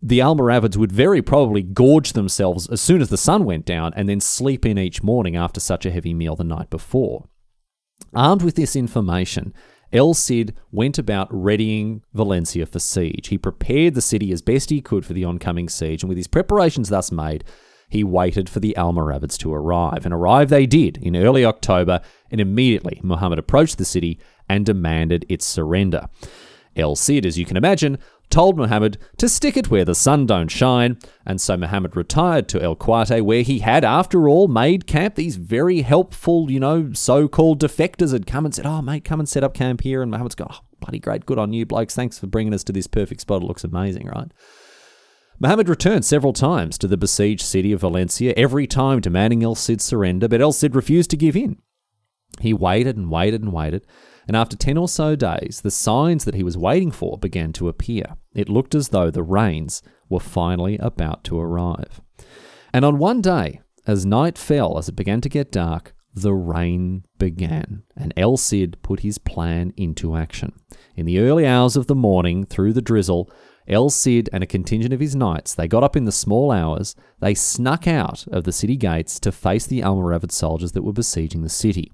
the 0.02 0.20
Almoravids 0.20 0.78
would 0.78 0.92
very 0.92 1.22
probably 1.22 1.62
gorge 1.62 2.14
themselves 2.14 2.68
as 2.70 2.82
soon 2.82 3.02
as 3.02 3.10
the 3.10 3.18
sun 3.18 3.46
went 3.46 3.66
down 3.66 3.94
and 3.96 4.10
then 4.10 4.20
sleep 4.20 4.66
in 4.66 4.80
each 4.80 5.04
morning 5.04 5.36
after 5.36 5.60
such 5.60 5.86
a 5.86 5.92
heavy 5.92 6.14
meal 6.14 6.36
the 6.36 6.44
night 6.44 6.70
before. 6.70 7.28
Armed 8.14 8.42
with 8.42 8.56
this 8.56 8.76
information, 8.76 9.54
El 9.94 10.14
Cid 10.14 10.56
went 10.72 10.98
about 10.98 11.28
readying 11.32 12.02
Valencia 12.14 12.66
for 12.66 12.80
siege. 12.80 13.28
He 13.28 13.38
prepared 13.38 13.94
the 13.94 14.02
city 14.02 14.32
as 14.32 14.42
best 14.42 14.70
he 14.70 14.82
could 14.82 15.06
for 15.06 15.14
the 15.14 15.26
oncoming 15.26 15.70
siege, 15.70 16.02
and 16.02 16.10
with 16.10 16.18
his 16.18 16.28
preparations 16.28 16.90
thus 16.90 17.12
made, 17.12 17.44
he 17.90 18.04
waited 18.04 18.50
for 18.50 18.62
the 18.62 18.74
Almoravids 18.78 19.38
to 19.40 19.54
arrive. 19.54 20.06
And 20.06 20.14
arrive 20.14 20.50
they 20.50 20.66
did 20.66 20.98
in 20.98 21.16
early 21.16 21.44
October, 21.44 22.00
and 22.32 22.40
immediately 22.40 23.02
Muhammad 23.04 23.38
approached 23.38 23.78
the 23.78 23.86
city 23.86 24.18
and 24.48 24.66
demanded 24.66 25.26
its 25.28 25.46
surrender. 25.46 26.08
El 26.76 26.96
Cid, 26.96 27.26
as 27.26 27.38
you 27.38 27.46
can 27.46 27.58
imagine, 27.58 27.98
told 28.32 28.58
Muhammad 28.58 28.98
to 29.18 29.30
stick 29.30 29.58
it 29.58 29.70
where 29.70 29.86
the 29.86 29.94
sun 29.94 30.26
don't 30.26 30.48
shine, 30.48 30.98
and 31.26 31.40
so 31.40 31.58
Muhammad 31.58 31.96
retired 31.96 32.48
to 32.50 32.62
El 32.62 32.76
Cuarte, 32.76 33.22
where 33.22 33.44
he 33.44 33.60
had, 33.60 33.84
after 33.84 34.28
all, 34.28 34.48
made 34.48 34.88
camp. 34.88 35.16
These 35.16 35.36
very 35.36 35.82
helpful, 35.82 36.50
you 36.50 36.60
know, 36.60 36.92
so-called 36.94 37.60
defectors 37.60 38.14
had 38.14 38.26
come 38.26 38.46
and 38.46 38.56
said, 38.56 38.66
"Oh, 38.66 38.82
mate, 38.82 39.04
come 39.04 39.20
and 39.20 39.30
set 39.30 39.44
up 39.44 39.54
camp 39.54 39.82
here." 39.82 40.02
And 40.02 40.10
Muhammad's 40.10 40.36
gone, 40.36 40.50
oh, 40.52 40.60
"Bloody 40.80 41.00
great, 41.00 41.26
good 41.26 41.38
on 41.38 41.54
you, 41.54 41.66
blokes. 41.66 41.94
Thanks 41.94 42.18
for 42.18 42.28
bringing 42.28 42.54
us 42.54 42.64
to 42.64 42.74
this 42.74 42.88
perfect 42.88 43.22
spot. 43.22 43.44
It 43.44 43.46
looks 43.46 43.64
amazing, 43.64 44.08
right?" 44.08 44.32
Muhammad 45.40 45.70
returned 45.70 46.06
several 46.06 46.34
times 46.34 46.78
to 46.78 46.88
the 46.88 46.98
besieged 46.98 47.42
city 47.42 47.72
of 47.72 47.82
Valencia, 47.82 48.34
every 48.38 48.68
time 48.68 49.02
demanding 49.02 49.44
El 49.44 49.56
Cid's 49.56 49.84
surrender, 49.84 50.28
but 50.28 50.42
El 50.42 50.52
Cid 50.52 50.76
refused 50.76 51.10
to 51.10 51.18
give 51.18 51.36
in. 51.36 51.58
He 52.40 52.54
waited 52.54 52.96
and 52.96 53.10
waited 53.10 53.42
and 53.42 53.52
waited 53.52 53.86
and 54.28 54.38
after 54.38 54.56
10 54.56 54.78
or 54.78 54.88
so 54.88 55.16
days, 55.16 55.62
the 55.64 55.72
signs 55.72 56.26
that 56.26 56.36
he 56.36 56.44
was 56.44 56.58
waiting 56.58 56.92
for 56.92 57.18
began 57.18 57.54
to 57.54 57.68
appear. 57.68 58.18
It 58.34 58.50
looked 58.50 58.76
as 58.76 58.90
though 58.90 59.12
the 59.12 59.24
rains 59.24 59.82
were 60.10 60.20
finally 60.20 60.78
about 60.78 61.24
to 61.26 61.40
arrive. 61.40 62.02
And 62.74 62.86
on 62.86 62.98
one 62.98 63.22
day, 63.22 63.62
as 63.88 64.06
night 64.06 64.38
fell, 64.38 64.78
as 64.78 64.88
it 64.88 64.96
began 64.96 65.22
to 65.22 65.30
get 65.30 65.52
dark, 65.52 65.94
the 66.14 66.34
rain 66.34 67.06
began, 67.18 67.84
and 67.96 68.14
El 68.18 68.38
Cid 68.38 68.78
put 68.82 69.00
his 69.00 69.18
plan 69.18 69.74
into 69.78 70.16
action. 70.16 70.54
In 70.96 71.06
the 71.06 71.20
early 71.20 71.48
hours 71.48 71.78
of 71.78 71.88
the 71.88 71.96
morning, 71.96 72.46
through 72.46 72.74
the 72.74 72.82
drizzle, 72.82 73.32
El 73.68 73.90
Cid 73.90 74.30
and 74.34 74.44
a 74.44 74.48
contingent 74.48 74.94
of 74.94 75.00
his 75.00 75.16
knights, 75.16 75.56
they 75.56 75.68
got 75.68 75.84
up 75.84 75.96
in 75.96 76.06
the 76.06 76.12
small 76.12 76.52
hours, 76.52 76.96
they 77.20 77.34
snuck 77.34 77.88
out 77.88 78.26
of 78.28 78.44
the 78.44 78.52
city 78.52 78.76
gates 78.76 79.20
to 79.22 79.32
face 79.32 79.66
the 79.66 79.80
Almoravid 79.80 80.32
soldiers 80.32 80.74
that 80.74 80.84
were 80.84 80.92
besieging 80.92 81.44
the 81.44 81.50
city. 81.50 81.92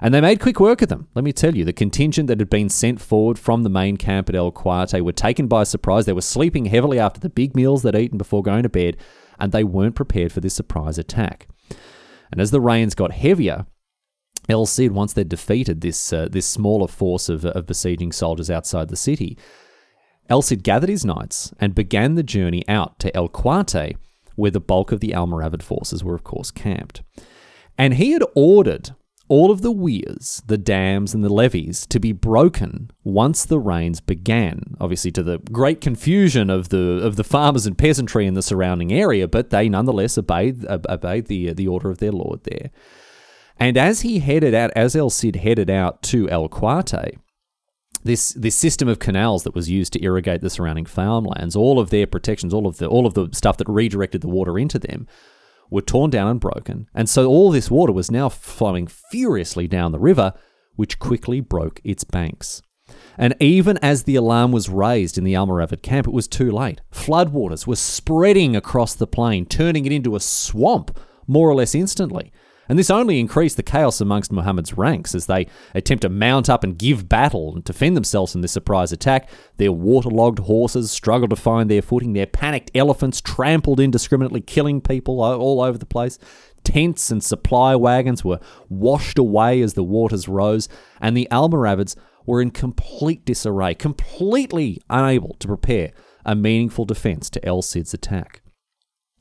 And 0.00 0.14
they 0.14 0.20
made 0.20 0.40
quick 0.40 0.60
work 0.60 0.82
of 0.82 0.88
them. 0.88 1.08
Let 1.14 1.24
me 1.24 1.32
tell 1.32 1.56
you, 1.56 1.64
the 1.64 1.72
contingent 1.72 2.28
that 2.28 2.38
had 2.38 2.50
been 2.50 2.68
sent 2.68 3.00
forward 3.00 3.38
from 3.38 3.62
the 3.62 3.70
main 3.70 3.96
camp 3.96 4.28
at 4.28 4.36
El 4.36 4.52
Cuarte 4.52 5.00
were 5.00 5.12
taken 5.12 5.48
by 5.48 5.64
surprise. 5.64 6.06
They 6.06 6.12
were 6.12 6.20
sleeping 6.20 6.66
heavily 6.66 6.98
after 6.98 7.18
the 7.20 7.28
big 7.28 7.56
meals 7.56 7.82
they'd 7.82 7.96
eaten 7.96 8.18
before 8.18 8.42
going 8.42 8.62
to 8.62 8.68
bed, 8.68 8.96
and 9.40 9.50
they 9.50 9.64
weren't 9.64 9.96
prepared 9.96 10.32
for 10.32 10.40
this 10.40 10.54
surprise 10.54 10.98
attack. 10.98 11.48
And 12.30 12.40
as 12.40 12.50
the 12.50 12.60
rains 12.60 12.94
got 12.94 13.12
heavier, 13.12 13.66
El 14.48 14.66
Cid, 14.66 14.92
once 14.92 15.12
they'd 15.12 15.28
defeated 15.28 15.80
this 15.80 16.12
uh, 16.12 16.28
this 16.30 16.46
smaller 16.46 16.88
force 16.88 17.28
of, 17.28 17.44
of 17.44 17.66
besieging 17.66 18.12
soldiers 18.12 18.50
outside 18.50 18.88
the 18.88 18.96
city, 18.96 19.36
El 20.28 20.42
Cid 20.42 20.62
gathered 20.62 20.90
his 20.90 21.04
knights 21.04 21.52
and 21.58 21.74
began 21.74 22.14
the 22.14 22.22
journey 22.22 22.66
out 22.68 22.98
to 23.00 23.14
El 23.16 23.28
Cuarte, 23.28 23.96
where 24.36 24.50
the 24.50 24.60
bulk 24.60 24.92
of 24.92 25.00
the 25.00 25.10
Almoravid 25.10 25.62
forces 25.62 26.04
were, 26.04 26.14
of 26.14 26.24
course, 26.24 26.50
camped. 26.50 27.02
And 27.76 27.94
he 27.94 28.12
had 28.12 28.22
ordered 28.34 28.90
all 29.28 29.50
of 29.50 29.60
the 29.60 29.70
weirs, 29.70 30.42
the 30.46 30.56
dams, 30.56 31.14
and 31.14 31.22
the 31.22 31.32
levees 31.32 31.86
to 31.86 32.00
be 32.00 32.12
broken 32.12 32.90
once 33.04 33.44
the 33.44 33.58
rains 33.58 34.00
began. 34.00 34.74
Obviously, 34.80 35.10
to 35.12 35.22
the 35.22 35.38
great 35.52 35.80
confusion 35.80 36.48
of 36.48 36.70
the 36.70 37.00
of 37.04 37.16
the 37.16 37.24
farmers 37.24 37.66
and 37.66 37.76
peasantry 37.76 38.26
in 38.26 38.34
the 38.34 38.42
surrounding 38.42 38.92
area, 38.92 39.28
but 39.28 39.50
they 39.50 39.68
nonetheless 39.68 40.16
obeyed 40.16 40.64
obeyed 40.66 41.26
the 41.26 41.50
uh, 41.50 41.54
the 41.54 41.68
order 41.68 41.90
of 41.90 41.98
their 41.98 42.12
lord 42.12 42.44
there. 42.44 42.70
And 43.60 43.76
as 43.76 44.00
he 44.00 44.20
headed 44.20 44.54
out, 44.54 44.70
as 44.76 44.96
El 44.96 45.10
Cid 45.10 45.36
headed 45.36 45.68
out 45.68 46.02
to 46.04 46.28
El 46.30 46.48
Cuarte, 46.48 47.18
this 48.04 48.30
this 48.32 48.56
system 48.56 48.88
of 48.88 48.98
canals 48.98 49.42
that 49.42 49.54
was 49.54 49.68
used 49.68 49.92
to 49.92 50.02
irrigate 50.02 50.40
the 50.40 50.50
surrounding 50.50 50.86
farmlands, 50.86 51.54
all 51.54 51.78
of 51.78 51.90
their 51.90 52.06
protections, 52.06 52.54
all 52.54 52.66
of 52.66 52.78
the 52.78 52.86
all 52.86 53.06
of 53.06 53.12
the 53.12 53.28
stuff 53.32 53.58
that 53.58 53.68
redirected 53.68 54.22
the 54.22 54.28
water 54.28 54.58
into 54.58 54.78
them 54.78 55.06
were 55.70 55.82
torn 55.82 56.10
down 56.10 56.28
and 56.28 56.40
broken, 56.40 56.88
and 56.94 57.08
so 57.08 57.26
all 57.26 57.50
this 57.50 57.70
water 57.70 57.92
was 57.92 58.10
now 58.10 58.28
flowing 58.28 58.86
furiously 58.86 59.66
down 59.68 59.92
the 59.92 59.98
river, 59.98 60.32
which 60.76 60.98
quickly 60.98 61.40
broke 61.40 61.80
its 61.84 62.04
banks. 62.04 62.62
And 63.18 63.34
even 63.40 63.78
as 63.78 64.04
the 64.04 64.16
alarm 64.16 64.52
was 64.52 64.68
raised 64.68 65.18
in 65.18 65.24
the 65.24 65.34
Almoravid 65.34 65.82
camp, 65.82 66.06
it 66.06 66.14
was 66.14 66.28
too 66.28 66.50
late. 66.50 66.80
Floodwaters 66.92 67.66
were 67.66 67.76
spreading 67.76 68.56
across 68.56 68.94
the 68.94 69.06
plain, 69.06 69.44
turning 69.44 69.84
it 69.84 69.92
into 69.92 70.16
a 70.16 70.20
swamp 70.20 70.98
more 71.26 71.48
or 71.48 71.54
less 71.54 71.74
instantly. 71.74 72.32
And 72.68 72.78
this 72.78 72.90
only 72.90 73.18
increased 73.18 73.56
the 73.56 73.62
chaos 73.62 74.00
amongst 74.00 74.30
Muhammad's 74.30 74.76
ranks 74.76 75.14
as 75.14 75.26
they 75.26 75.46
attempt 75.74 76.02
to 76.02 76.08
mount 76.08 76.50
up 76.50 76.62
and 76.62 76.78
give 76.78 77.08
battle 77.08 77.54
and 77.54 77.64
defend 77.64 77.96
themselves 77.96 78.32
from 78.32 78.42
this 78.42 78.52
surprise 78.52 78.92
attack. 78.92 79.30
Their 79.56 79.72
waterlogged 79.72 80.40
horses 80.40 80.90
struggled 80.90 81.30
to 81.30 81.36
find 81.36 81.70
their 81.70 81.80
footing. 81.80 82.12
Their 82.12 82.26
panicked 82.26 82.70
elephants 82.74 83.20
trampled 83.22 83.80
indiscriminately, 83.80 84.42
killing 84.42 84.82
people 84.82 85.22
all 85.22 85.62
over 85.62 85.78
the 85.78 85.86
place. 85.86 86.18
Tents 86.62 87.10
and 87.10 87.24
supply 87.24 87.74
wagons 87.74 88.24
were 88.24 88.40
washed 88.68 89.18
away 89.18 89.62
as 89.62 89.72
the 89.72 89.84
waters 89.84 90.28
rose, 90.28 90.68
and 91.00 91.16
the 91.16 91.28
Almoravids 91.30 91.96
were 92.26 92.42
in 92.42 92.50
complete 92.50 93.24
disarray, 93.24 93.74
completely 93.74 94.82
unable 94.90 95.34
to 95.38 95.48
prepare 95.48 95.92
a 96.26 96.34
meaningful 96.34 96.84
defense 96.84 97.30
to 97.30 97.46
El 97.46 97.62
Cid's 97.62 97.94
attack. 97.94 98.42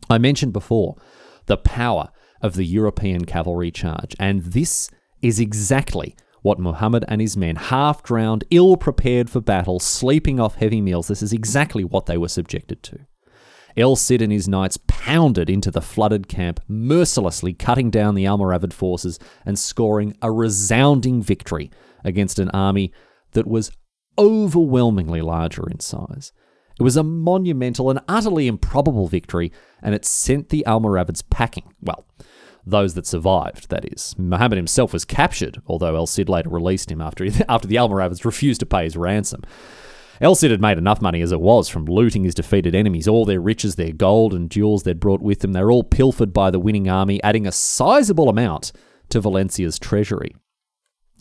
I 0.10 0.18
mentioned 0.18 0.52
before 0.52 0.98
the 1.46 1.56
power 1.56 2.10
of 2.42 2.56
the 2.56 2.66
European 2.66 3.26
cavalry 3.26 3.72
charge. 3.72 4.16
And 4.20 4.44
this 4.44 4.90
is 5.22 5.40
exactly 5.40 6.16
what 6.42 6.60
Muhammad 6.60 7.04
and 7.08 7.20
his 7.20 7.36
men, 7.36 7.56
half 7.56 8.04
drowned, 8.04 8.44
ill 8.52 8.78
prepared 8.78 9.30
for 9.30 9.42
battle, 9.42 9.80
sleeping 9.80 10.40
off 10.40 10.56
heavy 10.56 10.82
meals, 10.82 11.08
this 11.08 11.22
is 11.22 11.34
exactly 11.34 11.84
what 11.84 12.06
they 12.06 12.18
were 12.18 12.28
subjected 12.28 12.84
to. 12.84 13.00
El 13.76 13.96
Cid 13.96 14.22
and 14.22 14.32
his 14.32 14.48
knights 14.48 14.80
pounded 14.88 15.50
into 15.50 15.70
the 15.70 15.82
flooded 15.82 16.28
camp, 16.28 16.60
mercilessly 16.68 17.54
cutting 17.54 17.92
down 17.92 18.16
the 18.16 18.26
Almoravid 18.26 18.74
forces 18.74 19.20
and 19.46 19.60
scoring 19.60 20.16
a 20.22 20.32
resounding 20.32 21.22
victory 21.22 21.70
against 22.04 22.40
an 22.40 22.50
army 22.52 22.92
that 23.34 23.46
was 23.46 23.72
overwhelmingly 24.18 25.22
larger 25.22 25.70
in 25.70 25.80
size. 25.80 26.32
It 26.80 26.84
was 26.84 26.98
a 26.98 27.04
monumental 27.04 27.90
and 27.90 28.00
utterly 28.08 28.48
improbable 28.48 29.08
victory, 29.08 29.52
and 29.82 29.94
it 29.94 30.06
sent 30.06 30.50
the 30.50 30.64
Almoravids 30.68 31.24
packing. 31.30 31.74
Well, 31.82 32.08
those 32.70 32.94
that 32.94 33.08
survived, 33.08 33.70
that 33.70 33.92
is. 33.92 34.16
Muhammad 34.18 34.58
himself 34.58 34.94
was 34.94 35.06
captured, 35.06 35.62
although 35.68 35.96
El 35.96 36.08
Cid 36.08 36.30
later 36.30 36.50
released 36.50 36.92
him 36.92 37.02
after, 37.02 37.26
after 37.50 37.68
the 37.68 37.76
Almoravids 37.76 38.26
refused 38.26 38.60
to 38.60 38.66
pay 38.66 38.84
his 38.84 38.98
ransom. 38.98 39.42
El 40.20 40.36
Cid 40.36 40.52
had 40.52 40.62
made 40.62 40.78
enough 40.78 41.02
money 41.02 41.22
as 41.22 41.32
it 41.32 41.42
was 41.42 41.70
from 41.70 41.86
looting 41.86 42.24
his 42.24 42.34
defeated 42.34 42.74
enemies. 42.74 43.08
All 43.08 43.26
their 43.26 43.40
riches, 43.40 43.76
their 43.76 43.94
gold 43.94 44.34
and 44.34 44.50
jewels 44.50 44.84
they'd 44.84 45.00
brought 45.00 45.22
with 45.22 45.40
them, 45.40 45.54
they 45.54 45.64
were 45.64 45.72
all 45.72 45.84
pilfered 45.84 46.34
by 46.34 46.50
the 46.50 46.60
winning 46.60 46.90
army, 46.90 47.22
adding 47.24 47.46
a 47.46 47.52
sizable 47.52 48.30
amount 48.30 48.72
to 49.10 49.22
Valencia's 49.22 49.78
treasury. 49.78 50.36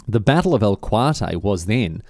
The 0.09 0.21
Battle 0.21 0.55
of 0.55 0.63
El 0.63 0.77
Cuarte 0.77 1.43
was 1.43 1.67
then 1.67 2.03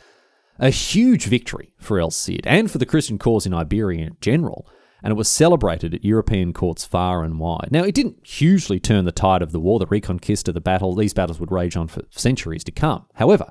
a 0.59 0.71
huge 0.71 1.27
victory 1.27 1.75
for 1.79 1.99
El 1.99 2.11
Cid 2.11 2.47
and 2.47 2.71
for 2.71 2.79
the 2.79 2.87
Christian 2.87 3.19
cause 3.19 3.47
in 3.47 3.55
Iberia 3.55 4.07
in 4.07 4.17
general, 4.21 4.67
and 5.03 5.13
it 5.13 5.17
was 5.17 5.29
celebrated 5.29 5.95
at 5.95 6.05
European 6.05 6.53
courts 6.53 6.85
far 6.85 7.23
and 7.23 7.39
wide. 7.39 7.69
Now, 7.71 7.85
it 7.85 7.95
didn't 7.95 8.27
hugely 8.27 8.81
turn 8.81 9.05
the 9.05 9.13
tide 9.13 9.43
of 9.43 9.53
the 9.53 9.61
war, 9.61 9.79
the 9.79 9.87
Reconquista, 9.87 10.53
the 10.53 10.61
battle, 10.61 10.95
these 10.95 11.15
battles 11.15 11.39
would 11.39 11.53
rage 11.53 11.77
on 11.77 11.89
for 11.89 12.03
centuries 12.11 12.65
to 12.65 12.73
come. 12.73 13.07
However, 13.15 13.51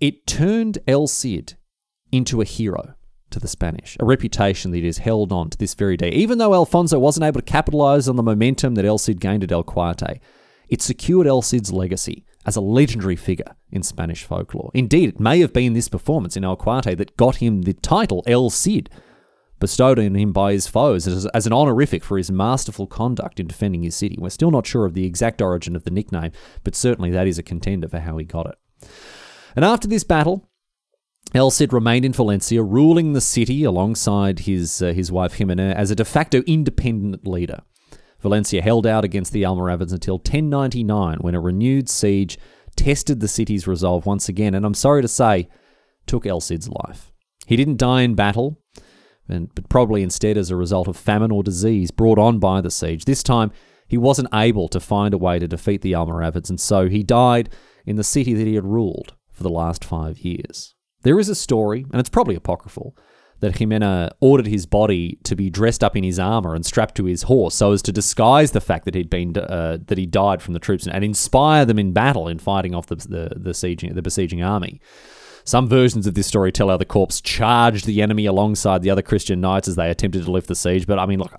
it 0.00 0.26
turned 0.26 0.78
El 0.86 1.06
Cid 1.06 1.56
into 2.12 2.40
a 2.40 2.44
hero 2.44 2.94
to 3.30 3.40
the 3.40 3.48
Spanish, 3.48 3.96
a 3.98 4.04
reputation 4.04 4.70
that 4.70 4.84
is 4.84 4.98
held 4.98 5.32
on 5.32 5.50
to 5.50 5.58
this 5.58 5.74
very 5.74 5.96
day. 5.96 6.10
Even 6.10 6.38
though 6.38 6.54
Alfonso 6.54 6.98
wasn't 6.98 7.24
able 7.24 7.40
to 7.40 7.46
capitalize 7.46 8.08
on 8.08 8.16
the 8.16 8.22
momentum 8.22 8.74
that 8.74 8.84
El 8.84 8.98
Cid 8.98 9.20
gained 9.20 9.42
at 9.42 9.52
El 9.52 9.64
Cuarte, 9.64 10.20
it 10.68 10.82
secured 10.82 11.26
El 11.26 11.42
Cid's 11.42 11.72
legacy 11.72 12.24
as 12.44 12.56
a 12.56 12.60
legendary 12.60 13.16
figure 13.16 13.56
in 13.70 13.82
Spanish 13.82 14.24
folklore. 14.24 14.70
Indeed, 14.74 15.08
it 15.10 15.20
may 15.20 15.40
have 15.40 15.52
been 15.52 15.72
this 15.72 15.88
performance 15.88 16.36
in 16.36 16.44
El 16.44 16.56
Cuarte 16.56 16.96
that 16.96 17.16
got 17.16 17.36
him 17.36 17.62
the 17.62 17.74
title 17.74 18.22
El 18.26 18.50
Cid, 18.50 18.90
bestowed 19.58 19.98
on 19.98 20.14
him 20.14 20.32
by 20.32 20.52
his 20.52 20.66
foes 20.66 21.06
as, 21.06 21.26
as, 21.26 21.46
an 21.46 21.52
honorific 21.52 22.04
for 22.04 22.18
his 22.18 22.30
masterful 22.30 22.86
conduct 22.86 23.40
in 23.40 23.46
defending 23.46 23.82
his 23.82 23.94
city. 23.94 24.16
We're 24.18 24.30
still 24.30 24.50
not 24.50 24.66
sure 24.66 24.84
of 24.84 24.94
the 24.94 25.06
exact 25.06 25.40
origin 25.40 25.74
of 25.74 25.84
the 25.84 25.90
nickname, 25.90 26.32
but 26.62 26.74
certainly 26.74 27.10
that 27.10 27.26
is 27.26 27.38
a 27.38 27.42
contender 27.42 27.88
for 27.88 28.00
how 28.00 28.18
he 28.18 28.24
got 28.24 28.46
it. 28.46 28.88
And 29.54 29.64
after 29.64 29.88
this 29.88 30.04
battle, 30.04 30.48
El 31.34 31.50
Cid 31.50 31.72
remained 31.72 32.04
in 32.04 32.12
Valencia, 32.12 32.62
ruling 32.62 33.12
the 33.12 33.20
city 33.20 33.64
alongside 33.64 34.40
his, 34.40 34.80
uh, 34.82 34.92
his 34.92 35.10
wife 35.10 35.38
Jimena 35.38 35.74
as 35.74 35.90
a 35.90 35.96
de 35.96 36.04
facto 36.04 36.42
independent 36.42 37.26
leader. 37.26 37.62
Valencia 38.20 38.62
held 38.62 38.86
out 38.86 39.04
against 39.04 39.32
the 39.32 39.42
Almoravids 39.42 39.92
until 39.92 40.16
1099, 40.16 41.18
when 41.20 41.34
a 41.34 41.40
renewed 41.40 41.88
siege 41.88 42.38
tested 42.76 43.20
the 43.20 43.28
city's 43.28 43.66
resolve 43.66 44.06
once 44.06 44.28
again, 44.28 44.54
and 44.54 44.64
I'm 44.64 44.74
sorry 44.74 45.02
to 45.02 45.08
say, 45.08 45.48
took 46.06 46.26
El 46.26 46.40
Cid's 46.40 46.68
life. 46.68 47.12
He 47.46 47.56
didn't 47.56 47.78
die 47.78 48.02
in 48.02 48.14
battle, 48.14 48.60
and, 49.28 49.54
but 49.54 49.68
probably 49.68 50.02
instead 50.02 50.36
as 50.36 50.50
a 50.50 50.56
result 50.56 50.88
of 50.88 50.96
famine 50.96 51.30
or 51.30 51.42
disease 51.42 51.90
brought 51.90 52.18
on 52.18 52.38
by 52.38 52.60
the 52.60 52.70
siege. 52.70 53.04
This 53.04 53.22
time, 53.22 53.50
he 53.88 53.98
wasn't 53.98 54.28
able 54.34 54.68
to 54.68 54.80
find 54.80 55.14
a 55.14 55.18
way 55.18 55.38
to 55.38 55.48
defeat 55.48 55.82
the 55.82 55.92
Almoravids, 55.92 56.50
and 56.50 56.60
so 56.60 56.88
he 56.88 57.02
died 57.02 57.50
in 57.84 57.96
the 57.96 58.04
city 58.04 58.34
that 58.34 58.46
he 58.46 58.54
had 58.54 58.64
ruled 58.64 59.14
for 59.30 59.42
the 59.42 59.50
last 59.50 59.84
five 59.84 60.18
years. 60.18 60.74
There 61.02 61.20
is 61.20 61.28
a 61.28 61.34
story, 61.34 61.86
and 61.92 62.00
it's 62.00 62.08
probably 62.08 62.34
apocryphal, 62.34 62.96
that 63.40 63.54
Jimena 63.54 64.10
ordered 64.20 64.46
his 64.46 64.66
body 64.66 65.18
to 65.24 65.36
be 65.36 65.50
dressed 65.50 65.84
up 65.84 65.94
in 65.94 66.02
his 66.02 66.18
armor 66.18 66.54
and 66.54 66.64
strapped 66.64 66.94
to 66.96 67.04
his 67.04 67.24
horse, 67.24 67.54
so 67.54 67.72
as 67.72 67.82
to 67.82 67.92
disguise 67.92 68.52
the 68.52 68.60
fact 68.60 68.86
that 68.86 68.94
he'd 68.94 69.10
been 69.10 69.36
uh, 69.36 69.78
that 69.86 69.98
he 69.98 70.06
died 70.06 70.40
from 70.40 70.54
the 70.54 70.60
troops 70.60 70.86
and 70.86 71.04
inspire 71.04 71.64
them 71.64 71.78
in 71.78 71.92
battle 71.92 72.28
in 72.28 72.38
fighting 72.38 72.74
off 72.74 72.86
the 72.86 72.96
the, 72.96 73.32
the 73.36 73.50
sieging 73.50 73.94
the 73.94 74.02
besieging 74.02 74.42
army. 74.42 74.80
Some 75.46 75.68
versions 75.68 76.08
of 76.08 76.14
this 76.14 76.26
story 76.26 76.50
tell 76.50 76.68
how 76.68 76.76
the 76.76 76.84
corpse 76.84 77.20
charged 77.20 77.86
the 77.86 78.02
enemy 78.02 78.26
alongside 78.26 78.82
the 78.82 78.90
other 78.90 79.00
Christian 79.00 79.40
knights 79.40 79.68
as 79.68 79.76
they 79.76 79.88
attempted 79.90 80.24
to 80.24 80.30
lift 80.30 80.48
the 80.48 80.56
siege. 80.56 80.88
But 80.88 80.98
I 80.98 81.06
mean, 81.06 81.20
look, 81.20 81.32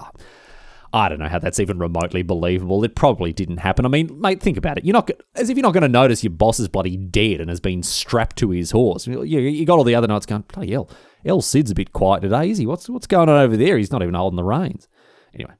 I 0.93 1.09
don't 1.09 1.19
know 1.19 1.27
how 1.27 1.39
that's 1.39 1.59
even 1.59 1.77
remotely 1.77 2.23
believable. 2.23 2.81
It 2.85 2.95
probably 2.95 3.33
didn't 3.33 3.57
happen. 3.57 3.85
I 3.85 3.89
mean, 3.89 4.19
mate, 4.21 4.41
think 4.41 4.55
about 4.55 4.77
it. 4.77 4.85
You're 4.85 4.93
not 4.93 5.11
as 5.35 5.49
if 5.49 5.57
you're 5.57 5.63
not 5.63 5.73
going 5.73 5.81
to 5.81 5.89
notice 5.89 6.23
your 6.23 6.31
boss 6.31 6.57
is 6.57 6.69
bloody 6.69 6.95
dead 6.95 7.41
and 7.41 7.49
has 7.49 7.59
been 7.59 7.83
strapped 7.83 8.37
to 8.37 8.51
his 8.51 8.71
horse. 8.71 9.07
You, 9.07 9.23
you 9.23 9.65
got 9.65 9.77
all 9.77 9.83
the 9.83 9.95
other 9.95 10.07
knights 10.07 10.25
going, 10.25 10.45
bloody 10.53 10.71
hell, 10.71 10.89
El 11.25 11.41
Cid's 11.41 11.71
a 11.71 11.75
bit 11.75 11.91
quiet 11.91 12.21
today, 12.21 12.49
is 12.49 12.59
he? 12.59 12.65
What's 12.65 12.87
what's 12.87 13.07
going 13.07 13.27
on 13.27 13.41
over 13.41 13.57
there? 13.57 13.77
He's 13.77 13.91
not 13.91 14.01
even 14.01 14.13
holding 14.13 14.37
the 14.37 14.43
reins. 14.45 14.87
Anyway, 15.33 15.53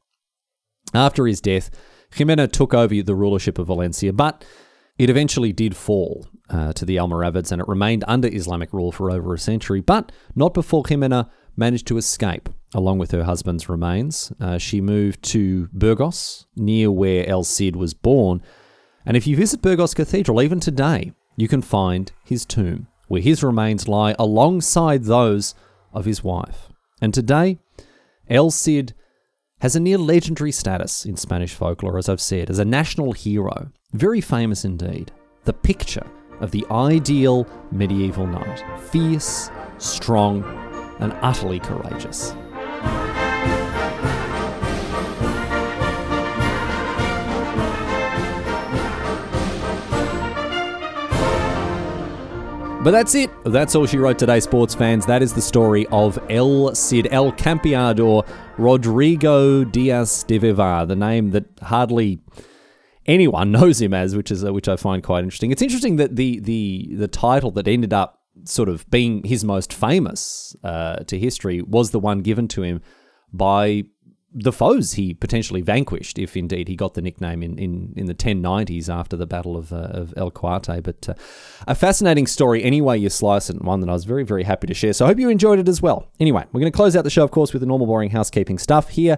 after 0.94 1.28
his 1.28 1.42
death, 1.42 1.70
Jimena 2.12 2.50
took 2.50 2.74
over 2.74 3.04
the 3.04 3.16
rulership 3.16 3.60
of 3.60 3.68
Valencia, 3.68 4.14
but 4.14 4.46
it 4.98 5.10
eventually 5.10 5.54
did 5.54 5.76
fall 5.76 6.28
uh, 6.50 6.74
to 6.74 6.86
the 6.86 6.98
Almoravids 6.98 7.52
and 7.52 7.62
it 7.62 7.68
remained 7.68 8.04
under 8.08 8.28
Islamic 8.28 8.74
rule 8.74 8.92
for 8.92 9.12
over 9.12 9.34
a 9.34 9.40
century, 9.40 9.82
but 9.82 10.12
not 10.36 10.54
before 10.54 10.84
Jimena 10.84 11.30
managed 11.56 11.88
to 11.88 11.98
escape 11.98 12.50
along 12.74 12.98
with 12.98 13.12
her 13.12 13.24
husband's 13.24 13.70
remains. 13.70 14.32
Uh, 14.40 14.58
she 14.58 14.82
moved 14.82 15.24
to 15.24 15.68
Burgos, 15.72 16.46
near 16.56 16.92
where 16.92 17.28
El 17.28 17.44
Cid 17.44 17.76
was 17.76 17.94
born. 17.94 18.42
And 19.06 19.16
if 19.16 19.26
you 19.26 19.36
visit 19.36 19.62
Burgos 19.62 19.94
Cathedral, 19.94 20.42
even 20.42 20.60
today, 20.60 21.14
you 21.36 21.48
can 21.48 21.62
find 21.62 22.12
his 22.26 22.46
tomb, 22.46 22.88
where 23.08 23.22
his 23.22 23.44
remains 23.44 23.88
lie 23.88 24.16
alongside 24.20 25.04
those 25.04 25.56
of 25.94 26.06
his 26.06 26.24
wife. 26.24 26.70
And 27.02 27.14
today, 27.14 27.60
El 28.30 28.52
Cid 28.52 28.94
has 29.60 29.76
a 29.76 29.80
near 29.80 29.98
legendary 29.98 30.52
status 30.52 31.06
in 31.06 31.18
Spanish 31.18 31.54
folklore, 31.54 31.98
as 31.98 32.10
I've 32.10 32.22
said, 32.22 32.50
as 32.50 32.60
a 32.60 32.66
national 32.66 33.12
hero. 33.12 33.70
Very 33.94 34.22
famous 34.22 34.66
indeed. 34.66 35.12
The 35.46 35.54
picture 35.54 36.06
of 36.40 36.52
the 36.52 36.66
ideal 36.70 37.48
medieval 37.72 38.28
knight 38.28 38.64
fierce, 38.92 39.50
strong, 39.78 40.44
and 41.00 41.14
utterly 41.22 41.60
courageous. 41.60 42.34
But 52.84 52.92
that's 52.92 53.16
it. 53.16 53.30
That's 53.44 53.76
all 53.76 53.86
she 53.86 53.98
wrote 53.98 54.18
today, 54.18 54.40
sports 54.40 54.74
fans. 54.74 55.06
That 55.06 55.22
is 55.22 55.34
the 55.34 55.42
story 55.42 55.88
of 55.88 56.18
El 56.30 56.74
Cid, 56.74 57.08
El 57.12 57.34
Campeador 57.34 58.26
Rodrigo 58.58 59.66
Diaz 59.66 60.24
de 60.24 60.38
Vivar, 60.38 60.86
the 60.86 60.96
name 60.96 61.32
that 61.32 61.46
hardly 61.64 62.20
anyone 63.06 63.52
knows 63.58 63.82
him 63.82 63.94
as, 63.94 64.16
which 64.16 64.32
is 64.32 64.46
uh, 64.46 64.54
which 64.54 64.70
I 64.70 64.78
find 64.78 65.04
quite 65.04 65.24
interesting. 65.24 65.52
It's 65.52 65.62
interesting 65.62 65.98
that 65.98 66.16
the 66.16 66.40
the 66.40 66.96
the 66.96 67.08
title 67.08 67.52
that 67.52 67.68
ended 67.68 67.94
up 67.94 68.22
sort 68.46 68.70
of 68.70 68.90
being 68.90 69.24
his 69.24 69.44
most 69.44 69.74
famous 69.74 70.56
uh, 70.64 70.98
to 70.98 71.20
history 71.20 71.62
was 71.62 71.92
the 71.92 72.00
one 72.00 72.20
given 72.20 72.48
to 72.50 72.64
him 72.64 72.82
by 73.34 73.84
the 74.34 74.52
foes 74.52 74.94
he 74.94 75.14
potentially 75.14 75.62
vanquished, 75.62 76.20
if 76.20 76.36
indeed 76.36 76.68
he 76.68 76.76
got 76.76 76.94
the 76.94 77.02
nickname 77.02 77.42
in, 77.42 77.58
in, 77.58 77.94
in 77.96 78.06
the 78.08 78.14
1090s 78.14 78.90
after 78.90 79.16
the 79.16 79.26
Battle 79.26 79.56
of, 79.56 79.72
uh, 79.72 79.90
of 79.92 80.14
El 80.18 80.32
Cuarte. 80.32 80.84
But 80.84 81.10
uh, 81.10 81.14
a 81.68 81.74
fascinating 81.74 82.28
story, 82.28 82.64
anyway, 82.64 83.00
you 83.00 83.10
slice 83.10 83.50
it, 83.50 83.62
one 83.62 83.80
that 83.80 83.90
I 83.90 83.94
was 83.94 84.04
very, 84.04 84.24
very 84.24 84.44
happy 84.44 84.68
to 84.68 84.74
share. 84.74 84.94
So 84.94 85.06
I 85.06 85.10
hope 85.10 85.20
you 85.20 85.30
enjoyed 85.30 85.60
it 85.60 85.70
as 85.70 85.82
well. 85.82 86.08
Anyway, 86.20 86.44
we're 86.52 86.60
going 86.60 86.72
to 86.72 86.76
close 86.76 86.96
out 86.96 87.04
the 87.04 87.10
show, 87.10 87.24
of 87.24 87.32
course, 87.32 87.54
with 87.54 87.62
the 87.62 87.66
normal 87.66 87.88
boring 87.88 88.10
housekeeping 88.10 88.58
stuff 88.58 88.90
here. 88.90 89.18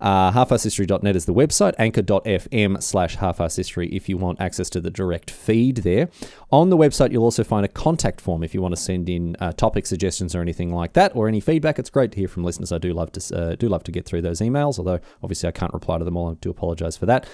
Uh, 0.00 0.30
is 0.30 1.24
the 1.24 1.34
website, 1.34 1.74
anchor.fm 1.78 2.82
slash 2.82 3.16
halfasshistory 3.16 3.90
if 3.90 4.08
you 4.08 4.16
want 4.16 4.40
access 4.40 4.70
to 4.70 4.80
the 4.80 4.90
direct 4.90 5.30
feed 5.30 5.78
there. 5.78 6.08
On 6.52 6.70
the 6.70 6.76
website, 6.76 7.10
you'll 7.10 7.24
also 7.24 7.42
find 7.42 7.64
a 7.64 7.68
contact 7.68 8.20
form 8.20 8.42
if 8.42 8.54
you 8.54 8.62
want 8.62 8.74
to 8.74 8.80
send 8.80 9.08
in 9.08 9.36
uh, 9.40 9.52
topic 9.52 9.86
suggestions 9.86 10.34
or 10.34 10.40
anything 10.40 10.72
like 10.72 10.92
that, 10.92 11.14
or 11.16 11.26
any 11.28 11.40
feedback. 11.40 11.78
It's 11.78 11.90
great 11.90 12.12
to 12.12 12.18
hear 12.18 12.28
from 12.28 12.44
listeners. 12.44 12.70
I 12.70 12.78
do 12.78 12.92
love 12.92 13.12
to 13.12 13.36
uh, 13.36 13.56
do 13.56 13.68
love 13.68 13.82
to 13.84 13.92
get 13.92 14.06
through 14.06 14.22
those 14.22 14.40
emails, 14.40 14.78
although 14.78 15.00
obviously 15.22 15.48
I 15.48 15.52
can't 15.52 15.74
reply 15.74 15.98
to 15.98 16.04
them 16.04 16.16
all. 16.16 16.30
I 16.30 16.34
do 16.34 16.50
apologize 16.50 16.96
for 16.96 17.06
that. 17.06 17.28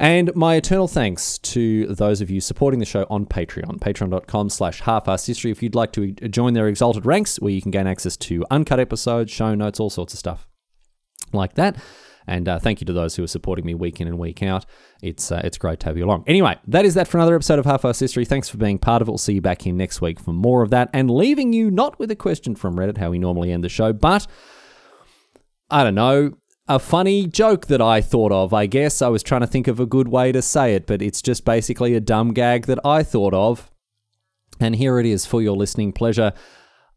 And 0.00 0.34
my 0.36 0.54
eternal 0.54 0.86
thanks 0.86 1.38
to 1.38 1.86
those 1.86 2.20
of 2.20 2.30
you 2.30 2.40
supporting 2.40 2.78
the 2.78 2.86
show 2.86 3.04
on 3.10 3.26
Patreon, 3.26 3.80
patreon.com 3.80 4.48
slash 4.48 4.82
halfasshistory. 4.82 5.50
If 5.50 5.60
you'd 5.60 5.74
like 5.74 5.92
to 5.92 6.12
join 6.12 6.54
their 6.54 6.68
exalted 6.68 7.04
ranks, 7.04 7.40
where 7.40 7.50
you 7.50 7.60
can 7.60 7.72
gain 7.72 7.88
access 7.88 8.16
to 8.18 8.46
uncut 8.48 8.78
episodes, 8.78 9.32
show 9.32 9.56
notes, 9.56 9.80
all 9.80 9.90
sorts 9.90 10.14
of 10.14 10.20
stuff 10.20 10.46
like 11.34 11.54
that. 11.54 11.76
And 12.26 12.46
uh, 12.46 12.58
thank 12.58 12.82
you 12.82 12.84
to 12.84 12.92
those 12.92 13.16
who 13.16 13.24
are 13.24 13.28
supporting 13.28 13.64
me 13.64 13.74
week 13.74 14.02
in 14.02 14.06
and 14.06 14.18
week 14.18 14.42
out. 14.42 14.66
It's 15.02 15.32
uh, 15.32 15.40
it's 15.44 15.56
great 15.56 15.80
to 15.80 15.86
have 15.86 15.96
you 15.96 16.04
along. 16.04 16.24
Anyway, 16.26 16.58
that 16.66 16.84
is 16.84 16.92
that 16.94 17.08
for 17.08 17.16
another 17.16 17.34
episode 17.34 17.58
of 17.58 17.64
Half-Arsed 17.64 18.00
History. 18.00 18.26
Thanks 18.26 18.50
for 18.50 18.58
being 18.58 18.78
part 18.78 19.00
of 19.00 19.08
it. 19.08 19.10
We'll 19.10 19.18
see 19.18 19.32
you 19.32 19.40
back 19.40 19.62
here 19.62 19.72
next 19.72 20.02
week 20.02 20.20
for 20.20 20.34
more 20.34 20.62
of 20.62 20.68
that. 20.70 20.90
And 20.92 21.10
leaving 21.10 21.54
you 21.54 21.70
not 21.70 21.98
with 21.98 22.10
a 22.10 22.16
question 22.16 22.54
from 22.54 22.76
Reddit, 22.76 22.98
how 22.98 23.10
we 23.10 23.18
normally 23.18 23.50
end 23.50 23.64
the 23.64 23.70
show, 23.70 23.94
but 23.94 24.26
I 25.70 25.82
don't 25.84 25.94
know, 25.94 26.32
a 26.68 26.78
funny 26.78 27.26
joke 27.26 27.66
that 27.68 27.80
I 27.80 28.02
thought 28.02 28.30
of, 28.30 28.52
I 28.52 28.66
guess. 28.66 29.00
I 29.00 29.08
was 29.08 29.22
trying 29.22 29.40
to 29.40 29.46
think 29.46 29.66
of 29.66 29.80
a 29.80 29.86
good 29.86 30.08
way 30.08 30.30
to 30.32 30.42
say 30.42 30.74
it, 30.74 30.86
but 30.86 31.00
it's 31.00 31.22
just 31.22 31.46
basically 31.46 31.94
a 31.94 32.00
dumb 32.00 32.34
gag 32.34 32.66
that 32.66 32.78
I 32.84 33.02
thought 33.02 33.32
of. 33.32 33.70
And 34.60 34.76
here 34.76 34.98
it 34.98 35.06
is 35.06 35.24
for 35.24 35.40
your 35.40 35.56
listening 35.56 35.92
pleasure. 35.92 36.34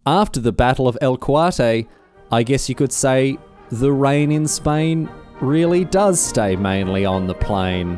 After 0.06 0.42
the 0.42 0.52
Battle 0.52 0.90
of 0.90 0.98
El 1.00 1.18
Cuarte, 1.18 1.88
I 2.32 2.44
guess 2.44 2.68
you 2.68 2.76
could 2.76 2.92
say 2.92 3.38
the 3.72 3.92
rain 3.92 4.32
in 4.32 4.48
Spain 4.48 5.10
really 5.40 5.86
does 5.86 6.20
stay 6.20 6.56
mainly 6.56 7.06
on 7.06 7.26
the 7.26 7.34
plain. 7.34 7.98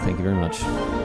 Thank 0.00 0.18
you 0.18 0.24
very 0.24 0.34
much. 0.34 1.01